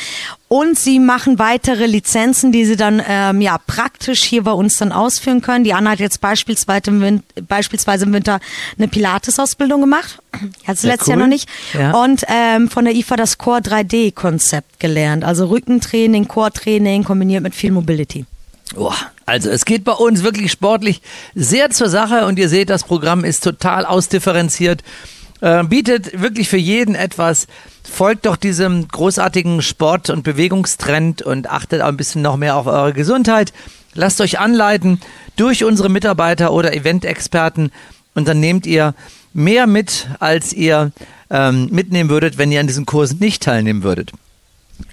Und 0.48 0.76
sie 0.76 0.98
machen 0.98 1.38
weitere 1.38 1.86
Lizenzen, 1.86 2.50
die 2.50 2.64
sie 2.64 2.74
dann 2.74 3.00
ähm, 3.06 3.40
ja 3.40 3.56
praktisch 3.58 4.24
hier 4.24 4.42
bei 4.42 4.50
uns 4.50 4.78
dann 4.78 4.90
ausführen 4.90 5.42
können. 5.42 5.62
Die 5.62 5.74
Anna 5.74 5.90
hat 5.90 6.00
jetzt 6.00 6.20
beispielsweise 6.20 6.90
im, 6.90 7.00
Win 7.00 7.22
beispielsweise 7.46 8.06
im 8.06 8.12
Winter 8.12 8.40
eine 8.76 8.88
Pilates-Ausbildung 8.88 9.80
gemacht. 9.80 10.18
Hat 10.66 10.76
sie 10.76 10.88
letztes 10.88 11.06
Jahr 11.06 11.18
cool. 11.18 11.22
noch 11.22 11.28
nicht. 11.28 11.48
Ja. 11.72 11.92
Und 11.92 12.24
ähm, 12.26 12.68
von 12.68 12.84
der 12.84 12.96
IFA 12.96 13.14
das 13.14 13.38
Core 13.38 13.60
3D-Konzept 13.60 14.80
gelernt. 14.80 15.22
Also 15.22 15.44
Rückentraining, 15.90 16.28
Core-Training 16.28 17.04
kombiniert 17.04 17.42
mit 17.42 17.54
viel 17.54 17.72
Mobility. 17.72 18.24
Boah, 18.74 18.94
also 19.26 19.50
es 19.50 19.64
geht 19.64 19.82
bei 19.82 19.92
uns 19.92 20.22
wirklich 20.22 20.52
sportlich 20.52 21.02
sehr 21.34 21.70
zur 21.70 21.88
Sache 21.88 22.26
und 22.26 22.38
ihr 22.38 22.48
seht, 22.48 22.70
das 22.70 22.84
Programm 22.84 23.24
ist 23.24 23.42
total 23.42 23.84
ausdifferenziert, 23.84 24.84
äh, 25.40 25.64
bietet 25.64 26.20
wirklich 26.20 26.48
für 26.48 26.56
jeden 26.56 26.94
etwas. 26.94 27.48
Folgt 27.82 28.26
doch 28.26 28.36
diesem 28.36 28.86
großartigen 28.86 29.62
Sport- 29.62 30.10
und 30.10 30.22
Bewegungstrend 30.22 31.22
und 31.22 31.50
achtet 31.50 31.82
auch 31.82 31.88
ein 31.88 31.96
bisschen 31.96 32.22
noch 32.22 32.36
mehr 32.36 32.56
auf 32.56 32.66
eure 32.66 32.92
Gesundheit. 32.92 33.52
Lasst 33.94 34.20
euch 34.20 34.38
anleiten 34.38 35.00
durch 35.34 35.64
unsere 35.64 35.88
Mitarbeiter 35.88 36.52
oder 36.52 36.72
Eventexperten 36.72 37.72
und 38.14 38.28
dann 38.28 38.38
nehmt 38.38 38.66
ihr 38.66 38.94
mehr 39.32 39.66
mit, 39.66 40.06
als 40.20 40.52
ihr 40.52 40.92
ähm, 41.28 41.68
mitnehmen 41.72 42.10
würdet, 42.10 42.38
wenn 42.38 42.52
ihr 42.52 42.60
an 42.60 42.68
diesen 42.68 42.86
Kursen 42.86 43.18
nicht 43.18 43.42
teilnehmen 43.42 43.82
würdet. 43.82 44.12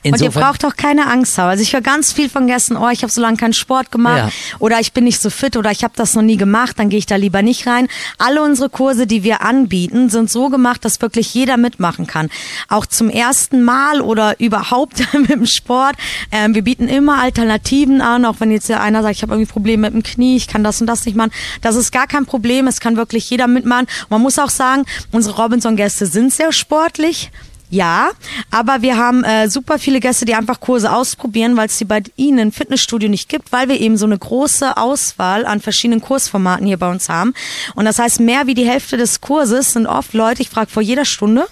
Und 0.03 0.21
ihr 0.21 0.29
braucht 0.31 0.65
auch 0.65 0.75
keine 0.75 1.07
Angst 1.07 1.37
haben. 1.37 1.49
Also 1.49 1.63
ich 1.63 1.73
höre 1.73 1.81
ganz 1.81 2.11
viel 2.13 2.29
von 2.29 2.47
Gästen, 2.47 2.75
oh, 2.77 2.89
ich 2.89 3.03
habe 3.03 3.11
so 3.11 3.21
lange 3.21 3.37
keinen 3.37 3.53
Sport 3.53 3.91
gemacht 3.91 4.17
Ja. 4.17 4.29
oder 4.59 4.79
ich 4.79 4.93
bin 4.93 5.03
nicht 5.03 5.21
so 5.21 5.29
fit 5.29 5.57
oder 5.57 5.71
ich 5.71 5.83
habe 5.83 5.93
das 5.95 6.13
noch 6.15 6.21
nie 6.21 6.37
gemacht, 6.37 6.79
dann 6.79 6.89
gehe 6.89 6.99
ich 6.99 7.05
da 7.05 7.15
lieber 7.15 7.41
nicht 7.41 7.67
rein. 7.67 7.87
Alle 8.17 8.41
unsere 8.41 8.69
Kurse, 8.69 9.07
die 9.07 9.23
wir 9.23 9.41
anbieten, 9.41 10.09
sind 10.09 10.29
so 10.29 10.49
gemacht, 10.49 10.85
dass 10.85 11.01
wirklich 11.01 11.33
jeder 11.33 11.57
mitmachen 11.57 12.07
kann. 12.07 12.29
Auch 12.69 12.85
zum 12.85 13.09
ersten 13.09 13.63
Mal 13.63 14.01
oder 14.01 14.39
überhaupt 14.39 15.13
mit 15.13 15.29
dem 15.29 15.45
Sport. 15.45 15.95
Ähm, 16.31 16.55
wir 16.55 16.63
bieten 16.63 16.87
immer 16.87 17.19
Alternativen 17.21 18.01
an, 18.01 18.25
auch 18.25 18.35
wenn 18.39 18.51
jetzt 18.51 18.69
einer 18.71 19.01
sagt, 19.01 19.15
ich 19.15 19.21
habe 19.21 19.33
irgendwie 19.33 19.51
Probleme 19.51 19.89
mit 19.89 19.93
dem 19.93 20.03
Knie, 20.03 20.35
ich 20.37 20.47
kann 20.47 20.63
das 20.63 20.81
und 20.81 20.87
das 20.87 21.05
nicht 21.05 21.15
machen. 21.15 21.31
Das 21.61 21.75
ist 21.75 21.91
gar 21.91 22.07
kein 22.07 22.25
Problem, 22.25 22.67
es 22.67 22.79
kann 22.79 22.97
wirklich 22.97 23.29
jeder 23.29 23.47
mitmachen. 23.47 23.87
Man 24.09 24.21
muss 24.21 24.39
auch 24.39 24.49
sagen, 24.49 24.85
unsere 25.11 25.35
Robinson-Gäste 25.41 26.05
sind 26.05 26.33
sehr 26.33 26.51
sportlich. 26.51 27.31
Ja, 27.69 28.11
aber 28.49 28.81
wir 28.81 28.97
haben 28.97 29.25
äh, 29.25 29.49
super 29.49 29.77
viele 29.77 29.99
Gäste, 29.99 30.25
die 30.25 30.35
einfach 30.35 30.61
Kurse 30.61 30.91
ausprobieren, 30.91 31.57
weil 31.57 31.67
es 31.67 31.77
die 31.77 31.85
bei 31.85 32.01
Ihnen 32.15 32.39
im 32.39 32.51
Fitnessstudio 32.53 33.09
nicht 33.09 33.27
gibt, 33.27 33.51
weil 33.51 33.67
wir 33.67 33.79
eben 33.79 33.97
so 33.97 34.05
eine 34.05 34.17
große 34.17 34.77
Auswahl 34.77 35.45
an 35.45 35.59
verschiedenen 35.59 35.99
Kursformaten 35.99 36.65
hier 36.65 36.77
bei 36.77 36.89
uns 36.89 37.09
haben. 37.09 37.33
Und 37.75 37.83
das 37.83 37.99
heißt, 37.99 38.21
mehr 38.21 38.47
wie 38.47 38.53
die 38.53 38.67
Hälfte 38.67 38.95
des 38.95 39.19
Kurses 39.19 39.73
sind 39.73 39.85
oft 39.85 40.13
Leute, 40.13 40.41
ich 40.41 40.49
frage 40.49 40.71
vor 40.71 40.81
jeder 40.81 41.03
Stunde, 41.03 41.45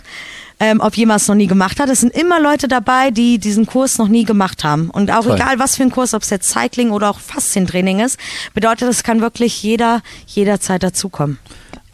ähm, 0.60 0.80
ob 0.80 0.96
jemand 0.96 1.22
es 1.22 1.28
noch 1.28 1.36
nie 1.36 1.48
gemacht 1.48 1.82
hat. 1.82 1.90
Es 1.90 2.00
sind 2.00 2.16
immer 2.16 2.40
Leute 2.40 2.70
dabei, 2.70 3.12
die 3.12 3.38
diesen 3.38 3.66
Kurs 3.66 3.98
noch 3.98 4.08
nie 4.08 4.24
gemacht 4.24 4.64
haben. 4.64 4.90
Und 4.90 5.12
auch 5.12 5.26
Toll. 5.26 5.36
egal, 5.36 5.60
was 5.60 5.76
für 5.76 5.84
ein 5.84 5.92
Kurs, 5.92 6.14
ob 6.14 6.24
es 6.24 6.30
jetzt 6.30 6.50
Cycling 6.50 6.92
oder 6.92 7.10
auch 7.10 7.20
Faszientraining 7.20 8.00
ist, 8.00 8.18
bedeutet, 8.54 8.90
es 8.90 9.04
kann 9.04 9.20
wirklich 9.20 9.62
jeder 9.64 10.02
jederzeit 10.28 10.82
dazukommen. 10.82 11.40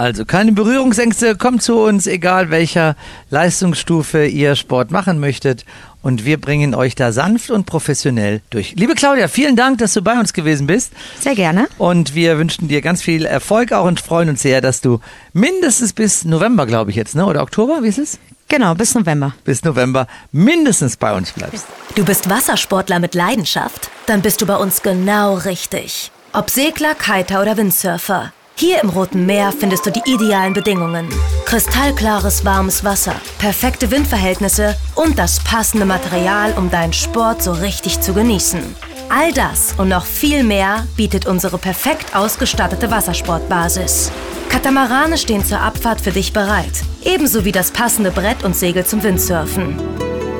Also 0.01 0.25
keine 0.25 0.51
Berührungsängste, 0.51 1.35
kommt 1.35 1.61
zu 1.61 1.77
uns, 1.77 2.07
egal 2.07 2.49
welcher 2.49 2.95
Leistungsstufe 3.29 4.25
ihr 4.25 4.55
Sport 4.55 4.89
machen 4.89 5.19
möchtet. 5.19 5.63
Und 6.01 6.25
wir 6.25 6.41
bringen 6.41 6.73
euch 6.73 6.95
da 6.95 7.11
sanft 7.11 7.51
und 7.51 7.67
professionell 7.67 8.41
durch. 8.49 8.73
Liebe 8.75 8.95
Claudia, 8.95 9.27
vielen 9.27 9.55
Dank, 9.55 9.77
dass 9.77 9.93
du 9.93 10.01
bei 10.01 10.19
uns 10.19 10.33
gewesen 10.33 10.65
bist. 10.65 10.91
Sehr 11.19 11.35
gerne. 11.35 11.67
Und 11.77 12.15
wir 12.15 12.39
wünschen 12.39 12.67
dir 12.67 12.81
ganz 12.81 13.03
viel 13.03 13.25
Erfolg 13.25 13.73
auch 13.73 13.85
und 13.85 13.99
freuen 13.99 14.29
uns 14.29 14.41
sehr, 14.41 14.59
dass 14.59 14.81
du 14.81 15.01
mindestens 15.33 15.93
bis 15.93 16.25
November, 16.25 16.65
glaube 16.65 16.89
ich 16.89 16.95
jetzt, 16.95 17.13
ne? 17.13 17.23
Oder 17.27 17.43
Oktober, 17.43 17.83
wie 17.83 17.87
ist 17.89 17.99
es? 17.99 18.17
Genau, 18.47 18.73
bis 18.73 18.95
November. 18.95 19.35
Bis 19.43 19.63
November 19.63 20.07
mindestens 20.31 20.97
bei 20.97 21.15
uns 21.15 21.31
bleibst. 21.31 21.67
Du 21.93 22.03
bist 22.03 22.27
Wassersportler 22.27 22.97
mit 22.97 23.13
Leidenschaft? 23.13 23.91
Dann 24.07 24.23
bist 24.23 24.41
du 24.41 24.47
bei 24.47 24.55
uns 24.55 24.81
genau 24.81 25.35
richtig. 25.35 26.09
Ob 26.33 26.49
Segler, 26.49 26.95
Kiter 26.95 27.39
oder 27.39 27.55
Windsurfer. 27.55 28.33
Hier 28.55 28.81
im 28.83 28.89
Roten 28.89 29.25
Meer 29.25 29.51
findest 29.51 29.85
du 29.85 29.91
die 29.91 30.03
idealen 30.05 30.53
Bedingungen. 30.53 31.07
Kristallklares, 31.45 32.45
warmes 32.45 32.83
Wasser, 32.83 33.15
perfekte 33.39 33.89
Windverhältnisse 33.89 34.75
und 34.95 35.17
das 35.17 35.39
passende 35.43 35.85
Material, 35.85 36.53
um 36.57 36.69
deinen 36.69 36.93
Sport 36.93 37.41
so 37.41 37.51
richtig 37.53 38.01
zu 38.01 38.13
genießen. 38.13 38.61
All 39.09 39.33
das 39.33 39.73
und 39.77 39.89
noch 39.89 40.05
viel 40.05 40.43
mehr 40.43 40.87
bietet 40.95 41.25
unsere 41.25 41.57
perfekt 41.57 42.15
ausgestattete 42.15 42.91
Wassersportbasis. 42.91 44.11
Katamarane 44.49 45.17
stehen 45.17 45.43
zur 45.43 45.59
Abfahrt 45.59 45.99
für 45.99 46.11
dich 46.11 46.31
bereit, 46.31 46.83
ebenso 47.03 47.43
wie 47.43 47.51
das 47.51 47.71
passende 47.71 48.11
Brett 48.11 48.43
und 48.43 48.55
Segel 48.55 48.85
zum 48.85 49.03
Windsurfen. 49.03 49.77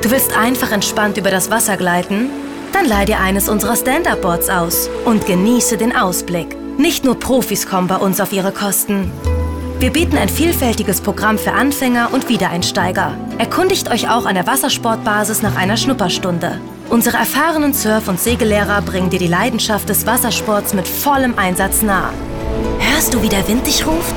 Du 0.00 0.10
willst 0.10 0.36
einfach 0.36 0.72
entspannt 0.72 1.18
über 1.18 1.30
das 1.30 1.50
Wasser 1.50 1.76
gleiten? 1.76 2.30
Dann 2.72 2.86
leih 2.86 3.04
dir 3.04 3.20
eines 3.20 3.48
unserer 3.48 3.76
Stand-Up-Boards 3.76 4.48
aus 4.48 4.88
und 5.04 5.26
genieße 5.26 5.76
den 5.76 5.94
Ausblick. 5.94 6.61
Nicht 6.82 7.04
nur 7.04 7.16
Profis 7.16 7.68
kommen 7.68 7.86
bei 7.86 7.94
uns 7.94 8.20
auf 8.20 8.32
ihre 8.32 8.50
Kosten. 8.50 9.12
Wir 9.78 9.92
bieten 9.92 10.18
ein 10.18 10.28
vielfältiges 10.28 11.00
Programm 11.00 11.38
für 11.38 11.52
Anfänger 11.52 12.08
und 12.12 12.28
Wiedereinsteiger. 12.28 13.16
Erkundigt 13.38 13.88
euch 13.88 14.10
auch 14.10 14.26
an 14.26 14.34
der 14.34 14.48
Wassersportbasis 14.48 15.42
nach 15.42 15.54
einer 15.54 15.76
Schnupperstunde. 15.76 16.60
Unsere 16.90 17.18
erfahrenen 17.18 17.72
Surf- 17.72 18.08
und 18.08 18.18
Segellehrer 18.18 18.82
bringen 18.82 19.10
dir 19.10 19.20
die 19.20 19.28
Leidenschaft 19.28 19.88
des 19.88 20.06
Wassersports 20.06 20.74
mit 20.74 20.88
vollem 20.88 21.38
Einsatz 21.38 21.82
nah. 21.82 22.10
Hörst 22.80 23.14
du, 23.14 23.22
wie 23.22 23.28
der 23.28 23.46
Wind 23.46 23.64
dich 23.64 23.86
ruft? 23.86 24.16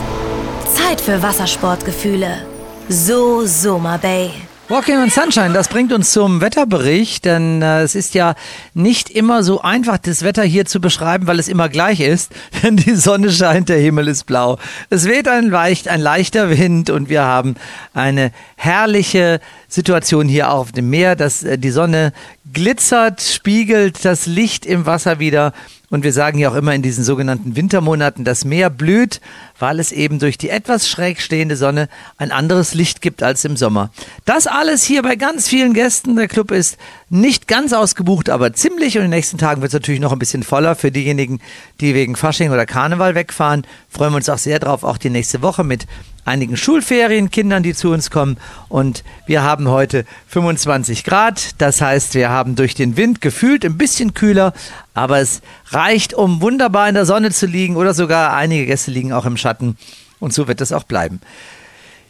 Zeit 0.73 0.99
für 0.99 1.21
Wassersportgefühle. 1.21 2.47
So 2.89 3.45
Soma 3.45 3.97
Bay. 3.97 4.31
Walking 4.67 4.97
on 4.97 5.11
Sunshine, 5.11 5.53
das 5.53 5.67
bringt 5.67 5.93
uns 5.93 6.11
zum 6.11 6.41
Wetterbericht, 6.41 7.23
denn 7.23 7.61
äh, 7.61 7.83
es 7.83 7.93
ist 7.93 8.15
ja 8.15 8.33
nicht 8.73 9.11
immer 9.11 9.43
so 9.43 9.61
einfach, 9.61 9.99
das 9.99 10.23
Wetter 10.23 10.41
hier 10.41 10.65
zu 10.65 10.81
beschreiben, 10.81 11.27
weil 11.27 11.37
es 11.37 11.47
immer 11.47 11.69
gleich 11.69 11.99
ist, 11.99 12.31
denn 12.63 12.75
die 12.75 12.95
Sonne 12.95 13.31
scheint, 13.31 13.69
der 13.69 13.77
Himmel 13.77 14.07
ist 14.07 14.23
blau. 14.23 14.57
Es 14.89 15.05
weht 15.05 15.27
ein, 15.27 15.51
leicht, 15.51 15.87
ein 15.87 16.01
leichter 16.01 16.49
Wind 16.49 16.89
und 16.89 17.09
wir 17.09 17.21
haben 17.21 17.57
eine 17.93 18.31
herrliche 18.55 19.39
Situation 19.67 20.27
hier 20.27 20.49
auf 20.49 20.71
dem 20.71 20.89
Meer, 20.89 21.15
dass 21.15 21.43
äh, 21.43 21.59
die 21.59 21.69
Sonne 21.69 22.11
glitzert, 22.51 23.21
spiegelt 23.21 24.03
das 24.03 24.25
Licht 24.25 24.65
im 24.65 24.87
Wasser 24.87 25.19
wieder 25.19 25.53
Und 25.89 26.03
wir 26.03 26.13
sagen 26.13 26.39
ja 26.39 26.49
auch 26.49 26.55
immer 26.55 26.73
in 26.73 26.81
diesen 26.81 27.03
sogenannten 27.03 27.55
Wintermonaten, 27.55 28.25
das 28.25 28.45
Meer 28.45 28.69
blüht, 28.69 29.21
weil 29.59 29.79
es 29.79 29.91
eben 29.91 30.19
durch 30.19 30.37
die 30.37 30.49
etwas 30.49 30.89
schräg 30.89 31.21
stehende 31.21 31.55
Sonne 31.55 31.89
ein 32.17 32.31
anderes 32.31 32.73
Licht 32.73 33.01
gibt 33.01 33.23
als 33.23 33.45
im 33.45 33.57
Sommer. 33.57 33.91
Das 34.25 34.47
alles 34.47 34.83
hier 34.83 35.01
bei 35.03 35.15
ganz 35.15 35.47
vielen 35.47 35.73
Gästen. 35.73 36.15
Der 36.15 36.27
Club 36.27 36.51
ist 36.51 36.77
nicht 37.09 37.47
ganz 37.47 37.73
ausgebucht, 37.73 38.29
aber 38.29 38.53
ziemlich. 38.53 38.97
Und 38.97 39.05
in 39.05 39.11
den 39.11 39.17
nächsten 39.17 39.37
Tagen 39.37 39.61
wird 39.61 39.69
es 39.69 39.73
natürlich 39.73 40.01
noch 40.01 40.11
ein 40.11 40.19
bisschen 40.19 40.43
voller 40.43 40.75
für 40.75 40.91
diejenigen, 40.91 41.39
die 41.79 41.93
wegen 41.93 42.15
Fasching 42.15 42.51
oder 42.51 42.65
Karneval 42.65 43.15
wegfahren. 43.15 43.65
Freuen 43.89 44.11
wir 44.11 44.17
uns 44.17 44.29
auch 44.29 44.37
sehr 44.37 44.59
drauf, 44.59 44.83
auch 44.83 44.97
die 44.97 45.09
nächste 45.09 45.41
Woche 45.41 45.63
mit 45.63 45.85
einigen 46.25 46.57
Schulferienkindern, 46.57 47.63
die 47.63 47.73
zu 47.73 47.91
uns 47.91 48.11
kommen. 48.11 48.37
Und 48.67 49.03
wir 49.27 49.43
haben 49.43 49.69
heute 49.69 50.05
25 50.27 51.03
Grad. 51.03 51.61
Das 51.61 51.79
heißt, 51.79 52.15
wir 52.15 52.29
haben 52.29 52.55
durch 52.55 52.73
den 52.73 52.97
Wind 52.97 53.21
gefühlt 53.21 53.63
ein 53.63 53.77
bisschen 53.77 54.13
kühler, 54.13 54.53
aber 54.93 55.19
es 55.19 55.41
reicht, 55.69 56.13
um 56.13 56.41
wunderbar 56.41 56.89
in 56.89 56.95
der 56.95 57.05
Sonne 57.05 57.31
zu 57.31 57.45
liegen 57.45 57.77
oder 57.77 57.93
sogar 57.93 58.33
einige 58.33 58.65
Gäste 58.65 58.91
liegen 58.91 59.13
auch 59.13 59.25
im 59.25 59.37
Schatten. 59.37 59.77
Und 60.19 60.33
so 60.33 60.47
wird 60.47 60.59
es 60.61 60.73
auch 60.73 60.83
bleiben. 60.83 61.21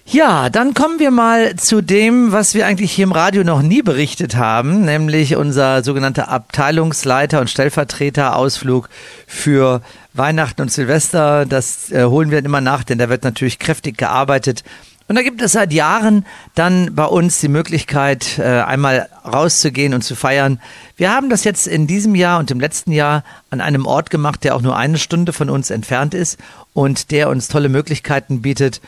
Ja, 0.08 0.52
dann 0.52 0.76
kommen 0.76 1.00
wir 1.00 1.10
mal 1.10 1.56
zu 1.56 1.82
dem, 1.82 2.32
was 2.32 2.54
wir 2.54 2.68
eigentlich 2.68 2.92
hier 2.92 3.06
im 3.06 3.12
Radio 3.12 3.44
noch 3.44 3.64
nie 3.64 3.82
berichtet 3.82 4.36
haben, 4.36 4.86
nämlich 4.86 5.36
unser 5.36 5.84
sogenannter 5.84 6.30
Abteilungsleiter 6.30 7.42
und 7.42 7.50
Stellvertreter-Ausflug 7.50 8.88
für 9.26 9.82
Weihnachten 10.18 10.62
und 10.62 10.72
Silvester. 10.72 11.46
Das 11.46 11.92
äh, 11.92 12.06
holen 12.06 12.32
wir 12.32 12.44
immer 12.44 12.62
nach, 12.62 12.84
denn 12.84 12.98
da 12.98 13.10
wird 13.10 13.24
natürlich 13.24 13.60
kräftig 13.60 13.98
gearbeitet. 13.98 14.64
Und 15.08 15.16
da 15.16 15.22
gibt 15.22 15.42
es 15.42 15.52
seit 15.52 15.72
Jahren 15.72 16.26
dann 16.56 16.96
bei 16.96 17.06
uns 17.06 17.40
die 17.40 17.48
Möglichkeit, 17.48 18.40
äh, 18.40 18.44
einmal 18.44 19.08
rauszugehen 19.24 19.94
und 19.94 20.02
zu 20.02 20.16
feiern. 20.16 20.60
Wir 20.98 21.12
haben 21.12 21.30
das 21.30 21.44
jetzt 21.44 21.68
in 21.68 21.86
diesem 21.86 22.16
Jahr 22.16 22.40
und 22.40 22.50
im 22.50 22.60
letzten 22.60 22.92
Jahr 22.92 23.24
an 23.52 23.62
einem 23.62 23.86
Ort 23.86 24.10
gemacht, 24.10 24.44
der 24.44 24.56
auch 24.56 24.62
nur 24.62 24.76
eine 24.76 24.98
Stunde 24.98 25.32
von 25.32 25.52
uns 25.52 25.70
entfernt 25.70 26.16
ist 26.16 26.40
und 26.74 27.12
der 27.12 27.30
uns 27.30 27.48
tolle 27.48 27.70
Möglichkeiten 27.70 28.42
bietet 28.42 28.82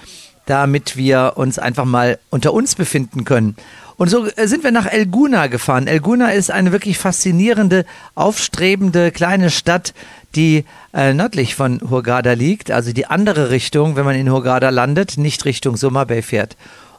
damit 0.48 0.96
wir 0.96 1.34
uns 1.36 1.60
einfach 1.60 1.86
mal 1.86 2.20
unter 2.30 2.54
uns 2.54 2.76
befinden 2.76 3.26
können. 3.26 3.56
Und 3.98 4.10
so 4.10 4.28
äh, 4.28 4.48
sind 4.48 4.64
wir 4.64 4.72
nach 4.72 4.86
Elguna 4.86 5.48
gefahren. 5.48 5.88
Elguna 5.88 6.32
ist 6.32 6.52
eine 6.52 6.72
wirklich 6.72 6.98
faszinierende, 6.98 7.86
aufstrebende 8.16 9.12
kleine 9.12 9.50
Stadt, 9.50 9.94
die 10.36 10.66
äh, 10.94 11.14
nördlich 11.14 11.56
von 11.56 11.82
Hurghada 11.90 12.34
liegt, 12.34 12.70
also 12.72 12.94
die 12.94 13.08
andere 13.08 13.50
Richtung, 13.50 13.96
wenn 13.96 14.06
man 14.06 14.16
in 14.16 14.32
Hurghada 14.32 14.70
landet, 14.70 15.18
nicht 15.18 15.44
Richtung 15.46 15.78
Summer 15.78 16.06
Bay 16.06 16.22
fährt. 16.22 16.56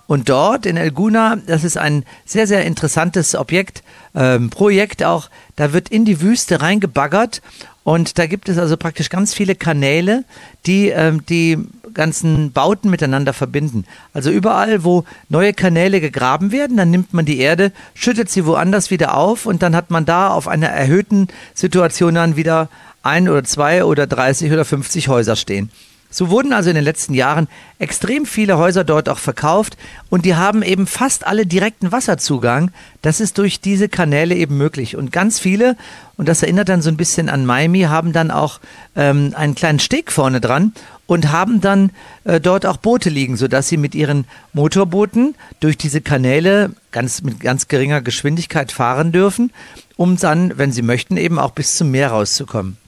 Und 0.09 0.29
dort 0.31 0.65
in 0.67 0.77
Elguna, 0.77 1.37
das 1.47 1.65
ist 1.65 1.77
ein 1.77 2.05
sehr, 2.25 2.47
sehr 2.47 2.65
interessantes 2.65 3.35
Objekt, 3.35 3.83
ähm, 4.15 4.51
Projekt 4.51 5.05
auch, 5.05 5.29
da 5.55 5.73
wird 5.73 5.91
in 5.91 6.05
die 6.05 6.21
Wüste 6.21 6.63
reingebaggert 6.63 7.43
und 7.85 8.19
da 8.19 8.27
gibt 8.27 8.49
es 8.49 8.59
also 8.59 8.77
praktisch 8.77 9.11
ganz 9.11 9.35
viele 9.35 9.55
Kanäle, 9.55 10.25
die 10.67 10.89
ähm, 10.89 11.25
die 11.27 11.59
ganzen 11.93 12.53
Bauten 12.53 12.91
miteinander 12.91 13.33
verbinden. 13.33 13.85
Also 14.13 14.31
überall, 14.31 14.85
wo 14.85 15.05
neue 15.29 15.53
Kanäle 15.53 16.01
gegraben 16.01 16.53
werden, 16.53 16.77
dann 16.77 16.91
nimmt 16.91 17.15
man 17.15 17.25
die 17.25 17.39
Erde, 17.39 17.73
schüttet 17.95 18.31
sie 18.31 18.47
woanders 18.47 18.91
wieder 18.91 19.17
auf 19.17 19.47
und 19.47 19.63
dann 19.63 19.75
hat 19.75 19.91
man 19.91 20.05
da 20.05 20.29
auf 20.29 20.49
einer 20.49 20.69
erhöhten 20.69 21.29
Situation 21.55 22.15
dann 22.15 22.37
wieder 22.37 22.69
ein 23.03 23.29
oder 23.29 23.45
zwei 23.45 23.85
oder 23.85 24.07
30 24.07 24.53
oder 24.53 24.65
50 24.65 25.09
Häuser 25.09 25.37
stehen. 25.37 25.71
So 26.11 26.31
wurden 26.31 26.55
also 26.55 26.71
in 26.71 26.75
den 26.75 26.85
letzten 26.85 27.13
Jahren 27.13 27.49
extrem 27.79 28.25
viele 28.25 28.57
Häuser 28.57 28.83
dort 28.83 29.11
auch 29.11 29.19
verkauft 29.19 29.77
und 30.09 30.25
die 30.25 30.37
haben 30.37 30.63
eben 30.63 30.87
fast 30.87 31.27
alle 31.27 31.45
direkten 31.45 31.93
Wasserzugang. 31.93 32.71
Das 33.03 33.21
ist 33.21 33.37
durch 33.37 33.61
diese 33.61 33.91
Kanäle 33.91 34.35
eben 34.35 34.57
möglich. 34.57 34.97
Und 34.97 35.13
ganz 35.13 35.39
viele, 35.39 35.77
und 36.17 36.27
das 36.27 36.43
erinnert 36.43 36.71
dann 36.71 36.81
so 36.81 36.89
ein 36.89 36.97
bisschen 36.97 37.29
an 37.29 37.45
Miami, 37.45 37.83
haben 37.83 38.15
dann 38.15 38.31
auch 38.31 38.59
ähm, 38.97 39.35
einen 39.37 39.55
kleinen 39.55 39.81
Steg 39.81 40.11
vorne 40.11 40.41
dran 40.41 40.73
und 41.07 41.31
haben 41.31 41.61
dann 41.61 41.91
äh, 42.25 42.41
dort 42.41 42.65
auch 42.65 42.79
Boote 42.79 43.11
liegen, 43.11 43.37
sodass 43.37 43.69
sie 43.69 43.77
mit 43.77 43.95
ihren 43.95 44.25
Motorbooten 44.55 45.35
durch 45.61 45.77
diese 45.77 46.01
Kanäle 46.01 46.71
ganz, 46.91 47.23
mit 47.23 47.41
ganz 47.41 47.69
geringer 47.69 48.01
Geschwindigkeit 48.01 48.73
fahren 48.73 49.13
dürfen, 49.13 49.53
um 49.97 50.17
dann, 50.17 50.57
wenn 50.57 50.73
sie 50.73 50.83
möchten, 50.83 51.19
eben 51.19 51.39
auch 51.39 51.51
bis 51.51 51.77
zum 51.77 51.91
Meer 51.91 52.11
rauszukommen. 52.13 52.79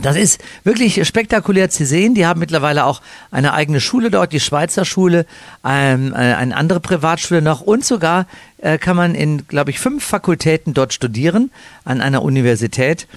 Das 0.00 0.16
ist 0.16 0.40
wirklich 0.62 1.04
spektakulär 1.06 1.70
zu 1.70 1.84
sehen. 1.84 2.14
Die 2.14 2.24
haben 2.24 2.38
mittlerweile 2.38 2.84
auch 2.84 3.02
eine 3.32 3.52
eigene 3.52 3.80
Schule 3.80 4.10
dort, 4.10 4.32
die 4.32 4.38
Schweizer 4.38 4.84
Schule, 4.84 5.26
ähm, 5.64 6.12
äh, 6.12 6.34
eine 6.34 6.56
andere 6.56 6.78
Privatschule 6.78 7.42
noch 7.42 7.60
und 7.60 7.84
sogar 7.84 8.26
äh, 8.58 8.78
kann 8.78 8.96
man 8.96 9.16
in, 9.16 9.48
glaube 9.48 9.70
ich, 9.70 9.80
fünf 9.80 10.04
Fakultäten 10.04 10.72
dort 10.72 10.92
studieren 10.92 11.50
an 11.84 12.00
einer 12.00 12.22
Universität. 12.22 13.08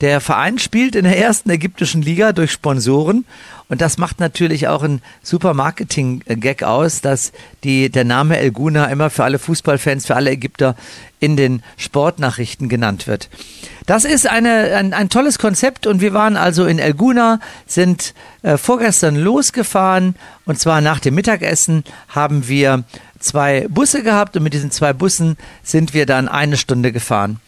Der 0.00 0.20
Verein 0.20 0.58
spielt 0.58 0.94
in 0.94 1.04
der 1.04 1.18
ersten 1.18 1.50
ägyptischen 1.50 2.02
Liga 2.02 2.32
durch 2.32 2.52
Sponsoren 2.52 3.24
und 3.68 3.80
das 3.80 3.98
macht 3.98 4.20
natürlich 4.20 4.68
auch 4.68 4.82
ein 4.82 5.02
super 5.22 5.54
Marketing-Gag 5.54 6.62
aus, 6.62 7.00
dass 7.00 7.32
die, 7.64 7.90
der 7.90 8.04
Name 8.04 8.38
El 8.38 8.52
Guna 8.52 8.86
immer 8.86 9.10
für 9.10 9.24
alle 9.24 9.38
Fußballfans, 9.38 10.06
für 10.06 10.14
alle 10.14 10.30
Ägypter 10.30 10.76
in 11.18 11.36
den 11.36 11.62
Sportnachrichten 11.76 12.68
genannt 12.68 13.08
wird. 13.08 13.28
Das 13.86 14.04
ist 14.04 14.28
eine, 14.28 14.76
ein, 14.76 14.94
ein 14.94 15.08
tolles 15.08 15.38
Konzept 15.38 15.86
und 15.86 16.00
wir 16.00 16.14
waren 16.14 16.36
also 16.36 16.64
in 16.66 16.78
El 16.78 16.94
Guna, 16.94 17.40
sind 17.66 18.14
äh, 18.42 18.56
vorgestern 18.56 19.16
losgefahren 19.16 20.14
und 20.46 20.60
zwar 20.60 20.80
nach 20.80 21.00
dem 21.00 21.16
Mittagessen 21.16 21.82
haben 22.08 22.46
wir 22.46 22.84
zwei 23.18 23.66
Busse 23.68 24.04
gehabt 24.04 24.36
und 24.36 24.44
mit 24.44 24.54
diesen 24.54 24.70
zwei 24.70 24.92
Bussen 24.92 25.36
sind 25.64 25.92
wir 25.92 26.06
dann 26.06 26.28
eine 26.28 26.56
Stunde 26.56 26.92
gefahren. 26.92 27.40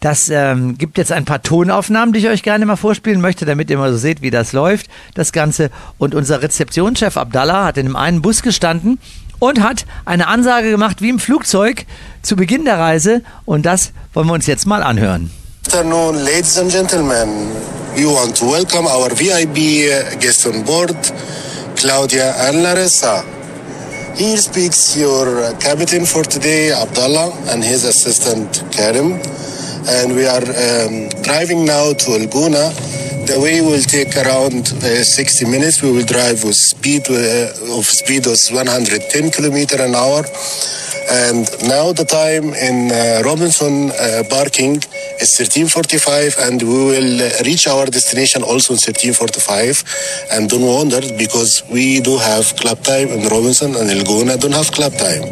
Das 0.00 0.28
ähm, 0.28 0.76
gibt 0.76 0.98
jetzt 0.98 1.10
ein 1.10 1.24
paar 1.24 1.42
Tonaufnahmen, 1.42 2.12
die 2.12 2.20
ich 2.20 2.28
euch 2.28 2.42
gerne 2.42 2.66
mal 2.66 2.76
vorspielen 2.76 3.20
möchte, 3.20 3.46
damit 3.46 3.70
ihr 3.70 3.78
mal 3.78 3.90
so 3.90 3.98
seht, 3.98 4.20
wie 4.20 4.30
das 4.30 4.52
läuft, 4.52 4.88
das 5.14 5.32
Ganze. 5.32 5.70
Und 5.98 6.14
unser 6.14 6.42
Rezeptionschef 6.42 7.16
Abdallah 7.16 7.64
hat 7.64 7.78
in 7.78 7.86
einem 7.86 7.96
einen 7.96 8.22
Bus 8.22 8.42
gestanden 8.42 8.98
und 9.38 9.62
hat 9.62 9.86
eine 10.04 10.28
Ansage 10.28 10.70
gemacht 10.70 11.00
wie 11.00 11.08
im 11.08 11.18
Flugzeug 11.18 11.86
zu 12.22 12.36
Beginn 12.36 12.64
der 12.64 12.78
Reise. 12.78 13.22
Und 13.46 13.64
das 13.64 13.92
wollen 14.12 14.26
wir 14.26 14.34
uns 14.34 14.46
jetzt 14.46 14.66
mal 14.66 14.82
anhören. 14.82 15.30
Good 15.64 15.74
afternoon, 15.74 16.24
ladies 16.24 16.58
and 16.58 16.70
gentlemen. 16.70 17.50
We 17.96 18.04
want 18.04 18.36
to 18.36 18.44
welcome 18.46 18.86
our 18.86 19.10
VIP 19.10 20.20
guests 20.20 20.46
on 20.46 20.62
board, 20.62 20.94
Claudia 21.74 22.34
and 22.48 22.62
Larissa. 22.62 23.24
Here 24.14 24.36
speaks 24.38 24.96
your 24.96 25.52
captain 25.58 26.06
for 26.06 26.22
today, 26.22 26.72
Abdallah, 26.72 27.32
and 27.50 27.64
his 27.64 27.84
assistant, 27.84 28.62
Karim. 28.70 29.20
And 29.88 30.14
we 30.14 30.26
are 30.26 30.42
um, 30.42 31.08
driving 31.22 31.64
now 31.64 31.92
to 31.92 32.06
Alguna. 32.18 32.74
The 33.26 33.38
way 33.40 33.60
will 33.60 33.82
take 33.82 34.16
around 34.16 34.70
uh, 34.82 35.02
60 35.02 35.46
minutes. 35.46 35.82
We 35.82 35.90
will 35.92 36.04
drive 36.04 36.44
with 36.44 36.54
speed 36.54 37.08
uh, 37.10 37.78
of 37.78 37.84
speed 37.86 38.26
of 38.26 38.38
110 38.50 39.30
kilometer 39.30 39.82
an 39.82 39.94
hour. 39.94 40.24
And 41.08 41.46
now 41.68 41.92
the 41.92 42.04
time 42.04 42.50
in 42.54 42.90
uh, 42.90 43.22
Robinson 43.24 43.90
uh, 43.90 44.22
parking 44.28 44.82
is 45.22 45.38
13:45, 45.38 46.48
and 46.48 46.62
we 46.62 46.78
will 46.90 47.22
uh, 47.22 47.30
reach 47.44 47.68
our 47.68 47.86
destination 47.86 48.42
also 48.42 48.74
in 48.74 48.80
13:45. 48.80 50.32
And 50.32 50.50
don't 50.50 50.66
wonder 50.66 51.00
because 51.16 51.62
we 51.70 52.00
do 52.00 52.18
have 52.18 52.56
club 52.56 52.82
time 52.82 53.08
in 53.08 53.28
Robinson 53.28 53.76
and 53.76 53.88
Elgona 53.90 54.38
don't 54.38 54.54
have 54.54 54.72
club 54.72 54.92
time. 54.98 55.22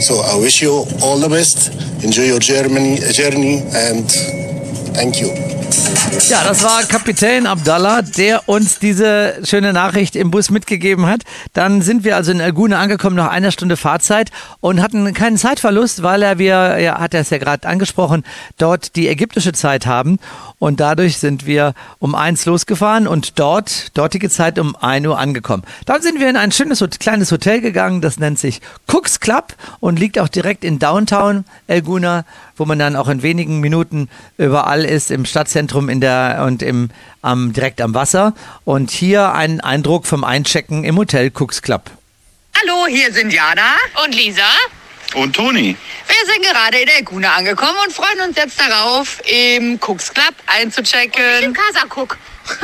So 0.00 0.20
I 0.24 0.36
wish 0.40 0.62
you 0.62 0.72
all 1.04 1.18
the 1.20 1.28
best. 1.28 1.91
Enjoy 2.02 2.28
your 2.32 2.40
Germany, 2.40 2.98
journey 3.12 3.62
and 3.74 4.10
thank 4.92 5.20
you. 5.20 5.30
Ja, 6.28 6.42
das 6.44 6.62
war 6.62 6.82
Kapitän 6.84 7.46
Abdallah, 7.46 8.02
der 8.02 8.48
uns 8.48 8.78
diese 8.78 9.34
schöne 9.44 9.72
Nachricht 9.72 10.16
im 10.16 10.30
Bus 10.30 10.50
mitgegeben 10.50 11.06
hat. 11.06 11.22
Dann 11.52 11.80
sind 11.80 12.04
wir 12.04 12.16
also 12.16 12.32
in 12.32 12.40
Alguna 12.40 12.80
angekommen 12.80 13.16
nach 13.16 13.30
einer 13.30 13.52
Stunde 13.52 13.76
Fahrzeit 13.76 14.30
und 14.60 14.82
hatten 14.82 15.14
keinen 15.14 15.38
Zeitverlust, 15.38 16.02
weil 16.02 16.22
er, 16.22 16.38
wir, 16.38 16.78
ja, 16.80 16.98
hat 16.98 17.14
er 17.14 17.20
es 17.20 17.30
ja 17.30 17.38
gerade 17.38 17.68
angesprochen, 17.68 18.24
dort 18.58 18.96
die 18.96 19.08
ägyptische 19.08 19.52
Zeit 19.52 19.86
haben. 19.86 20.18
Und 20.62 20.78
dadurch 20.78 21.18
sind 21.18 21.44
wir 21.44 21.74
um 21.98 22.14
eins 22.14 22.46
losgefahren 22.46 23.08
und 23.08 23.40
dort, 23.40 23.98
dortige 23.98 24.30
Zeit 24.30 24.60
um 24.60 24.76
ein 24.76 25.04
Uhr 25.04 25.18
angekommen. 25.18 25.64
Dann 25.86 26.02
sind 26.02 26.20
wir 26.20 26.30
in 26.30 26.36
ein 26.36 26.52
schönes 26.52 26.84
kleines 27.00 27.32
Hotel 27.32 27.60
gegangen, 27.60 28.00
das 28.00 28.20
nennt 28.20 28.38
sich 28.38 28.60
Cooks 28.86 29.18
Club 29.18 29.56
und 29.80 29.98
liegt 29.98 30.20
auch 30.20 30.28
direkt 30.28 30.62
in 30.62 30.78
Downtown 30.78 31.44
Elguna, 31.66 32.24
wo 32.56 32.64
man 32.64 32.78
dann 32.78 32.94
auch 32.94 33.08
in 33.08 33.24
wenigen 33.24 33.58
Minuten 33.58 34.08
überall 34.38 34.84
ist, 34.84 35.10
im 35.10 35.24
Stadtzentrum 35.24 35.88
in 35.88 36.00
der 36.00 36.44
und 36.46 36.62
im 36.62 36.90
am, 37.22 37.52
direkt 37.52 37.80
am 37.80 37.92
Wasser. 37.94 38.32
Und 38.64 38.92
hier 38.92 39.32
ein 39.32 39.60
Eindruck 39.60 40.06
vom 40.06 40.22
Einchecken 40.22 40.84
im 40.84 40.96
Hotel 40.96 41.32
Cooks 41.34 41.62
Club. 41.62 41.90
Hallo, 42.60 42.86
hier 42.86 43.12
sind 43.12 43.32
Jana 43.32 43.74
Und 44.04 44.14
Lisa? 44.14 44.44
Und 45.14 45.36
Toni. 45.36 45.76
Wir 46.06 46.32
sind 46.32 46.42
gerade 46.42 46.78
in 46.78 46.88
Elguna 46.88 47.34
angekommen 47.34 47.76
und 47.84 47.92
freuen 47.92 48.28
uns 48.28 48.36
jetzt 48.36 48.58
darauf, 48.58 49.20
im 49.26 49.78
Cooks 49.80 50.12
Club 50.12 50.34
einzuchecken. 50.46 51.42
Im 51.42 51.52
Kasakuk. 51.52 52.16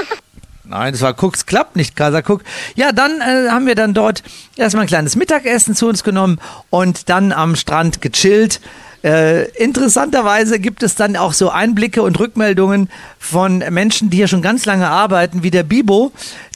Nein, 0.65 0.93
das 0.93 1.01
war 1.01 1.15
Cooks 1.23 1.47
Club, 1.47 1.77
nicht 1.77 1.97
Casa 1.97 2.19
Cook. 2.19 2.43
Ja, 2.75 2.93
dann 2.93 3.21
äh, 3.21 3.49
haben 3.51 3.67
wir 3.67 3.75
dann 3.75 3.95
dort 3.95 4.23
erstmal 4.57 4.85
ein 4.85 4.89
kleines 4.89 5.17
Mittagessen 5.17 5.75
zu 5.75 5.87
uns 5.87 6.05
genommen 6.05 6.41
und 6.69 7.09
dann 7.09 7.33
am 7.33 7.57
Strand 7.57 8.03
gechillt. 8.03 8.61
Äh, 9.03 9.51
interessanterweise 9.53 10.59
gibt 10.59 10.83
es 10.83 10.95
dann 10.95 11.17
auch 11.17 11.33
so 11.33 11.51
Einblicke 11.51 12.03
und 12.03 12.19
Rückmeldungen 12.19 12.91
von 13.19 13.59
Menschen, 13.71 14.11
die 14.11 14.19
hier 14.19 14.29
schon 14.29 14.43
ganz 14.43 14.67
lange 14.67 14.89
arbeiten, 14.89 15.43
wie 15.43 15.51
der 15.51 15.63
Bibo, 15.63 16.13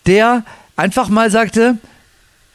der 0.07 0.45
einfach 0.77 1.09
mal 1.09 1.31
sagte, 1.31 1.79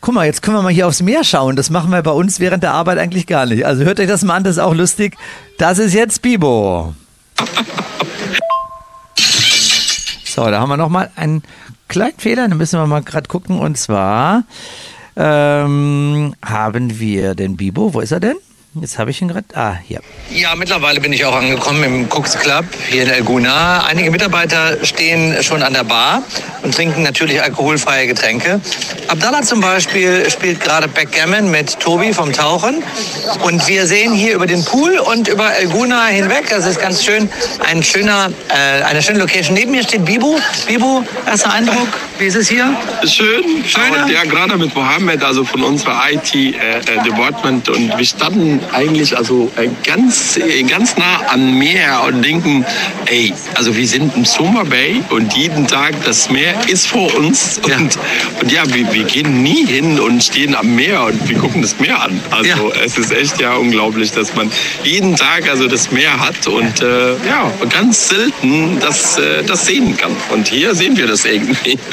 guck 0.01 0.13
mal, 0.13 0.25
jetzt 0.25 0.41
können 0.41 0.57
wir 0.57 0.61
mal 0.61 0.73
hier 0.73 0.87
aufs 0.87 1.01
Meer 1.01 1.23
schauen. 1.23 1.55
Das 1.55 1.69
machen 1.69 1.91
wir 1.91 2.01
bei 2.01 2.11
uns 2.11 2.39
während 2.39 2.63
der 2.63 2.73
Arbeit 2.73 2.97
eigentlich 2.97 3.27
gar 3.27 3.45
nicht. 3.45 3.65
Also 3.65 3.83
hört 3.83 3.99
euch 3.99 4.07
das 4.07 4.23
mal 4.23 4.35
an, 4.35 4.43
das 4.43 4.57
ist 4.57 4.63
auch 4.63 4.75
lustig. 4.75 5.15
Das 5.57 5.79
ist 5.79 5.93
jetzt 5.93 6.21
Bibo. 6.21 6.93
So, 10.37 10.45
da 10.51 10.59
haben 10.59 10.69
wir 10.69 10.77
nochmal 10.77 11.09
einen 11.15 11.41
kleinen 11.87 12.19
Fehler. 12.19 12.47
Da 12.47 12.53
müssen 12.53 12.79
wir 12.79 12.85
mal 12.85 13.01
gerade 13.01 13.27
gucken. 13.27 13.59
Und 13.59 13.75
zwar 13.75 14.43
ähm, 15.15 16.35
haben 16.45 16.99
wir 16.99 17.33
den 17.33 17.57
Bibo. 17.57 17.95
Wo 17.95 18.01
ist 18.01 18.11
er 18.11 18.19
denn? 18.19 18.35
Jetzt 18.81 18.99
habe 18.99 19.11
ich 19.11 19.21
ihn 19.21 19.27
gerade. 19.27 19.45
Ah, 19.53 19.75
hier. 19.87 20.01
Ja, 20.29 20.53
mittlerweile 20.55 20.99
bin 20.99 21.13
ich 21.13 21.25
auch 21.25 21.35
angekommen 21.35 21.83
im 21.83 22.07
Cooks 22.11 22.37
Club 22.37 22.65
hier 22.89 23.03
in 23.03 23.09
Elguna. 23.09 23.85
Einige 23.85 24.11
Mitarbeiter 24.11 24.83
stehen 24.85 25.41
schon 25.41 25.63
an 25.63 25.73
der 25.73 25.83
Bar 25.83 26.21
und 26.63 26.75
trinken 26.75 27.01
natürlich 27.01 27.41
alkoholfreie 27.41 28.07
Getränke. 28.07 28.61
Abdallah 29.07 29.41
zum 29.41 29.61
Beispiel 29.61 30.29
spielt 30.29 30.59
gerade 30.59 30.87
Backgammon 30.87 31.49
mit 31.49 31.79
Tobi 31.79 32.13
vom 32.13 32.33
Tauchen. 32.33 32.83
Und 33.43 33.67
wir 33.67 33.87
sehen 33.87 34.13
hier 34.13 34.35
über 34.35 34.47
den 34.47 34.63
Pool 34.65 34.99
und 34.99 35.27
über 35.27 35.55
Elguna 35.55 36.07
hinweg, 36.07 36.45
das 36.49 36.65
ist 36.65 36.79
ganz 36.81 37.03
schön, 37.03 37.29
ein 37.65 37.81
schöner, 37.83 38.31
äh, 38.49 38.83
eine 38.83 39.01
schöne 39.01 39.19
Location. 39.19 39.53
Neben 39.55 39.71
mir 39.71 39.83
steht 39.83 40.05
Bibu. 40.05 40.37
Bibu, 40.67 41.03
erster 41.25 41.53
Eindruck, 41.53 41.87
wie 42.19 42.25
ist 42.25 42.35
es 42.35 42.49
hier? 42.49 42.75
Schön. 43.05 43.63
Schöner? 43.65 44.03
Und 44.03 44.11
ja, 44.11 44.23
gerade 44.23 44.57
mit 44.57 44.75
Mohammed, 44.75 45.23
also 45.23 45.43
von 45.43 45.63
unserer 45.63 45.99
IT-Department. 46.11 47.69
und 47.69 47.97
wir 47.97 48.05
standen 48.05 48.59
eigentlich 48.73 49.17
also 49.17 49.51
äh, 49.57 49.69
ganz, 49.83 50.37
äh, 50.37 50.63
ganz 50.63 50.97
nah 50.97 51.21
am 51.31 51.57
Meer 51.57 52.03
und 52.07 52.23
denken, 52.23 52.65
ey, 53.05 53.33
also 53.55 53.75
wir 53.75 53.87
sind 53.87 54.15
im 54.15 54.25
Summer 54.25 54.65
Bay 54.65 55.01
und 55.09 55.35
jeden 55.35 55.67
Tag 55.67 55.93
das 56.05 56.29
Meer 56.29 56.53
ist 56.67 56.87
vor 56.87 57.13
uns. 57.15 57.59
Und 57.63 57.69
ja, 57.69 57.77
und 58.41 58.51
ja 58.51 58.63
wir, 58.73 58.91
wir 58.93 59.03
gehen 59.03 59.43
nie 59.43 59.65
hin 59.65 59.99
und 59.99 60.23
stehen 60.23 60.55
am 60.55 60.75
Meer 60.75 61.03
und 61.05 61.27
wir 61.27 61.37
gucken 61.37 61.61
das 61.61 61.79
Meer 61.79 62.01
an. 62.01 62.19
Also 62.31 62.47
Ja. 62.49 62.81
es 62.83 62.97
ist 62.97 63.11
echt 63.11 63.39
ja 63.39 63.55
unglaublich, 63.55 64.11
dass 64.11 64.35
man 64.35 64.51
jeden 64.83 65.15
Tag 65.15 65.49
also 65.49 65.67
das 65.67 65.91
Meer 65.91 66.19
hat 66.19 66.47
und 66.47 66.81
äh, 66.81 67.11
ja, 67.27 67.51
ganz 67.69 68.09
selten 68.09 68.79
das, 68.79 69.17
äh, 69.17 69.43
das 69.43 69.65
sehen 69.65 69.97
kann. 69.97 70.15
Und 70.29 70.47
hier 70.47 70.75
sehen 70.75 70.97
wir 70.97 71.07
das 71.07 71.25
irgendwie. 71.25 71.77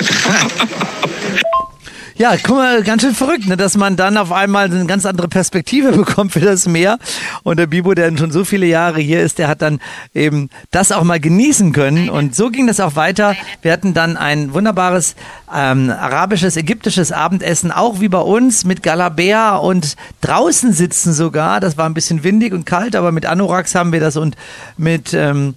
Ja, 2.16 2.36
guck 2.40 2.54
mal, 2.54 2.84
ganz 2.84 3.02
schön 3.02 3.12
verrückt, 3.12 3.48
ne? 3.48 3.56
dass 3.56 3.76
man 3.76 3.96
dann 3.96 4.16
auf 4.16 4.30
einmal 4.30 4.66
eine 4.66 4.86
ganz 4.86 5.04
andere 5.04 5.26
Perspektive 5.26 5.90
bekommt 5.96 6.30
für 6.30 6.38
das 6.38 6.66
Meer. 6.66 7.00
Und 7.42 7.58
der 7.58 7.66
Bibo, 7.66 7.92
der 7.92 8.16
schon 8.16 8.30
so 8.30 8.44
viele 8.44 8.66
Jahre 8.66 9.00
hier 9.00 9.20
ist, 9.20 9.40
der 9.40 9.48
hat 9.48 9.62
dann 9.62 9.80
eben 10.14 10.48
das 10.70 10.92
auch 10.92 11.02
mal 11.02 11.18
genießen 11.18 11.72
können. 11.72 12.08
Und 12.08 12.36
so 12.36 12.50
ging 12.50 12.68
das 12.68 12.78
auch 12.78 12.94
weiter. 12.94 13.34
Wir 13.62 13.72
hatten 13.72 13.94
dann 13.94 14.16
ein 14.16 14.54
wunderbares 14.54 15.16
ähm, 15.52 15.90
arabisches, 15.90 16.56
ägyptisches 16.56 17.10
Abendessen, 17.10 17.72
auch 17.72 18.00
wie 18.00 18.08
bei 18.08 18.20
uns, 18.20 18.64
mit 18.64 18.84
Galabea 18.84 19.56
und 19.56 19.96
draußen 20.20 20.72
sitzen 20.72 21.14
sogar. 21.14 21.58
Das 21.58 21.76
war 21.76 21.86
ein 21.86 21.94
bisschen 21.94 22.22
windig 22.22 22.52
und 22.52 22.64
kalt, 22.64 22.94
aber 22.94 23.10
mit 23.10 23.26
Anoraks 23.26 23.74
haben 23.74 23.92
wir 23.92 23.98
das 23.98 24.16
und 24.16 24.36
mit... 24.76 25.14
Ähm, 25.14 25.56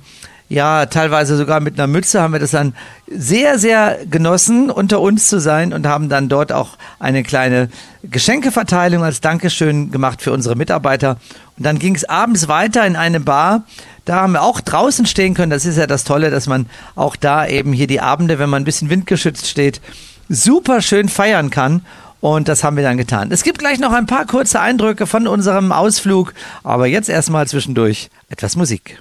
ja, 0.49 0.86
teilweise 0.86 1.36
sogar 1.36 1.60
mit 1.60 1.77
einer 1.77 1.88
Mütze 1.88 2.21
haben 2.21 2.31
wir 2.31 2.39
das 2.39 2.51
dann 2.51 2.73
sehr, 3.07 3.60
sehr 3.60 3.99
genossen, 4.10 4.69
unter 4.69 5.01
uns 5.01 5.27
zu 5.27 5.39
sein 5.39 5.73
und 5.73 5.86
haben 5.86 6.07
dann 6.07 6.29
dort 6.29 6.53
auch 6.53 6.77
eine 6.99 7.23
kleine 7.23 7.69
Geschenkeverteilung 8.03 9.03
als 9.03 9.19
Dankeschön 9.19 9.91
gemacht 9.91 10.21
für 10.21 10.31
unsere 10.31 10.55
Mitarbeiter. 10.55 11.17
Und 11.57 11.65
dann 11.65 11.79
ging 11.79 11.95
es 11.95 12.05
abends 12.05 12.47
weiter 12.47 12.86
in 12.88 12.95
eine 12.95 13.19
Bar. 13.19 13.63
Da 14.05 14.21
haben 14.21 14.33
wir 14.33 14.43
auch 14.43 14.62
draußen 14.62 15.05
stehen 15.05 15.33
können. 15.33 15.49
Das 15.49 15.65
ist 15.65 15.77
ja 15.77 15.86
das 15.86 16.05
Tolle, 16.05 16.29
dass 16.29 16.47
man 16.47 16.67
auch 16.95 17.17
da 17.17 17.45
eben 17.45 17.73
hier 17.73 17.88
die 17.88 17.99
Abende, 17.99 18.39
wenn 18.39 18.49
man 18.49 18.62
ein 18.62 18.65
bisschen 18.65 18.89
windgeschützt 18.89 19.47
steht, 19.47 19.81
super 20.29 20.81
schön 20.81 21.10
feiern 21.10 21.49
kann. 21.49 21.81
Und 22.21 22.47
das 22.47 22.63
haben 22.63 22.77
wir 22.77 22.83
dann 22.83 22.97
getan. 22.97 23.31
Es 23.31 23.43
gibt 23.43 23.60
gleich 23.60 23.79
noch 23.79 23.91
ein 23.91 24.07
paar 24.07 24.25
kurze 24.25 24.60
Eindrücke 24.62 25.07
von 25.07 25.27
unserem 25.27 25.71
Ausflug, 25.71 26.33
aber 26.63 26.88
jetzt 26.88 27.10
erstmal 27.10 27.47
zwischendurch 27.47 28.10
etwas 28.29 28.55
Musik. 28.55 28.99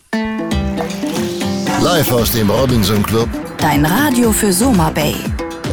Live 1.86 2.10
aus 2.10 2.32
dem 2.32 2.50
Robinson 2.50 3.00
Club, 3.00 3.28
Dein 3.58 3.86
Radio 3.86 4.32
für 4.32 4.52
Soma 4.52 4.90
Bay. 4.90 5.14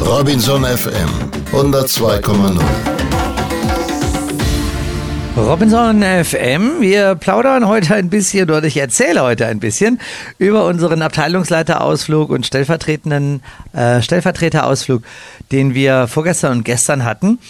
Robinson 0.00 0.64
FM 0.64 1.10
102,0. 1.50 2.60
Robinson 5.36 6.04
FM, 6.04 6.80
wir 6.80 7.16
plaudern 7.16 7.66
heute 7.66 7.96
ein 7.96 8.10
bisschen 8.10 8.48
oder 8.48 8.62
ich 8.62 8.76
erzähle 8.76 9.22
heute 9.22 9.46
ein 9.46 9.58
bisschen 9.58 10.00
über 10.38 10.66
unseren 10.66 11.02
Abteilungsleiterausflug 11.02 12.30
und 12.30 12.46
stellvertretenden 12.46 13.42
äh, 13.72 14.00
Stellvertreterausflug, 14.00 15.02
den 15.50 15.74
wir 15.74 16.06
vorgestern 16.06 16.58
und 16.58 16.64
gestern 16.64 17.04
hatten. 17.04 17.40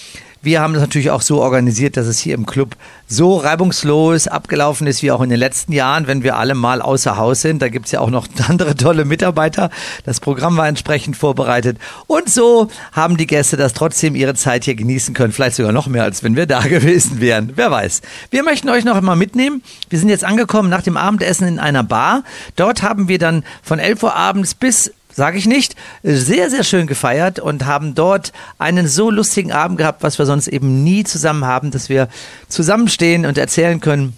Wir 0.45 0.61
haben 0.61 0.75
das 0.75 0.83
natürlich 0.83 1.11
auch 1.11 1.23
so 1.23 1.41
organisiert, 1.41 1.97
dass 1.97 2.07
es 2.07 2.19
hier 2.19 2.35
im 2.35 2.45
Club 2.45 2.77
so 3.07 3.39
reibungslos 3.39 4.29
abgelaufen 4.29 4.87
ist 4.87 5.03
wie 5.03 5.11
auch 5.11 5.23
in 5.23 5.31
den 5.31 5.39
letzten 5.39 5.73
Jahren, 5.73 6.07
wenn 6.07 6.23
wir 6.23 6.37
alle 6.37 6.55
mal 6.55 6.83
außer 6.83 7.17
Haus 7.17 7.41
sind. 7.41 7.63
Da 7.63 7.71
gibt's 7.71 7.93
ja 7.93 8.01
auch 8.01 8.11
noch 8.11 8.29
andere 8.49 8.77
tolle 8.77 9.07
Mitarbeiter. 9.07 9.71
Das 10.05 10.21
Programm 10.21 10.59
war 10.59 10.69
entsprechend 10.69 11.17
vorbereitet. 11.17 11.79
Und 12.07 12.29
so 12.29 12.69
haben 12.93 13.17
die 13.17 13.27
Gäste 13.27 13.57
das 13.57 13.73
trotzdem 13.73 14.15
ihre 14.15 14.35
Zeit 14.35 14.65
hier 14.65 14.75
genießen 14.75 15.15
können. 15.15 15.33
Vielleicht 15.33 15.57
sogar 15.57 15.73
noch 15.73 15.87
mehr, 15.87 16.03
als 16.03 16.23
wenn 16.23 16.37
wir 16.37 16.45
da 16.45 16.61
gewesen 16.69 17.23
wären. 17.23 17.53
Wer 17.57 17.71
weiß. 17.71 18.03
Wir 18.29 18.43
möchten 18.43 18.69
euch 18.69 18.85
noch 18.85 18.97
einmal 18.97 19.17
mitnehmen. 19.17 19.63
Wir 19.89 19.99
sind 19.99 20.11
jetzt 20.11 20.25
angekommen 20.25 20.69
nach 20.69 20.83
dem 20.83 20.99
Abendessen 20.99 21.49
in 21.49 21.59
einer 21.59 21.85
Bar. 21.85 22.23
Dort 22.57 22.83
haben 22.83 23.09
wir 23.09 23.19
dann 23.19 23.45
von 23.63 23.79
11 23.79 24.03
Uhr 24.03 24.15
abends 24.15 24.55
bis 24.55 24.93
Sage 25.15 25.39
ich 25.39 25.47
nicht. 25.47 25.77
Sehr, 26.03 26.51
sehr 26.51 26.65
schön 26.65 26.87
gefeiert 26.87 27.39
und 27.39 27.65
haben 27.67 27.95
dort 27.95 28.33
einen 28.59 28.89
so 28.89 29.11
lustigen 29.11 29.53
Abend 29.53 29.79
gehabt, 29.79 30.03
was 30.03 30.19
wir 30.19 30.27
sonst 30.27 30.49
eben 30.49 30.83
nie 30.83 31.05
zusammen 31.05 31.45
haben, 31.45 31.71
dass 31.71 31.89
wir 31.89 32.09
zusammenstehen 32.49 33.25
und 33.25 33.39
erzählen 33.39 33.81
können, 33.81 34.17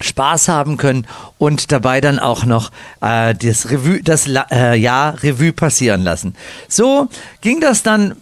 Spaß 0.00 0.48
haben 0.48 0.76
können 0.76 1.06
und 1.38 1.72
dabei 1.72 2.00
dann 2.00 2.18
auch 2.18 2.44
noch 2.44 2.70
äh, 3.00 3.34
das, 3.34 3.70
Revue, 3.70 4.02
das 4.02 4.28
äh, 4.28 4.74
Jahr 4.76 5.22
Revue 5.22 5.52
passieren 5.52 6.02
lassen. 6.02 6.34
So 6.68 7.08
ging 7.40 7.60
das 7.60 7.82
dann 7.82 8.14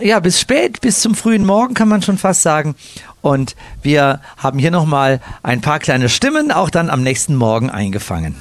ja 0.00 0.20
bis 0.20 0.40
spät, 0.40 0.80
bis 0.80 1.00
zum 1.00 1.14
frühen 1.14 1.46
Morgen 1.46 1.74
kann 1.74 1.88
man 1.88 2.02
schon 2.02 2.18
fast 2.18 2.42
sagen. 2.42 2.74
Und 3.22 3.54
wir 3.82 4.20
haben 4.36 4.58
hier 4.58 4.72
nochmal 4.72 5.20
ein 5.42 5.60
paar 5.60 5.78
kleine 5.78 6.08
Stimmen 6.08 6.50
auch 6.50 6.70
dann 6.70 6.90
am 6.90 7.02
nächsten 7.02 7.36
Morgen 7.36 7.70
eingefangen. 7.70 8.34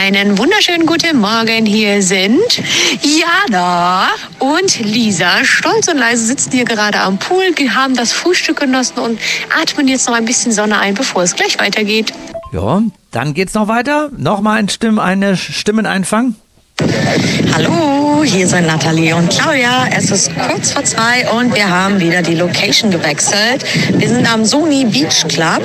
Einen 0.00 0.38
wunderschönen 0.38 0.86
guten 0.86 1.18
Morgen. 1.18 1.66
Hier 1.66 2.02
sind 2.02 2.62
Jana 3.02 4.06
und 4.38 4.78
Lisa. 4.78 5.44
Stolz 5.44 5.88
und 5.88 5.98
leise 5.98 6.24
sitzen 6.24 6.52
hier 6.52 6.64
gerade 6.64 7.00
am 7.00 7.18
Pool, 7.18 7.42
haben 7.74 7.96
das 7.96 8.12
Frühstück 8.12 8.60
genossen 8.60 9.00
und 9.00 9.18
atmen 9.60 9.88
jetzt 9.88 10.06
noch 10.06 10.14
ein 10.14 10.24
bisschen 10.24 10.52
Sonne 10.52 10.78
ein, 10.78 10.94
bevor 10.94 11.24
es 11.24 11.34
gleich 11.34 11.58
weitergeht. 11.58 12.12
Ja, 12.52 12.80
dann 13.10 13.34
geht's 13.34 13.54
noch 13.54 13.66
weiter. 13.66 14.08
Nochmal 14.16 14.60
ein 14.60 14.68
Stimm, 14.68 15.00
eine 15.00 15.36
Stimmeneinfang. 15.36 16.36
Hallo, 17.54 18.22
hier 18.24 18.46
sind 18.46 18.66
Nathalie 18.66 19.14
und 19.16 19.30
Claudia. 19.30 19.88
Es 19.96 20.12
ist 20.12 20.30
kurz 20.38 20.70
vor 20.70 20.84
zwei 20.84 21.28
und 21.30 21.52
wir 21.54 21.68
haben 21.68 21.98
wieder 21.98 22.22
die 22.22 22.36
Location 22.36 22.90
gewechselt. 22.90 23.64
Wir 23.94 24.08
sind 24.08 24.32
am 24.32 24.44
Sony 24.44 24.84
Beach 24.84 25.26
Club, 25.26 25.62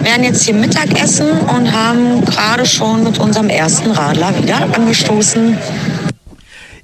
werden 0.00 0.24
jetzt 0.24 0.42
hier 0.42 0.54
Mittagessen 0.54 1.30
und 1.30 1.72
haben 1.72 2.22
gerade 2.26 2.66
schon 2.66 3.02
mit 3.04 3.18
unserem 3.18 3.48
ersten 3.48 3.92
Radler 3.92 4.36
wieder 4.42 4.68
angestoßen. 4.74 5.56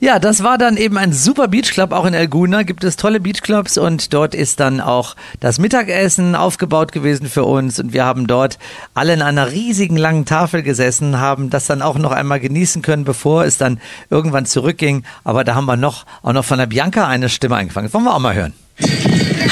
Ja, 0.01 0.21
das 0.21 0.45
war 0.45 0.59
dann 0.59 0.77
eben 0.77 0.97
ein 0.97 1.13
super 1.13 1.49
Beachclub. 1.49 1.91
Auch 1.91 2.05
in 2.05 2.15
Elguna 2.15 2.63
gibt 2.63 2.85
es 2.85 2.95
tolle 2.95 3.19
Beachclubs 3.19 3.79
und 3.79 4.15
dort 4.15 4.33
ist 4.33 4.61
dann 4.61 4.81
auch 4.81 5.17
das 5.41 5.59
Mittagessen 5.59 6.37
aufgebaut 6.37 6.93
gewesen 6.93 7.29
für 7.29 7.43
uns 7.43 7.81
und 7.81 7.93
wir 7.93 8.05
haben 8.05 8.29
dort 8.29 8.59
alle 8.95 9.13
in 9.13 9.23
einer 9.23 9.51
riesigen 9.51 9.97
langen 9.97 10.25
Tafel 10.25 10.63
gesessen, 10.63 11.19
haben 11.19 11.51
das 11.51 11.67
dann 11.67 11.83
auch 11.83 11.99
noch 11.99 12.13
einmal 12.13 12.39
genießen 12.39 12.81
können, 12.81 13.03
bevor 13.03 13.45
es 13.45 13.59
dann 13.59 13.81
irgendwann 14.09 14.47
zurückging. 14.47 15.03
Aber 15.25 15.43
da 15.43 15.57
haben 15.57 15.67
wir 15.67 15.77
noch 15.77 16.07
auch 16.23 16.33
noch 16.33 16.45
von 16.45 16.59
der 16.59 16.67
Bianca 16.67 17.09
eine 17.09 17.29
Stimme 17.29 17.57
eingefangen. 17.57 17.89
Das 17.89 17.95
wollen 17.95 18.05
wir 18.05 18.15
auch 18.15 18.21
mal 18.21 18.37
hören. 18.37 18.53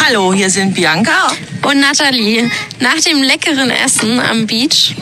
Hallo, 0.06 0.32
hier 0.32 0.48
sind 0.48 0.74
Bianca 0.74 1.32
und 1.62 1.80
Nathalie. 1.80 2.48
Nach 2.78 3.00
dem 3.00 3.20
leckeren 3.20 3.70
Essen 3.70 4.20
am 4.20 4.46
Beach 4.46 4.94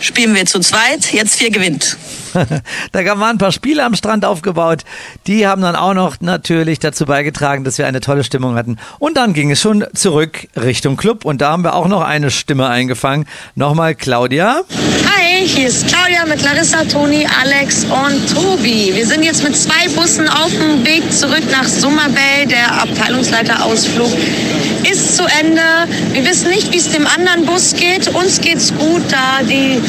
spielen 0.00 0.34
wir 0.34 0.46
zu 0.46 0.58
zweit. 0.58 1.12
Jetzt 1.12 1.36
vier 1.36 1.52
gewinnt. 1.52 1.96
da 2.92 3.04
waren 3.04 3.22
ein 3.22 3.38
paar 3.38 3.52
Spiele 3.52 3.84
am 3.84 3.94
Strand 3.94 4.24
aufgebaut. 4.24 4.84
Die 5.26 5.46
haben 5.46 5.62
dann 5.62 5.76
auch 5.76 5.94
noch 5.94 6.20
natürlich 6.20 6.78
dazu 6.78 7.06
beigetragen, 7.06 7.64
dass 7.64 7.78
wir 7.78 7.86
eine 7.86 8.00
tolle 8.00 8.24
Stimmung 8.24 8.54
hatten. 8.54 8.76
Und 8.98 9.16
dann 9.16 9.32
ging 9.32 9.50
es 9.50 9.60
schon 9.60 9.84
zurück 9.94 10.48
Richtung 10.56 10.96
Club. 10.96 11.24
Und 11.24 11.40
da 11.40 11.50
haben 11.50 11.64
wir 11.64 11.74
auch 11.74 11.88
noch 11.88 12.02
eine 12.02 12.30
Stimme 12.30 12.68
eingefangen. 12.68 13.26
Nochmal 13.54 13.94
Claudia. 13.94 14.62
Hi, 14.70 15.46
hier 15.46 15.68
ist 15.68 15.86
Claudia 15.88 16.26
mit 16.26 16.42
Larissa, 16.42 16.84
Toni, 16.84 17.26
Alex 17.42 17.84
und 17.84 18.34
Tobi. 18.34 18.92
Wir 18.94 19.06
sind 19.06 19.22
jetzt 19.22 19.42
mit 19.44 19.56
zwei 19.56 19.88
Bussen 19.94 20.28
auf 20.28 20.50
dem 20.50 20.84
Weg 20.84 21.12
zurück 21.12 21.44
nach 21.50 21.66
Summer 21.66 22.08
Bay. 22.08 22.46
Der 22.46 22.82
Abteilungsleiterausflug 22.82 24.10
ist 24.90 25.16
zu 25.16 25.24
Ende. 25.40 25.62
Wir 26.12 26.24
wissen 26.24 26.50
nicht, 26.50 26.72
wie 26.72 26.78
es 26.78 26.90
dem 26.90 27.06
anderen 27.06 27.46
Bus 27.46 27.74
geht. 27.74 28.08
Uns 28.08 28.40
geht's 28.40 28.72
gut, 28.76 29.02
da 29.10 29.42
die 29.42 29.80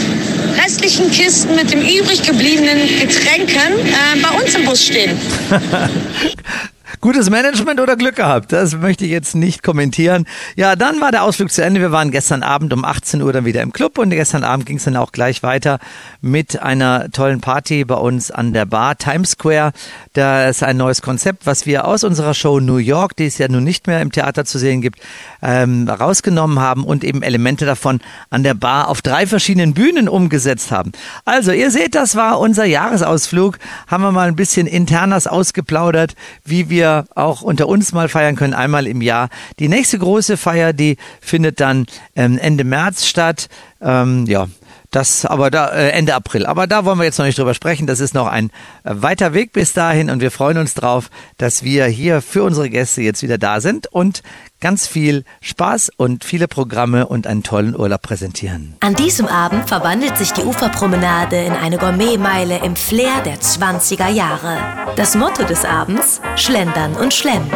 restlichen 0.63 1.11
Kisten 1.11 1.55
mit 1.55 1.71
dem 1.71 1.81
übrig 1.81 2.23
gebliebenen 2.23 2.79
Getränken 2.99 3.79
äh, 3.79 4.19
bei 4.21 4.29
uns 4.41 4.55
im 4.55 4.65
Bus 4.65 4.85
stehen. 4.85 5.17
Gutes 7.01 7.29
Management 7.29 7.79
oder 7.79 7.95
Glück 7.95 8.17
gehabt? 8.17 8.51
Das 8.51 8.75
möchte 8.75 9.05
ich 9.05 9.11
jetzt 9.11 9.33
nicht 9.33 9.63
kommentieren. 9.63 10.25
Ja, 10.57 10.75
dann 10.75 10.99
war 10.99 11.13
der 11.13 11.23
Ausflug 11.23 11.49
zu 11.49 11.63
Ende. 11.63 11.79
Wir 11.79 11.93
waren 11.93 12.11
gestern 12.11 12.43
Abend 12.43 12.73
um 12.73 12.83
18 12.83 13.21
Uhr 13.21 13.31
dann 13.31 13.45
wieder 13.45 13.61
im 13.61 13.71
Club 13.71 13.97
und 13.97 14.09
gestern 14.09 14.43
Abend 14.43 14.65
ging 14.65 14.75
es 14.75 14.83
dann 14.83 14.97
auch 14.97 15.13
gleich 15.13 15.41
weiter 15.41 15.79
mit 16.19 16.61
einer 16.61 17.09
tollen 17.09 17.39
Party 17.39 17.85
bei 17.85 17.95
uns 17.95 18.31
an 18.31 18.51
der 18.51 18.65
Bar 18.65 18.97
Times 18.97 19.31
Square. 19.31 19.71
Da 20.11 20.49
ist 20.49 20.61
ein 20.61 20.75
neues 20.75 21.01
Konzept, 21.01 21.45
was 21.45 21.65
wir 21.65 21.85
aus 21.85 22.03
unserer 22.03 22.33
Show 22.33 22.59
New 22.59 22.75
York, 22.75 23.15
die 23.15 23.27
es 23.27 23.37
ja 23.37 23.47
nun 23.47 23.63
nicht 23.63 23.87
mehr 23.87 24.01
im 24.01 24.11
Theater 24.11 24.43
zu 24.43 24.59
sehen 24.59 24.81
gibt, 24.81 24.99
ähm, 25.41 25.87
rausgenommen 25.87 26.59
haben 26.59 26.83
und 26.83 27.05
eben 27.05 27.23
Elemente 27.23 27.65
davon 27.65 28.01
an 28.29 28.43
der 28.43 28.55
Bar 28.55 28.89
auf 28.89 29.01
drei 29.01 29.25
verschiedenen 29.25 29.73
Bühnen 29.73 30.09
umgesetzt 30.09 30.69
haben. 30.71 30.91
Also, 31.23 31.53
ihr 31.53 31.71
seht, 31.71 31.95
das 31.95 32.17
war 32.17 32.41
unser 32.41 32.65
Jahresausflug. 32.65 33.57
Haben 33.87 34.03
wir 34.03 34.11
mal 34.11 34.27
ein 34.27 34.35
bisschen 34.35 34.67
internas 34.67 35.27
ausgeplaudert, 35.27 36.15
wie 36.43 36.69
wir 36.69 36.88
auch 37.15 37.41
unter 37.41 37.67
uns 37.67 37.91
mal 37.93 38.09
feiern 38.09 38.35
können, 38.35 38.53
einmal 38.53 38.87
im 38.87 39.01
Jahr. 39.01 39.29
Die 39.59 39.69
nächste 39.69 39.99
große 39.99 40.37
Feier, 40.37 40.73
die 40.73 40.97
findet 41.21 41.59
dann 41.59 41.85
ähm, 42.15 42.37
Ende 42.37 42.63
März 42.63 43.05
statt. 43.05 43.49
Ähm, 43.81 44.25
ja, 44.27 44.47
das 44.91 45.25
aber 45.25 45.51
da 45.51 45.69
äh, 45.69 45.89
Ende 45.89 46.15
April. 46.15 46.45
Aber 46.45 46.65
da 46.65 46.83
wollen 46.85 46.97
wir 46.97 47.05
jetzt 47.05 47.19
noch 47.19 47.25
nicht 47.25 47.37
drüber 47.37 47.53
sprechen. 47.53 47.85
Das 47.85 47.99
ist 47.99 48.13
noch 48.13 48.27
ein 48.27 48.49
äh, 48.83 48.91
weiter 48.95 49.33
Weg 49.33 49.53
bis 49.53 49.73
dahin 49.73 50.09
und 50.09 50.21
wir 50.21 50.31
freuen 50.31 50.57
uns 50.57 50.73
drauf, 50.73 51.09
dass 51.37 51.63
wir 51.63 51.85
hier 51.85 52.21
für 52.21 52.43
unsere 52.43 52.69
Gäste 52.69 53.01
jetzt 53.01 53.21
wieder 53.21 53.37
da 53.37 53.61
sind 53.61 53.87
und 53.87 54.23
ganz 54.59 54.87
viel 54.87 55.23
Spaß 55.41 55.91
und 55.97 56.23
viele 56.23 56.47
Programme 56.47 57.07
und 57.07 57.27
einen 57.27 57.43
tollen 57.43 57.77
Urlaub 57.77 58.01
präsentieren. 58.01 58.75
An 58.81 58.95
diesem 58.95 59.27
Abend 59.27 59.67
verwandelt 59.67 60.17
sich 60.17 60.31
die 60.33 60.43
Uferpromenade 60.43 61.37
in 61.37 61.53
eine 61.53 61.77
Gourmetmeile 61.77 62.63
im 62.63 62.75
Flair 62.75 63.21
der 63.23 63.39
20er 63.39 64.09
Jahre. 64.09 64.57
Das 64.95 65.15
Motto 65.15 65.43
des 65.43 65.65
Abends: 65.65 66.21
Schlendern 66.35 66.95
und 66.95 67.13
Schlemmen. 67.13 67.49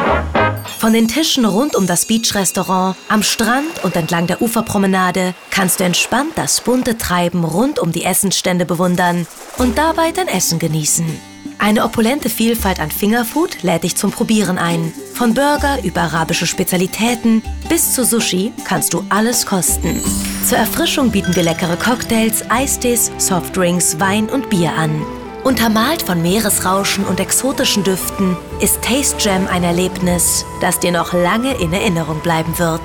Von 0.80 0.94
den 0.94 1.08
Tischen 1.08 1.46
rund 1.46 1.76
um 1.76 1.88
das 1.88 2.06
Beach-Restaurant, 2.06 2.96
am 3.10 3.24
Strand 3.24 3.84
und 3.84 3.96
entlang 3.96 4.28
der 4.28 4.42
Uferpromenade 4.42 5.34
kannst 5.50 5.80
du 5.80 5.84
entspannt 5.84 6.34
das 6.36 6.62
bunte 6.62 6.98
Treiben 6.98 7.44
rund 7.44 7.80
um 7.80 7.92
die 7.92 8.04
Essensstände 8.04 8.66
bewundern 8.66 9.28
und 9.58 9.78
dabei 9.78 10.12
dein 10.12 10.28
Essen 10.28 10.60
genießen. 10.60 11.33
Eine 11.58 11.84
opulente 11.84 12.30
Vielfalt 12.30 12.80
an 12.80 12.92
Fingerfood 12.92 13.64
lädt 13.64 13.84
dich 13.84 13.96
zum 13.96 14.12
Probieren 14.12 14.58
ein. 14.58 14.94
Von 15.14 15.34
Burger 15.34 15.84
über 15.84 16.02
arabische 16.02 16.46
Spezialitäten 16.46 17.42
bis 17.70 17.94
zu 17.94 18.04
Sushi 18.04 18.52
kannst 18.66 18.94
du 18.94 19.04
alles 19.10 19.46
kosten. 19.46 20.02
Zur 20.48 20.58
Erfrischung 20.58 21.12
bieten 21.12 21.36
wir 21.36 21.44
leckere 21.44 21.78
Cocktails, 21.78 22.44
Eistees, 22.50 23.12
Softdrinks, 23.18 24.00
Wein 24.00 24.30
und 24.30 24.50
Bier 24.50 24.74
an. 24.74 25.06
Untermalt 25.44 26.04
von 26.04 26.22
Meeresrauschen 26.22 27.06
und 27.06 27.20
exotischen 27.20 27.84
Düften 27.84 28.38
ist 28.62 28.82
Taste 28.82 29.18
Jam 29.20 29.48
ein 29.48 29.64
Erlebnis, 29.64 30.46
das 30.62 30.80
dir 30.80 30.92
noch 30.92 31.14
lange 31.14 31.54
in 31.62 31.74
Erinnerung 31.74 32.20
bleiben 32.22 32.58
wird. 32.60 32.82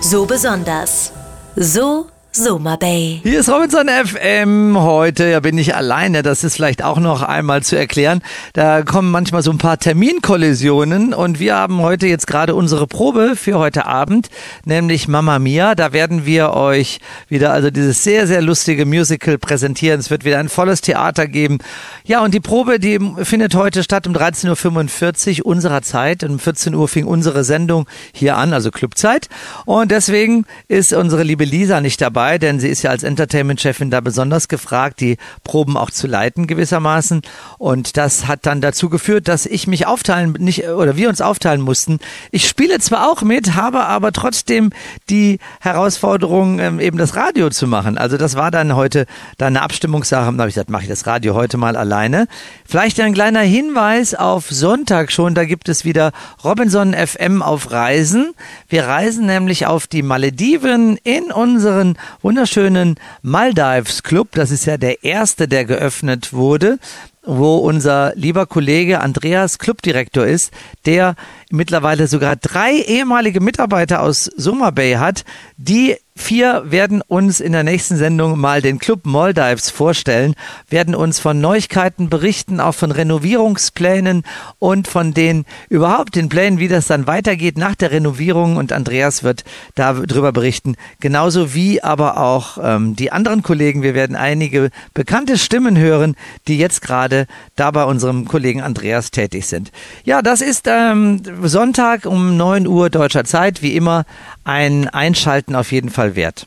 So 0.00 0.26
besonders. 0.26 1.12
So 1.54 2.06
Soma 2.34 2.76
Bay. 2.76 3.20
Hier 3.22 3.40
ist 3.40 3.50
Robinson 3.50 3.88
FM. 3.88 4.80
Heute 4.80 5.26
ja, 5.26 5.40
bin 5.40 5.58
ich 5.58 5.74
alleine. 5.76 6.22
Das 6.22 6.44
ist 6.44 6.54
vielleicht 6.54 6.82
auch 6.82 6.98
noch 6.98 7.20
einmal 7.20 7.62
zu 7.62 7.76
erklären. 7.76 8.22
Da 8.54 8.80
kommen 8.84 9.10
manchmal 9.10 9.42
so 9.42 9.50
ein 9.50 9.58
paar 9.58 9.78
Terminkollisionen 9.78 11.12
und 11.12 11.40
wir 11.40 11.54
haben 11.54 11.82
heute 11.82 12.06
jetzt 12.06 12.26
gerade 12.26 12.54
unsere 12.54 12.86
Probe 12.86 13.36
für 13.36 13.58
heute 13.58 13.84
Abend, 13.84 14.30
nämlich 14.64 15.08
Mamma 15.08 15.38
Mia. 15.38 15.74
Da 15.74 15.92
werden 15.92 16.24
wir 16.24 16.54
euch 16.54 17.00
wieder 17.28 17.52
also 17.52 17.70
dieses 17.70 18.02
sehr, 18.02 18.26
sehr 18.26 18.40
lustige 18.40 18.86
Musical 18.86 19.36
präsentieren. 19.36 20.00
Es 20.00 20.08
wird 20.08 20.24
wieder 20.24 20.38
ein 20.38 20.48
volles 20.48 20.80
Theater 20.80 21.26
geben. 21.26 21.58
Ja, 22.04 22.24
und 22.24 22.32
die 22.32 22.40
Probe, 22.40 22.78
die 22.78 22.98
findet 23.24 23.54
heute 23.54 23.82
statt 23.82 24.06
um 24.06 24.14
13.45 24.14 25.40
Uhr 25.40 25.46
unserer 25.46 25.82
Zeit. 25.82 26.24
Um 26.24 26.38
14 26.38 26.74
Uhr 26.74 26.88
fing 26.88 27.04
unsere 27.04 27.44
Sendung 27.44 27.86
hier 28.14 28.38
an, 28.38 28.54
also 28.54 28.70
Clubzeit. 28.70 29.28
Und 29.66 29.90
deswegen 29.90 30.46
ist 30.68 30.94
unsere 30.94 31.24
liebe 31.24 31.44
Lisa 31.44 31.82
nicht 31.82 32.00
dabei 32.00 32.21
dabei, 32.22 32.38
denn 32.38 32.60
sie 32.60 32.68
ist 32.68 32.82
ja 32.82 32.90
als 32.90 33.02
Entertainment-Chefin 33.02 33.90
da 33.90 34.00
besonders 34.00 34.46
gefragt, 34.46 35.00
die 35.00 35.16
Proben 35.42 35.76
auch 35.76 35.90
zu 35.90 36.06
leiten 36.06 36.46
gewissermaßen. 36.46 37.22
Und 37.58 37.96
das 37.96 38.28
hat 38.28 38.46
dann 38.46 38.60
dazu 38.60 38.88
geführt, 38.88 39.26
dass 39.26 39.44
ich 39.44 39.66
mich 39.66 39.88
aufteilen, 39.88 40.36
nicht, 40.38 40.68
oder 40.68 40.96
wir 40.96 41.08
uns 41.08 41.20
aufteilen 41.20 41.60
mussten. 41.60 41.98
Ich 42.30 42.48
spiele 42.48 42.78
zwar 42.78 43.10
auch 43.10 43.22
mit, 43.22 43.56
habe 43.56 43.84
aber 43.86 44.12
trotzdem 44.12 44.70
die 45.10 45.40
Herausforderung, 45.60 46.60
ähm, 46.60 46.78
eben 46.78 46.96
das 46.96 47.16
Radio 47.16 47.50
zu 47.50 47.66
machen. 47.66 47.98
Also 47.98 48.16
das 48.16 48.36
war 48.36 48.52
dann 48.52 48.76
heute 48.76 49.06
dann 49.36 49.56
eine 49.56 49.62
Abstimmungssache. 49.62 50.32
Da 50.32 50.38
habe 50.38 50.48
ich 50.48 50.54
gesagt, 50.54 50.70
mache 50.70 50.84
ich 50.84 50.88
das 50.88 51.06
Radio 51.06 51.34
heute 51.34 51.56
mal 51.56 51.76
alleine. 51.76 52.28
Vielleicht 52.64 53.00
ein 53.00 53.14
kleiner 53.14 53.40
Hinweis 53.40 54.14
auf 54.14 54.48
Sonntag 54.48 55.10
schon, 55.10 55.34
da 55.34 55.44
gibt 55.44 55.68
es 55.68 55.84
wieder 55.84 56.12
Robinson 56.44 56.94
FM 56.94 57.42
auf 57.42 57.72
Reisen. 57.72 58.32
Wir 58.68 58.84
reisen 58.84 59.26
nämlich 59.26 59.66
auf 59.66 59.88
die 59.88 60.02
Malediven 60.02 60.98
in 61.02 61.32
unseren 61.32 61.96
wunderschönen 62.20 62.96
Maldives 63.22 64.02
Club. 64.02 64.28
Das 64.32 64.50
ist 64.50 64.66
ja 64.66 64.76
der 64.76 65.04
erste, 65.04 65.48
der 65.48 65.64
geöffnet 65.64 66.32
wurde 66.32 66.78
wo 67.24 67.56
unser 67.56 68.12
lieber 68.16 68.46
Kollege 68.46 69.00
Andreas 69.00 69.58
Clubdirektor 69.58 70.26
ist, 70.26 70.50
der 70.86 71.14
mittlerweile 71.50 72.08
sogar 72.08 72.36
drei 72.36 72.74
ehemalige 72.74 73.40
Mitarbeiter 73.40 74.02
aus 74.02 74.24
Summer 74.24 74.72
Bay 74.72 74.94
hat, 74.94 75.24
die 75.56 75.96
Vier 76.14 76.64
werden 76.66 77.00
uns 77.00 77.40
in 77.40 77.52
der 77.52 77.64
nächsten 77.64 77.96
Sendung 77.96 78.38
mal 78.38 78.60
den 78.60 78.78
Club 78.78 79.06
Maldives 79.06 79.70
vorstellen, 79.70 80.34
werden 80.68 80.94
uns 80.94 81.18
von 81.18 81.40
Neuigkeiten 81.40 82.10
berichten, 82.10 82.60
auch 82.60 82.74
von 82.74 82.92
Renovierungsplänen 82.92 84.22
und 84.58 84.88
von 84.88 85.14
den 85.14 85.46
überhaupt 85.70 86.14
den 86.14 86.28
Plänen, 86.28 86.58
wie 86.58 86.68
das 86.68 86.86
dann 86.86 87.06
weitergeht 87.06 87.56
nach 87.56 87.74
der 87.74 87.92
Renovierung. 87.92 88.58
Und 88.58 88.72
Andreas 88.72 89.22
wird 89.22 89.44
darüber 89.74 90.32
berichten, 90.32 90.76
genauso 91.00 91.54
wie 91.54 91.82
aber 91.82 92.18
auch 92.18 92.58
ähm, 92.62 92.94
die 92.94 93.10
anderen 93.10 93.42
Kollegen. 93.42 93.82
Wir 93.82 93.94
werden 93.94 94.14
einige 94.14 94.68
bekannte 94.92 95.38
Stimmen 95.38 95.78
hören, 95.78 96.14
die 96.46 96.58
jetzt 96.58 96.82
gerade 96.82 97.11
da 97.56 97.70
bei 97.70 97.84
unserem 97.84 98.26
Kollegen 98.26 98.60
Andreas 98.60 99.10
tätig 99.10 99.46
sind. 99.46 99.70
Ja, 100.04 100.22
das 100.22 100.40
ist 100.40 100.66
ähm, 100.68 101.20
Sonntag 101.42 102.06
um 102.06 102.36
9 102.36 102.66
Uhr 102.66 102.90
deutscher 102.90 103.24
Zeit, 103.24 103.62
wie 103.62 103.76
immer 103.76 104.04
ein 104.44 104.88
Einschalten 104.88 105.54
auf 105.54 105.72
jeden 105.72 105.90
Fall 105.90 106.16
wert. 106.16 106.46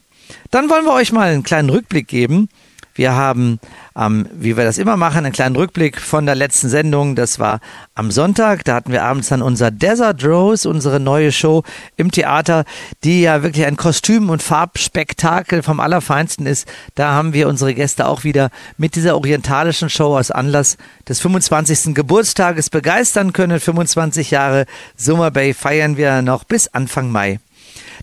Dann 0.52 0.70
wollen 0.70 0.86
wir 0.86 0.94
euch 0.94 1.12
mal 1.12 1.30
einen 1.30 1.44
kleinen 1.44 1.70
Rückblick 1.70 2.08
geben. 2.08 2.50
Wir 2.96 3.14
haben, 3.14 3.60
ähm, 3.98 4.28
wie 4.34 4.56
wir 4.56 4.64
das 4.64 4.78
immer 4.78 4.96
machen, 4.96 5.26
einen 5.26 5.34
kleinen 5.34 5.58
Rückblick 5.58 6.00
von 6.00 6.26
der 6.26 6.36
letzten 6.36 6.70
Sendung. 6.70 7.16
Das 7.16 7.40
war 7.40 7.60
am 7.94 8.10
Sonntag. 8.10 8.64
Da 8.64 8.76
hatten 8.76 8.94
wir 8.94 9.04
abends 9.04 9.28
dann 9.28 9.42
unser 9.42 9.70
Desert 9.70 10.24
Rose, 10.24 10.68
unsere 10.68 11.02
neue 11.02 11.34
Show 11.34 11.64
im 11.98 12.10
Theater, 12.10 12.64
die 13.04 13.22
ja 13.22 13.44
wirklich 13.44 13.66
ein 13.66 13.76
Kostüm- 13.76 14.30
und 14.30 14.42
Farbspektakel 14.42 15.62
vom 15.62 15.82
Allerfeinsten 15.82 16.46
ist. 16.46 16.70
Da 16.96 17.12
haben 17.12 17.34
wir 17.34 17.50
unsere 17.50 17.74
Gäste 17.74 18.08
auch 18.08 18.24
wieder 18.24 18.50
mit 18.78 18.96
dieser 18.96 19.16
orientalischen 19.16 19.90
Show 19.90 20.18
aus 20.18 20.32
Anlass 20.32 20.78
des 21.10 21.20
25. 21.20 21.94
Geburtstages 21.94 22.70
begeistern 22.70 23.34
können. 23.34 23.60
25 23.60 24.32
Jahre 24.32 24.66
Summer 24.96 25.32
Bay 25.32 25.54
feiern 25.54 25.98
wir 25.98 26.22
noch 26.22 26.46
bis 26.46 26.70
Anfang 26.70 27.12
Mai. 27.12 27.40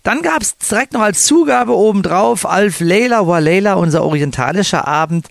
Dann 0.02 0.22
gab 0.22 0.42
es 0.42 0.56
direkt 0.58 0.92
noch 0.92 1.00
als 1.00 1.24
Zugabe 1.24 1.76
obendrauf 1.76 2.48
Alf 2.48 2.80
Leila 2.80 3.26
Walela, 3.26 3.74
unser 3.74 4.02
orientalischer 4.02 4.86
Abend. 4.88 5.28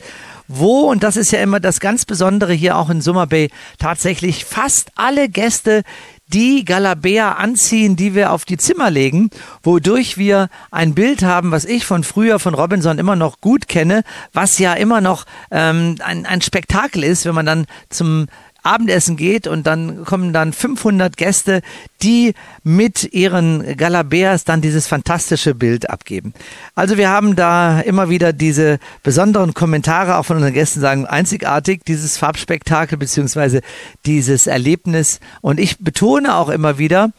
Wo, 0.48 0.90
und 0.90 1.04
das 1.04 1.16
ist 1.16 1.32
ja 1.32 1.40
immer 1.42 1.60
das 1.62 1.80
ganz 1.80 2.06
Besondere 2.06 2.54
hier 2.54 2.78
auch 2.78 2.90
in 2.90 3.02
Summer 3.02 3.26
Bay, 3.26 3.50
tatsächlich 3.80 4.44
fast 4.44 4.92
alle 4.96 5.30
Gäste 5.30 5.84
die 6.28 6.66
Galabea 6.66 7.34
anziehen, 7.34 7.96
die 7.96 8.16
wir 8.16 8.32
auf 8.32 8.46
die 8.46 8.58
Zimmer 8.58 8.90
legen, 8.90 9.30
wodurch 9.64 10.18
wir 10.18 10.50
ein 10.72 10.94
Bild 10.94 11.24
haben, 11.24 11.52
was 11.52 11.66
ich 11.66 11.86
von 11.86 12.04
früher 12.04 12.40
von 12.40 12.54
Robinson 12.54 13.00
immer 13.00 13.16
noch 13.16 13.42
gut 13.42 13.68
kenne, 13.68 14.04
was 14.34 14.58
ja 14.60 14.74
immer 14.74 15.02
noch 15.02 15.26
ähm, 15.52 15.96
ein, 16.04 16.26
ein 16.26 16.42
Spektakel 16.42 17.04
ist, 17.04 17.26
wenn 17.26 17.36
man 17.36 17.46
dann 17.46 17.66
zum 17.90 18.28
Abendessen 18.64 19.18
geht 19.18 19.48
und 19.48 19.66
dann 19.66 20.06
kommen 20.06 20.34
dann 20.34 20.54
500 20.54 21.18
Gäste, 21.18 21.62
die 22.02 22.34
mit 22.64 23.14
ihren 23.14 23.78
Galabeas 23.78 24.44
dann 24.44 24.62
dieses 24.62 24.88
fantastische 24.88 25.56
Bild 25.56 25.90
abgeben. 25.90 26.34
Also 26.76 26.98
wir 26.98 27.10
haben 27.10 27.36
da 27.36 27.80
immer 27.82 28.10
wieder 28.10 28.34
diese 28.34 28.80
besonderen 29.04 29.54
Kommentare 29.54 30.18
auch 30.18 30.24
von 30.26 30.38
unseren 30.38 30.54
Gästen 30.54 30.80
sagen, 30.80 31.06
einzigartig 31.06 31.82
dieses 31.88 32.18
Farbspektakel 32.18 32.98
beziehungsweise 32.98 33.62
dieses 34.06 34.48
Erlebnis. 34.48 35.20
Und 35.42 35.60
ich 35.60 35.80
betone 35.80 36.36
auch 36.36 36.50
immer 36.50 36.78
wieder, 36.78 37.12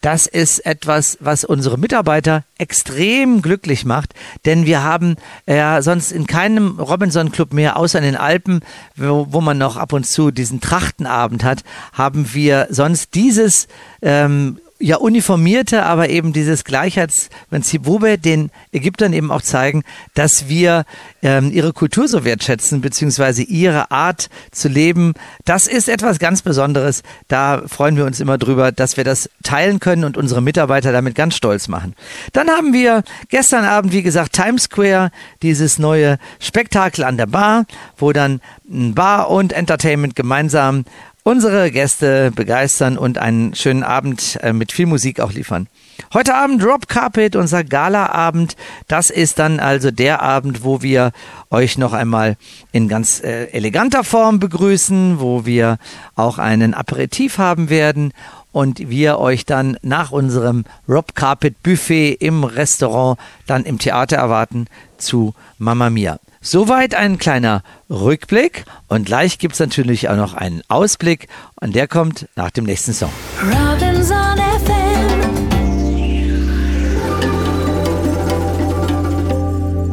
das 0.00 0.26
ist 0.26 0.64
etwas, 0.64 1.18
was 1.20 1.44
unsere 1.44 1.78
Mitarbeiter 1.78 2.44
extrem 2.56 3.42
glücklich 3.42 3.84
macht, 3.84 4.14
denn 4.44 4.64
wir 4.64 4.82
haben 4.82 5.16
ja 5.46 5.82
sonst 5.82 6.12
in 6.12 6.26
keinem 6.26 6.78
Robinson 6.78 7.32
Club 7.32 7.52
mehr, 7.52 7.76
außer 7.76 7.98
in 7.98 8.04
den 8.04 8.16
Alpen, 8.16 8.60
wo, 8.96 9.26
wo 9.30 9.40
man 9.40 9.58
noch 9.58 9.76
ab 9.76 9.92
und 9.92 10.06
zu 10.06 10.30
diesen 10.30 10.60
Trachtenabend 10.60 11.42
hat, 11.42 11.64
haben 11.92 12.32
wir 12.32 12.68
sonst 12.70 13.14
dieses 13.14 13.66
ähm, 14.00 14.58
ja 14.80 14.96
uniformierte, 14.96 15.84
aber 15.84 16.08
eben 16.08 16.32
dieses 16.32 16.64
Gleichheitsprinzip, 16.64 17.82
wo 17.84 18.00
wir 18.00 18.16
den 18.16 18.50
Ägyptern 18.72 19.12
eben 19.12 19.30
auch 19.30 19.42
zeigen, 19.42 19.82
dass 20.14 20.48
wir 20.48 20.84
ähm, 21.22 21.50
ihre 21.52 21.72
Kultur 21.72 22.06
so 22.06 22.24
wertschätzen, 22.24 22.80
beziehungsweise 22.80 23.42
ihre 23.42 23.90
Art 23.90 24.28
zu 24.52 24.68
leben. 24.68 25.14
Das 25.44 25.66
ist 25.66 25.88
etwas 25.88 26.18
ganz 26.20 26.42
Besonderes. 26.42 27.02
Da 27.26 27.62
freuen 27.66 27.96
wir 27.96 28.04
uns 28.04 28.20
immer 28.20 28.38
drüber, 28.38 28.70
dass 28.70 28.96
wir 28.96 29.04
das 29.04 29.28
teilen 29.42 29.80
können 29.80 30.04
und 30.04 30.16
unsere 30.16 30.42
Mitarbeiter 30.42 30.92
damit 30.92 31.16
ganz 31.16 31.34
stolz 31.34 31.66
machen. 31.66 31.94
Dann 32.32 32.48
haben 32.48 32.72
wir 32.72 33.02
gestern 33.30 33.64
Abend, 33.64 33.92
wie 33.92 34.02
gesagt, 34.02 34.32
Times 34.32 34.64
Square, 34.64 35.10
dieses 35.42 35.78
neue 35.78 36.18
Spektakel 36.38 37.04
an 37.04 37.16
der 37.16 37.26
Bar, 37.26 37.66
wo 37.96 38.12
dann 38.12 38.40
Bar 38.68 39.30
und 39.30 39.52
Entertainment 39.52 40.14
gemeinsam 40.14 40.84
unsere 41.28 41.70
Gäste 41.70 42.30
begeistern 42.34 42.96
und 42.96 43.18
einen 43.18 43.54
schönen 43.54 43.82
Abend 43.82 44.38
äh, 44.42 44.54
mit 44.54 44.72
viel 44.72 44.86
Musik 44.86 45.20
auch 45.20 45.30
liefern. 45.30 45.66
Heute 46.14 46.34
Abend 46.34 46.62
Drop 46.62 46.88
Carpet, 46.88 47.36
unser 47.36 47.64
Gala-Abend. 47.64 48.56
Das 48.86 49.10
ist 49.10 49.38
dann 49.38 49.60
also 49.60 49.90
der 49.90 50.22
Abend, 50.22 50.64
wo 50.64 50.80
wir 50.80 51.12
euch 51.50 51.76
noch 51.76 51.92
einmal 51.92 52.38
in 52.72 52.88
ganz 52.88 53.22
äh, 53.22 53.44
eleganter 53.50 54.04
Form 54.04 54.38
begrüßen, 54.38 55.20
wo 55.20 55.44
wir 55.44 55.76
auch 56.16 56.38
einen 56.38 56.72
Aperitif 56.72 57.36
haben 57.36 57.68
werden 57.68 58.14
und 58.50 58.88
wir 58.88 59.18
euch 59.18 59.44
dann 59.44 59.76
nach 59.82 60.12
unserem 60.12 60.64
Rob 60.88 61.14
Carpet 61.14 61.62
Buffet 61.62 62.14
im 62.20 62.42
Restaurant 62.42 63.18
dann 63.46 63.64
im 63.64 63.78
Theater 63.78 64.16
erwarten 64.16 64.64
zu 64.96 65.34
Mamma 65.58 65.90
Mia. 65.90 66.18
Soweit 66.40 66.94
ein 66.94 67.18
kleiner 67.18 67.62
Rückblick. 67.90 68.64
Und 68.88 69.06
gleich 69.06 69.38
gibt 69.38 69.54
es 69.54 69.60
natürlich 69.60 70.08
auch 70.08 70.16
noch 70.16 70.34
einen 70.34 70.62
Ausblick. 70.68 71.28
Und 71.60 71.74
der 71.74 71.88
kommt 71.88 72.28
nach 72.36 72.50
dem 72.50 72.64
nächsten 72.64 72.92
Song. 72.92 73.12
Robinson 73.42 74.38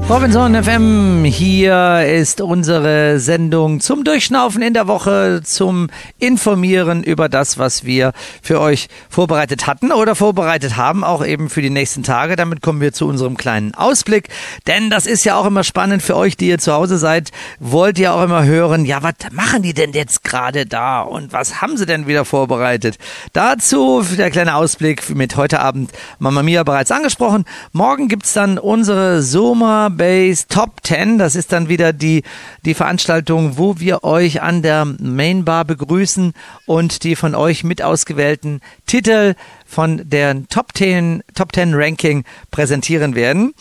Robinson 0.07 0.53
FM, 0.63 1.23
hier 1.23 2.05
ist 2.05 2.39
unsere 2.39 3.19
Sendung 3.19 3.79
zum 3.79 4.03
Durchschnaufen 4.03 4.61
in 4.61 4.75
der 4.75 4.85
Woche, 4.87 5.41
zum 5.43 5.87
Informieren 6.19 7.01
über 7.03 7.27
das, 7.27 7.57
was 7.57 7.85
wir 7.85 8.13
für 8.43 8.61
euch 8.61 8.87
vorbereitet 9.09 9.65
hatten 9.65 9.91
oder 9.91 10.13
vorbereitet 10.13 10.77
haben, 10.77 11.03
auch 11.03 11.25
eben 11.25 11.49
für 11.49 11.63
die 11.63 11.71
nächsten 11.71 12.03
Tage. 12.03 12.35
Damit 12.35 12.61
kommen 12.61 12.81
wir 12.81 12.93
zu 12.93 13.07
unserem 13.07 13.35
kleinen 13.35 13.73
Ausblick, 13.73 14.29
denn 14.67 14.91
das 14.91 15.07
ist 15.07 15.23
ja 15.25 15.37
auch 15.37 15.47
immer 15.47 15.63
spannend 15.63 16.03
für 16.03 16.15
euch, 16.15 16.37
die 16.37 16.49
ihr 16.49 16.59
zu 16.59 16.71
Hause 16.71 16.99
seid. 16.99 17.31
Wollt 17.59 17.97
ihr 17.97 18.13
auch 18.13 18.21
immer 18.21 18.45
hören, 18.45 18.85
ja, 18.85 19.01
was 19.01 19.15
machen 19.31 19.63
die 19.63 19.73
denn 19.73 19.93
jetzt 19.93 20.23
gerade 20.23 20.67
da 20.67 21.01
und 21.01 21.33
was 21.33 21.63
haben 21.63 21.77
sie 21.77 21.87
denn 21.87 22.05
wieder 22.05 22.25
vorbereitet? 22.25 22.99
Dazu 23.33 24.05
der 24.15 24.29
kleine 24.29 24.53
Ausblick 24.53 25.15
mit 25.15 25.35
heute 25.35 25.61
Abend 25.61 25.91
Mama 26.19 26.43
Mia 26.43 26.61
bereits 26.61 26.91
angesprochen. 26.91 27.43
Morgen 27.71 28.07
gibt's 28.07 28.33
dann 28.33 28.59
unsere 28.59 29.23
Soma 29.23 29.89
Base 29.97 30.45
Top 30.47 30.81
10. 30.83 31.17
Das 31.17 31.35
ist 31.35 31.51
dann 31.51 31.69
wieder 31.69 31.93
die, 31.93 32.23
die 32.65 32.73
Veranstaltung, 32.73 33.57
wo 33.57 33.79
wir 33.79 34.03
euch 34.03 34.41
an 34.41 34.61
der 34.61 34.85
Main 34.85 35.45
Bar 35.45 35.65
begrüßen 35.65 36.33
und 36.65 37.03
die 37.03 37.15
von 37.15 37.35
euch 37.35 37.63
mit 37.63 37.81
ausgewählten 37.81 38.61
Titel 38.85 39.35
von 39.65 40.01
der 40.07 40.47
Top 40.47 40.67
10, 40.73 41.23
Top 41.33 41.53
10 41.53 41.73
Ranking 41.73 42.23
präsentieren 42.51 43.15
werden. 43.15 43.53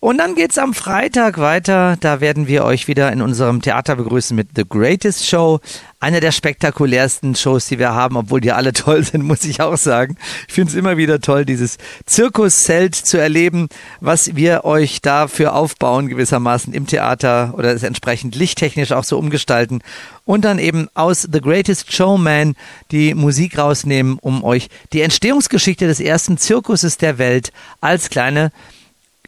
Und 0.00 0.18
dann 0.18 0.34
geht's 0.34 0.58
am 0.58 0.74
Freitag 0.74 1.38
weiter. 1.38 1.96
Da 2.00 2.20
werden 2.20 2.48
wir 2.48 2.64
euch 2.64 2.88
wieder 2.88 3.12
in 3.12 3.22
unserem 3.22 3.62
Theater 3.62 3.96
begrüßen 3.96 4.36
mit 4.36 4.48
The 4.56 4.64
Greatest 4.68 5.26
Show. 5.26 5.60
Eine 6.02 6.18
der 6.18 6.32
spektakulärsten 6.32 7.36
Shows, 7.36 7.68
die 7.68 7.78
wir 7.78 7.94
haben, 7.94 8.16
obwohl 8.16 8.40
die 8.40 8.50
alle 8.50 8.72
toll 8.72 9.04
sind, 9.04 9.22
muss 9.22 9.44
ich 9.44 9.60
auch 9.60 9.76
sagen. 9.76 10.16
Ich 10.48 10.54
finde 10.54 10.72
es 10.72 10.76
immer 10.76 10.96
wieder 10.96 11.20
toll, 11.20 11.44
dieses 11.44 11.78
Zirkuszelt 12.06 12.96
zu 12.96 13.18
erleben, 13.18 13.68
was 14.00 14.34
wir 14.34 14.64
euch 14.64 15.00
dafür 15.00 15.54
aufbauen, 15.54 16.08
gewissermaßen 16.08 16.74
im 16.74 16.88
Theater 16.88 17.54
oder 17.56 17.72
es 17.72 17.84
entsprechend 17.84 18.34
lichttechnisch 18.34 18.90
auch 18.90 19.04
so 19.04 19.16
umgestalten 19.16 19.80
und 20.24 20.44
dann 20.44 20.58
eben 20.58 20.88
aus 20.94 21.22
The 21.30 21.40
Greatest 21.40 21.92
Showman 21.92 22.56
die 22.90 23.14
Musik 23.14 23.56
rausnehmen, 23.56 24.18
um 24.20 24.42
euch 24.42 24.70
die 24.92 25.02
Entstehungsgeschichte 25.02 25.86
des 25.86 26.00
ersten 26.00 26.36
Zirkuses 26.36 26.98
der 26.98 27.18
Welt 27.18 27.52
als 27.80 28.10
kleine 28.10 28.50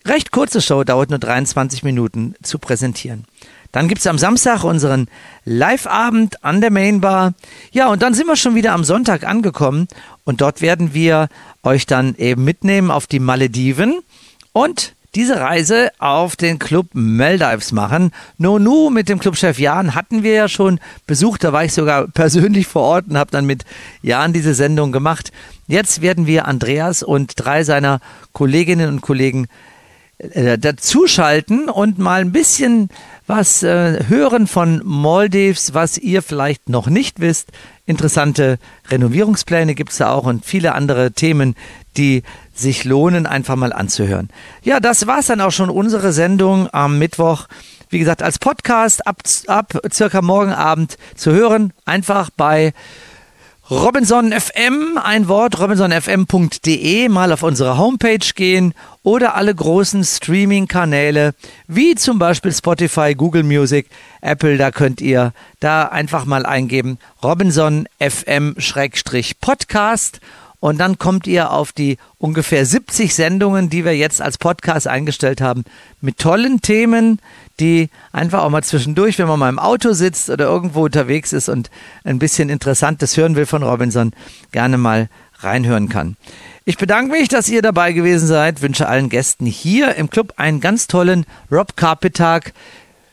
recht 0.05 0.33
kurze 0.33 0.61
Show, 0.61 0.83
dauert 0.83 1.11
nur 1.11 1.20
23 1.20 1.85
Minuten, 1.85 2.35
zu 2.43 2.59
präsentieren. 2.59 3.27
Dann 3.75 3.89
gibt 3.89 4.03
es 4.03 4.07
am 4.07 4.18
Samstag 4.18 4.62
unseren 4.62 5.09
Live-Abend 5.45 6.45
an 6.45 6.61
der 6.61 6.70
Mainbar. 6.70 7.35
Ja, 7.72 7.89
und 7.89 8.03
dann 8.03 8.14
sind 8.14 8.29
wir 8.29 8.37
schon 8.37 8.55
wieder 8.55 8.72
am 8.72 8.85
Sonntag 8.85 9.25
angekommen 9.25 9.89
und 10.22 10.41
dort 10.41 10.61
werden 10.61 10.95
wir 10.95 11.29
euch 11.64 11.85
dann 11.85 12.14
eben 12.14 12.45
mitnehmen 12.45 12.93
auf 12.93 13.09
die 13.09 13.18
Malediven 13.18 13.99
und 14.53 14.95
diese 15.16 15.41
Reise 15.41 15.91
auf 15.99 16.37
den 16.37 16.61
Club 16.61 16.87
Maldives 16.93 17.72
machen. 17.72 18.12
Nonu 18.39 18.91
mit 18.91 19.09
dem 19.09 19.18
Clubchef 19.18 19.59
Jan 19.59 19.97
hatten 19.97 20.22
wir 20.22 20.35
ja 20.35 20.49
schon 20.49 20.79
besucht, 21.09 21.43
da 21.43 21.53
war 21.53 21.64
ich 21.64 21.72
sogar 21.72 22.07
persönlich 22.14 22.68
vor 22.68 22.83
Ort 22.83 23.07
und 23.09 23.18
habe 23.18 23.33
dann 23.33 23.45
mit 23.45 23.64
Jan 24.03 24.33
diese 24.33 24.55
Sendung 24.55 24.93
gemacht. 24.93 25.33
Jetzt 25.66 26.01
werden 26.01 26.29
wir 26.29 26.47
Andreas 26.47 27.03
und 27.03 27.33
drei 27.35 27.64
seiner 27.64 27.99
Kolleginnen 28.33 28.89
und 28.89 29.01
Kollegen 29.01 29.49
äh, 30.18 30.59
dazuschalten 30.59 31.68
und 31.68 31.99
mal 31.99 32.20
ein 32.20 32.31
bisschen 32.31 32.89
was 33.27 33.62
äh, 33.62 34.05
hören 34.09 34.47
von 34.47 34.83
Maldives, 34.85 35.72
was 35.72 35.97
ihr 35.97 36.22
vielleicht 36.22 36.68
noch 36.68 36.89
nicht 36.89 37.20
wisst. 37.20 37.51
Interessante 37.87 38.59
Renovierungspläne 38.91 39.75
gibt 39.75 39.93
es 39.93 39.99
da 39.99 40.12
auch 40.12 40.25
und 40.25 40.45
viele 40.45 40.75
andere 40.75 41.12
Themen, 41.12 41.55
die 41.97 42.22
sich 42.55 42.85
lohnen, 42.85 43.27
einfach 43.27 43.57
mal 43.57 43.72
anzuhören. 43.72 44.29
Ja, 44.62 44.81
das 44.81 45.07
war's 45.07 45.27
dann 45.27 45.41
auch 45.41 45.53
schon 45.53 45.70
unsere 45.70 46.12
Sendung 46.12 46.68
am 46.72 46.99
Mittwoch. 46.99 47.47
Wie 47.89 47.99
gesagt, 47.99 48.22
als 48.22 48.39
Podcast 48.39 49.07
ab, 49.07 49.22
ab 49.47 49.81
circa 49.93 50.20
morgen 50.20 50.53
Abend 50.53 50.99
zu 51.14 51.33
hören. 51.33 51.72
Einfach 51.85 52.31
bei 52.37 52.72
Robinson 53.71 54.31
FM, 54.31 54.99
ein 55.03 55.27
Wort, 55.27 55.59
robinsonfm.de, 55.59 57.09
mal 57.09 57.33
auf 57.33 57.43
unsere 57.43 57.79
Homepage 57.79 58.19
gehen 58.35 58.75
oder 59.03 59.37
alle 59.37 59.55
großen 59.55 60.05
Streaming-Kanäle, 60.05 61.35
wie 61.67 61.95
zum 61.95 62.19
Beispiel 62.19 62.53
Spotify, 62.53 63.15
Google 63.15 63.43
Music, 63.43 63.89
Apple, 64.21 64.59
da 64.59 64.71
könnt 64.71 65.01
ihr 65.01 65.33
da 65.61 65.85
einfach 65.85 66.27
mal 66.27 66.45
eingeben, 66.45 66.99
Robinson 67.23 67.89
FM-Podcast 68.01 68.61
und 70.65 70.79
dann 70.79 70.97
kommt 70.97 71.27
ihr 71.27 71.51
auf 71.51 71.73
die 71.73 71.99
ungefähr 72.17 72.65
70 72.65 73.15
Sendungen, 73.15 73.69
die 73.69 73.85
wir 73.85 73.95
jetzt 73.95 74.23
als 74.23 74.39
Podcast 74.39 74.89
eingestellt 74.89 75.43
haben, 75.43 75.65
mit 76.01 76.17
tollen 76.17 76.62
Themen, 76.62 77.19
die 77.61 77.91
einfach 78.12 78.43
auch 78.43 78.49
mal 78.49 78.62
zwischendurch, 78.62 79.19
wenn 79.19 79.29
man 79.29 79.39
mal 79.39 79.51
im 79.51 79.59
Auto 79.59 79.93
sitzt 79.93 80.31
oder 80.31 80.47
irgendwo 80.47 80.87
unterwegs 80.87 81.35
ist 81.35 81.51
und 81.51 81.69
ein 82.05 82.19
bisschen 82.19 82.49
Interessantes 82.49 83.15
hören 83.19 83.37
will 83.37 83.45
von 83.45 83.62
Robinson, 83.62 84.12
gerne 84.53 84.79
mal 84.79 85.11
reinhören 85.41 85.91
kann. 85.91 86.17
Ich 86.65 86.79
bedanke 86.79 87.12
mich, 87.12 87.29
dass 87.29 87.51
ihr 87.51 87.61
dabei 87.61 87.93
gewesen 87.93 88.27
seid, 88.27 88.62
wünsche 88.62 88.89
allen 88.89 89.11
Gästen 89.11 89.45
hier 89.45 89.97
im 89.97 90.09
Club 90.09 90.33
einen 90.39 90.61
ganz 90.61 90.87
tollen 90.87 91.27
Rob 91.53 91.77
Carpet 91.77 92.17
Tag. 92.17 92.55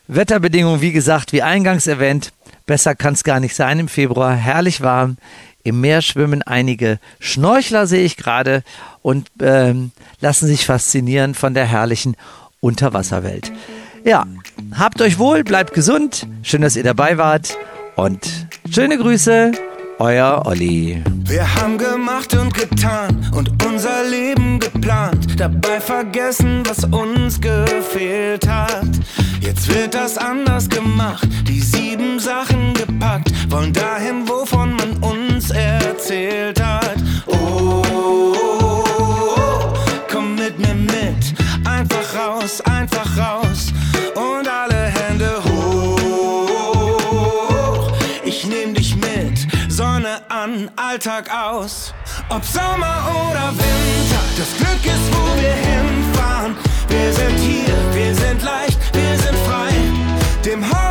Wetterbedingungen, 0.07 0.79
wie 0.79 0.93
gesagt, 0.93 1.33
wie 1.33 1.41
eingangs 1.41 1.87
erwähnt, 1.87 2.31
besser 2.65 2.95
kann 2.95 3.13
es 3.13 3.25
gar 3.25 3.41
nicht 3.41 3.55
sein 3.55 3.79
im 3.79 3.87
Februar, 3.89 4.35
herrlich 4.35 4.79
warm. 4.79 5.17
Im 5.63 5.81
Meer 5.81 6.01
schwimmen 6.01 6.41
einige 6.41 6.99
Schnorchler, 7.19 7.87
sehe 7.87 8.03
ich 8.03 8.17
gerade, 8.17 8.63
und 9.01 9.29
ähm, 9.41 9.91
lassen 10.19 10.47
sich 10.47 10.65
faszinieren 10.65 11.33
von 11.35 11.53
der 11.53 11.65
herrlichen 11.65 12.15
Unterwasserwelt. 12.59 13.51
Ja, 14.03 14.25
habt 14.77 15.01
euch 15.01 15.19
wohl, 15.19 15.43
bleibt 15.43 15.73
gesund. 15.73 16.27
Schön, 16.43 16.61
dass 16.61 16.75
ihr 16.75 16.83
dabei 16.83 17.17
wart. 17.17 17.57
Und 17.95 18.47
schöne 18.69 18.97
Grüße, 18.97 19.51
euer 19.99 20.43
Olli. 20.45 21.03
Wir 21.25 21.55
haben 21.55 21.77
gemacht 21.77 22.33
und 22.33 22.53
getan 22.53 23.31
und 23.35 23.63
unser 23.63 24.03
Leben 24.09 24.59
geplant. 24.59 25.39
Dabei 25.39 25.79
vergessen, 25.79 26.63
was 26.65 26.83
uns 26.85 27.39
gefehlt 27.39 28.47
hat. 28.47 28.89
Jetzt 29.39 29.73
wird 29.73 29.93
das 29.93 30.17
anders 30.17 30.67
gemacht, 30.69 31.27
die 31.47 31.61
sieben 31.61 32.19
Sachen 32.19 32.73
gepackt, 32.73 33.31
wollen 33.51 33.73
dahin, 33.73 34.27
wovon 34.27 34.75
erzählt 35.53 36.61
hat. 36.61 36.97
Oh, 37.27 37.93
komm 40.11 40.35
mit 40.35 40.59
mir 40.59 40.73
mit, 40.75 41.33
einfach 41.65 42.15
raus, 42.15 42.61
einfach 42.61 43.17
raus 43.17 43.71
und 44.15 44.47
alle 44.47 44.87
Hände 44.87 45.31
hoch. 45.45 46.71
Ich 48.23 48.45
nehm 48.45 48.73
dich 48.73 48.95
mit, 48.95 49.47
Sonne 49.69 50.21
an, 50.29 50.69
Alltag 50.75 51.29
aus. 51.33 51.93
Ob 52.29 52.45
Sommer 52.45 53.09
oder 53.29 53.51
Winter, 53.51 54.21
das 54.37 54.55
Glück 54.57 54.85
ist, 54.85 55.13
wo 55.13 55.35
wir 55.41 55.53
hinfahren. 55.53 56.55
Wir 56.87 57.13
sind 57.13 57.39
hier, 57.39 57.77
wir 57.93 58.15
sind 58.15 58.41
leicht, 58.43 58.79
wir 58.93 59.17
sind 59.17 59.37
frei. 59.47 59.71
Dem 60.45 60.63
Haus 60.65 60.90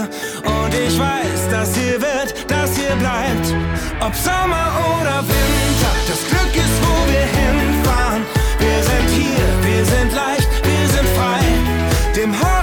das 1.51 1.75
hier 1.75 2.01
wird, 2.01 2.33
das 2.47 2.75
hier 2.77 2.95
bleibt. 2.95 3.53
Ob 3.99 4.15
Sommer 4.15 4.71
oder 5.01 5.19
Winter, 5.27 5.91
das 6.07 6.25
Glück 6.29 6.55
ist, 6.55 6.77
wo 6.81 7.11
wir 7.11 7.27
hinfahren. 7.39 8.23
Wir 8.57 8.83
sind 8.83 9.09
hier, 9.09 9.47
wir 9.61 9.85
sind 9.85 10.13
leicht, 10.13 10.47
wir 10.63 10.87
sind 10.87 11.07
frei. 11.17 11.41
Dem 12.15 12.33
Haus 12.39 12.60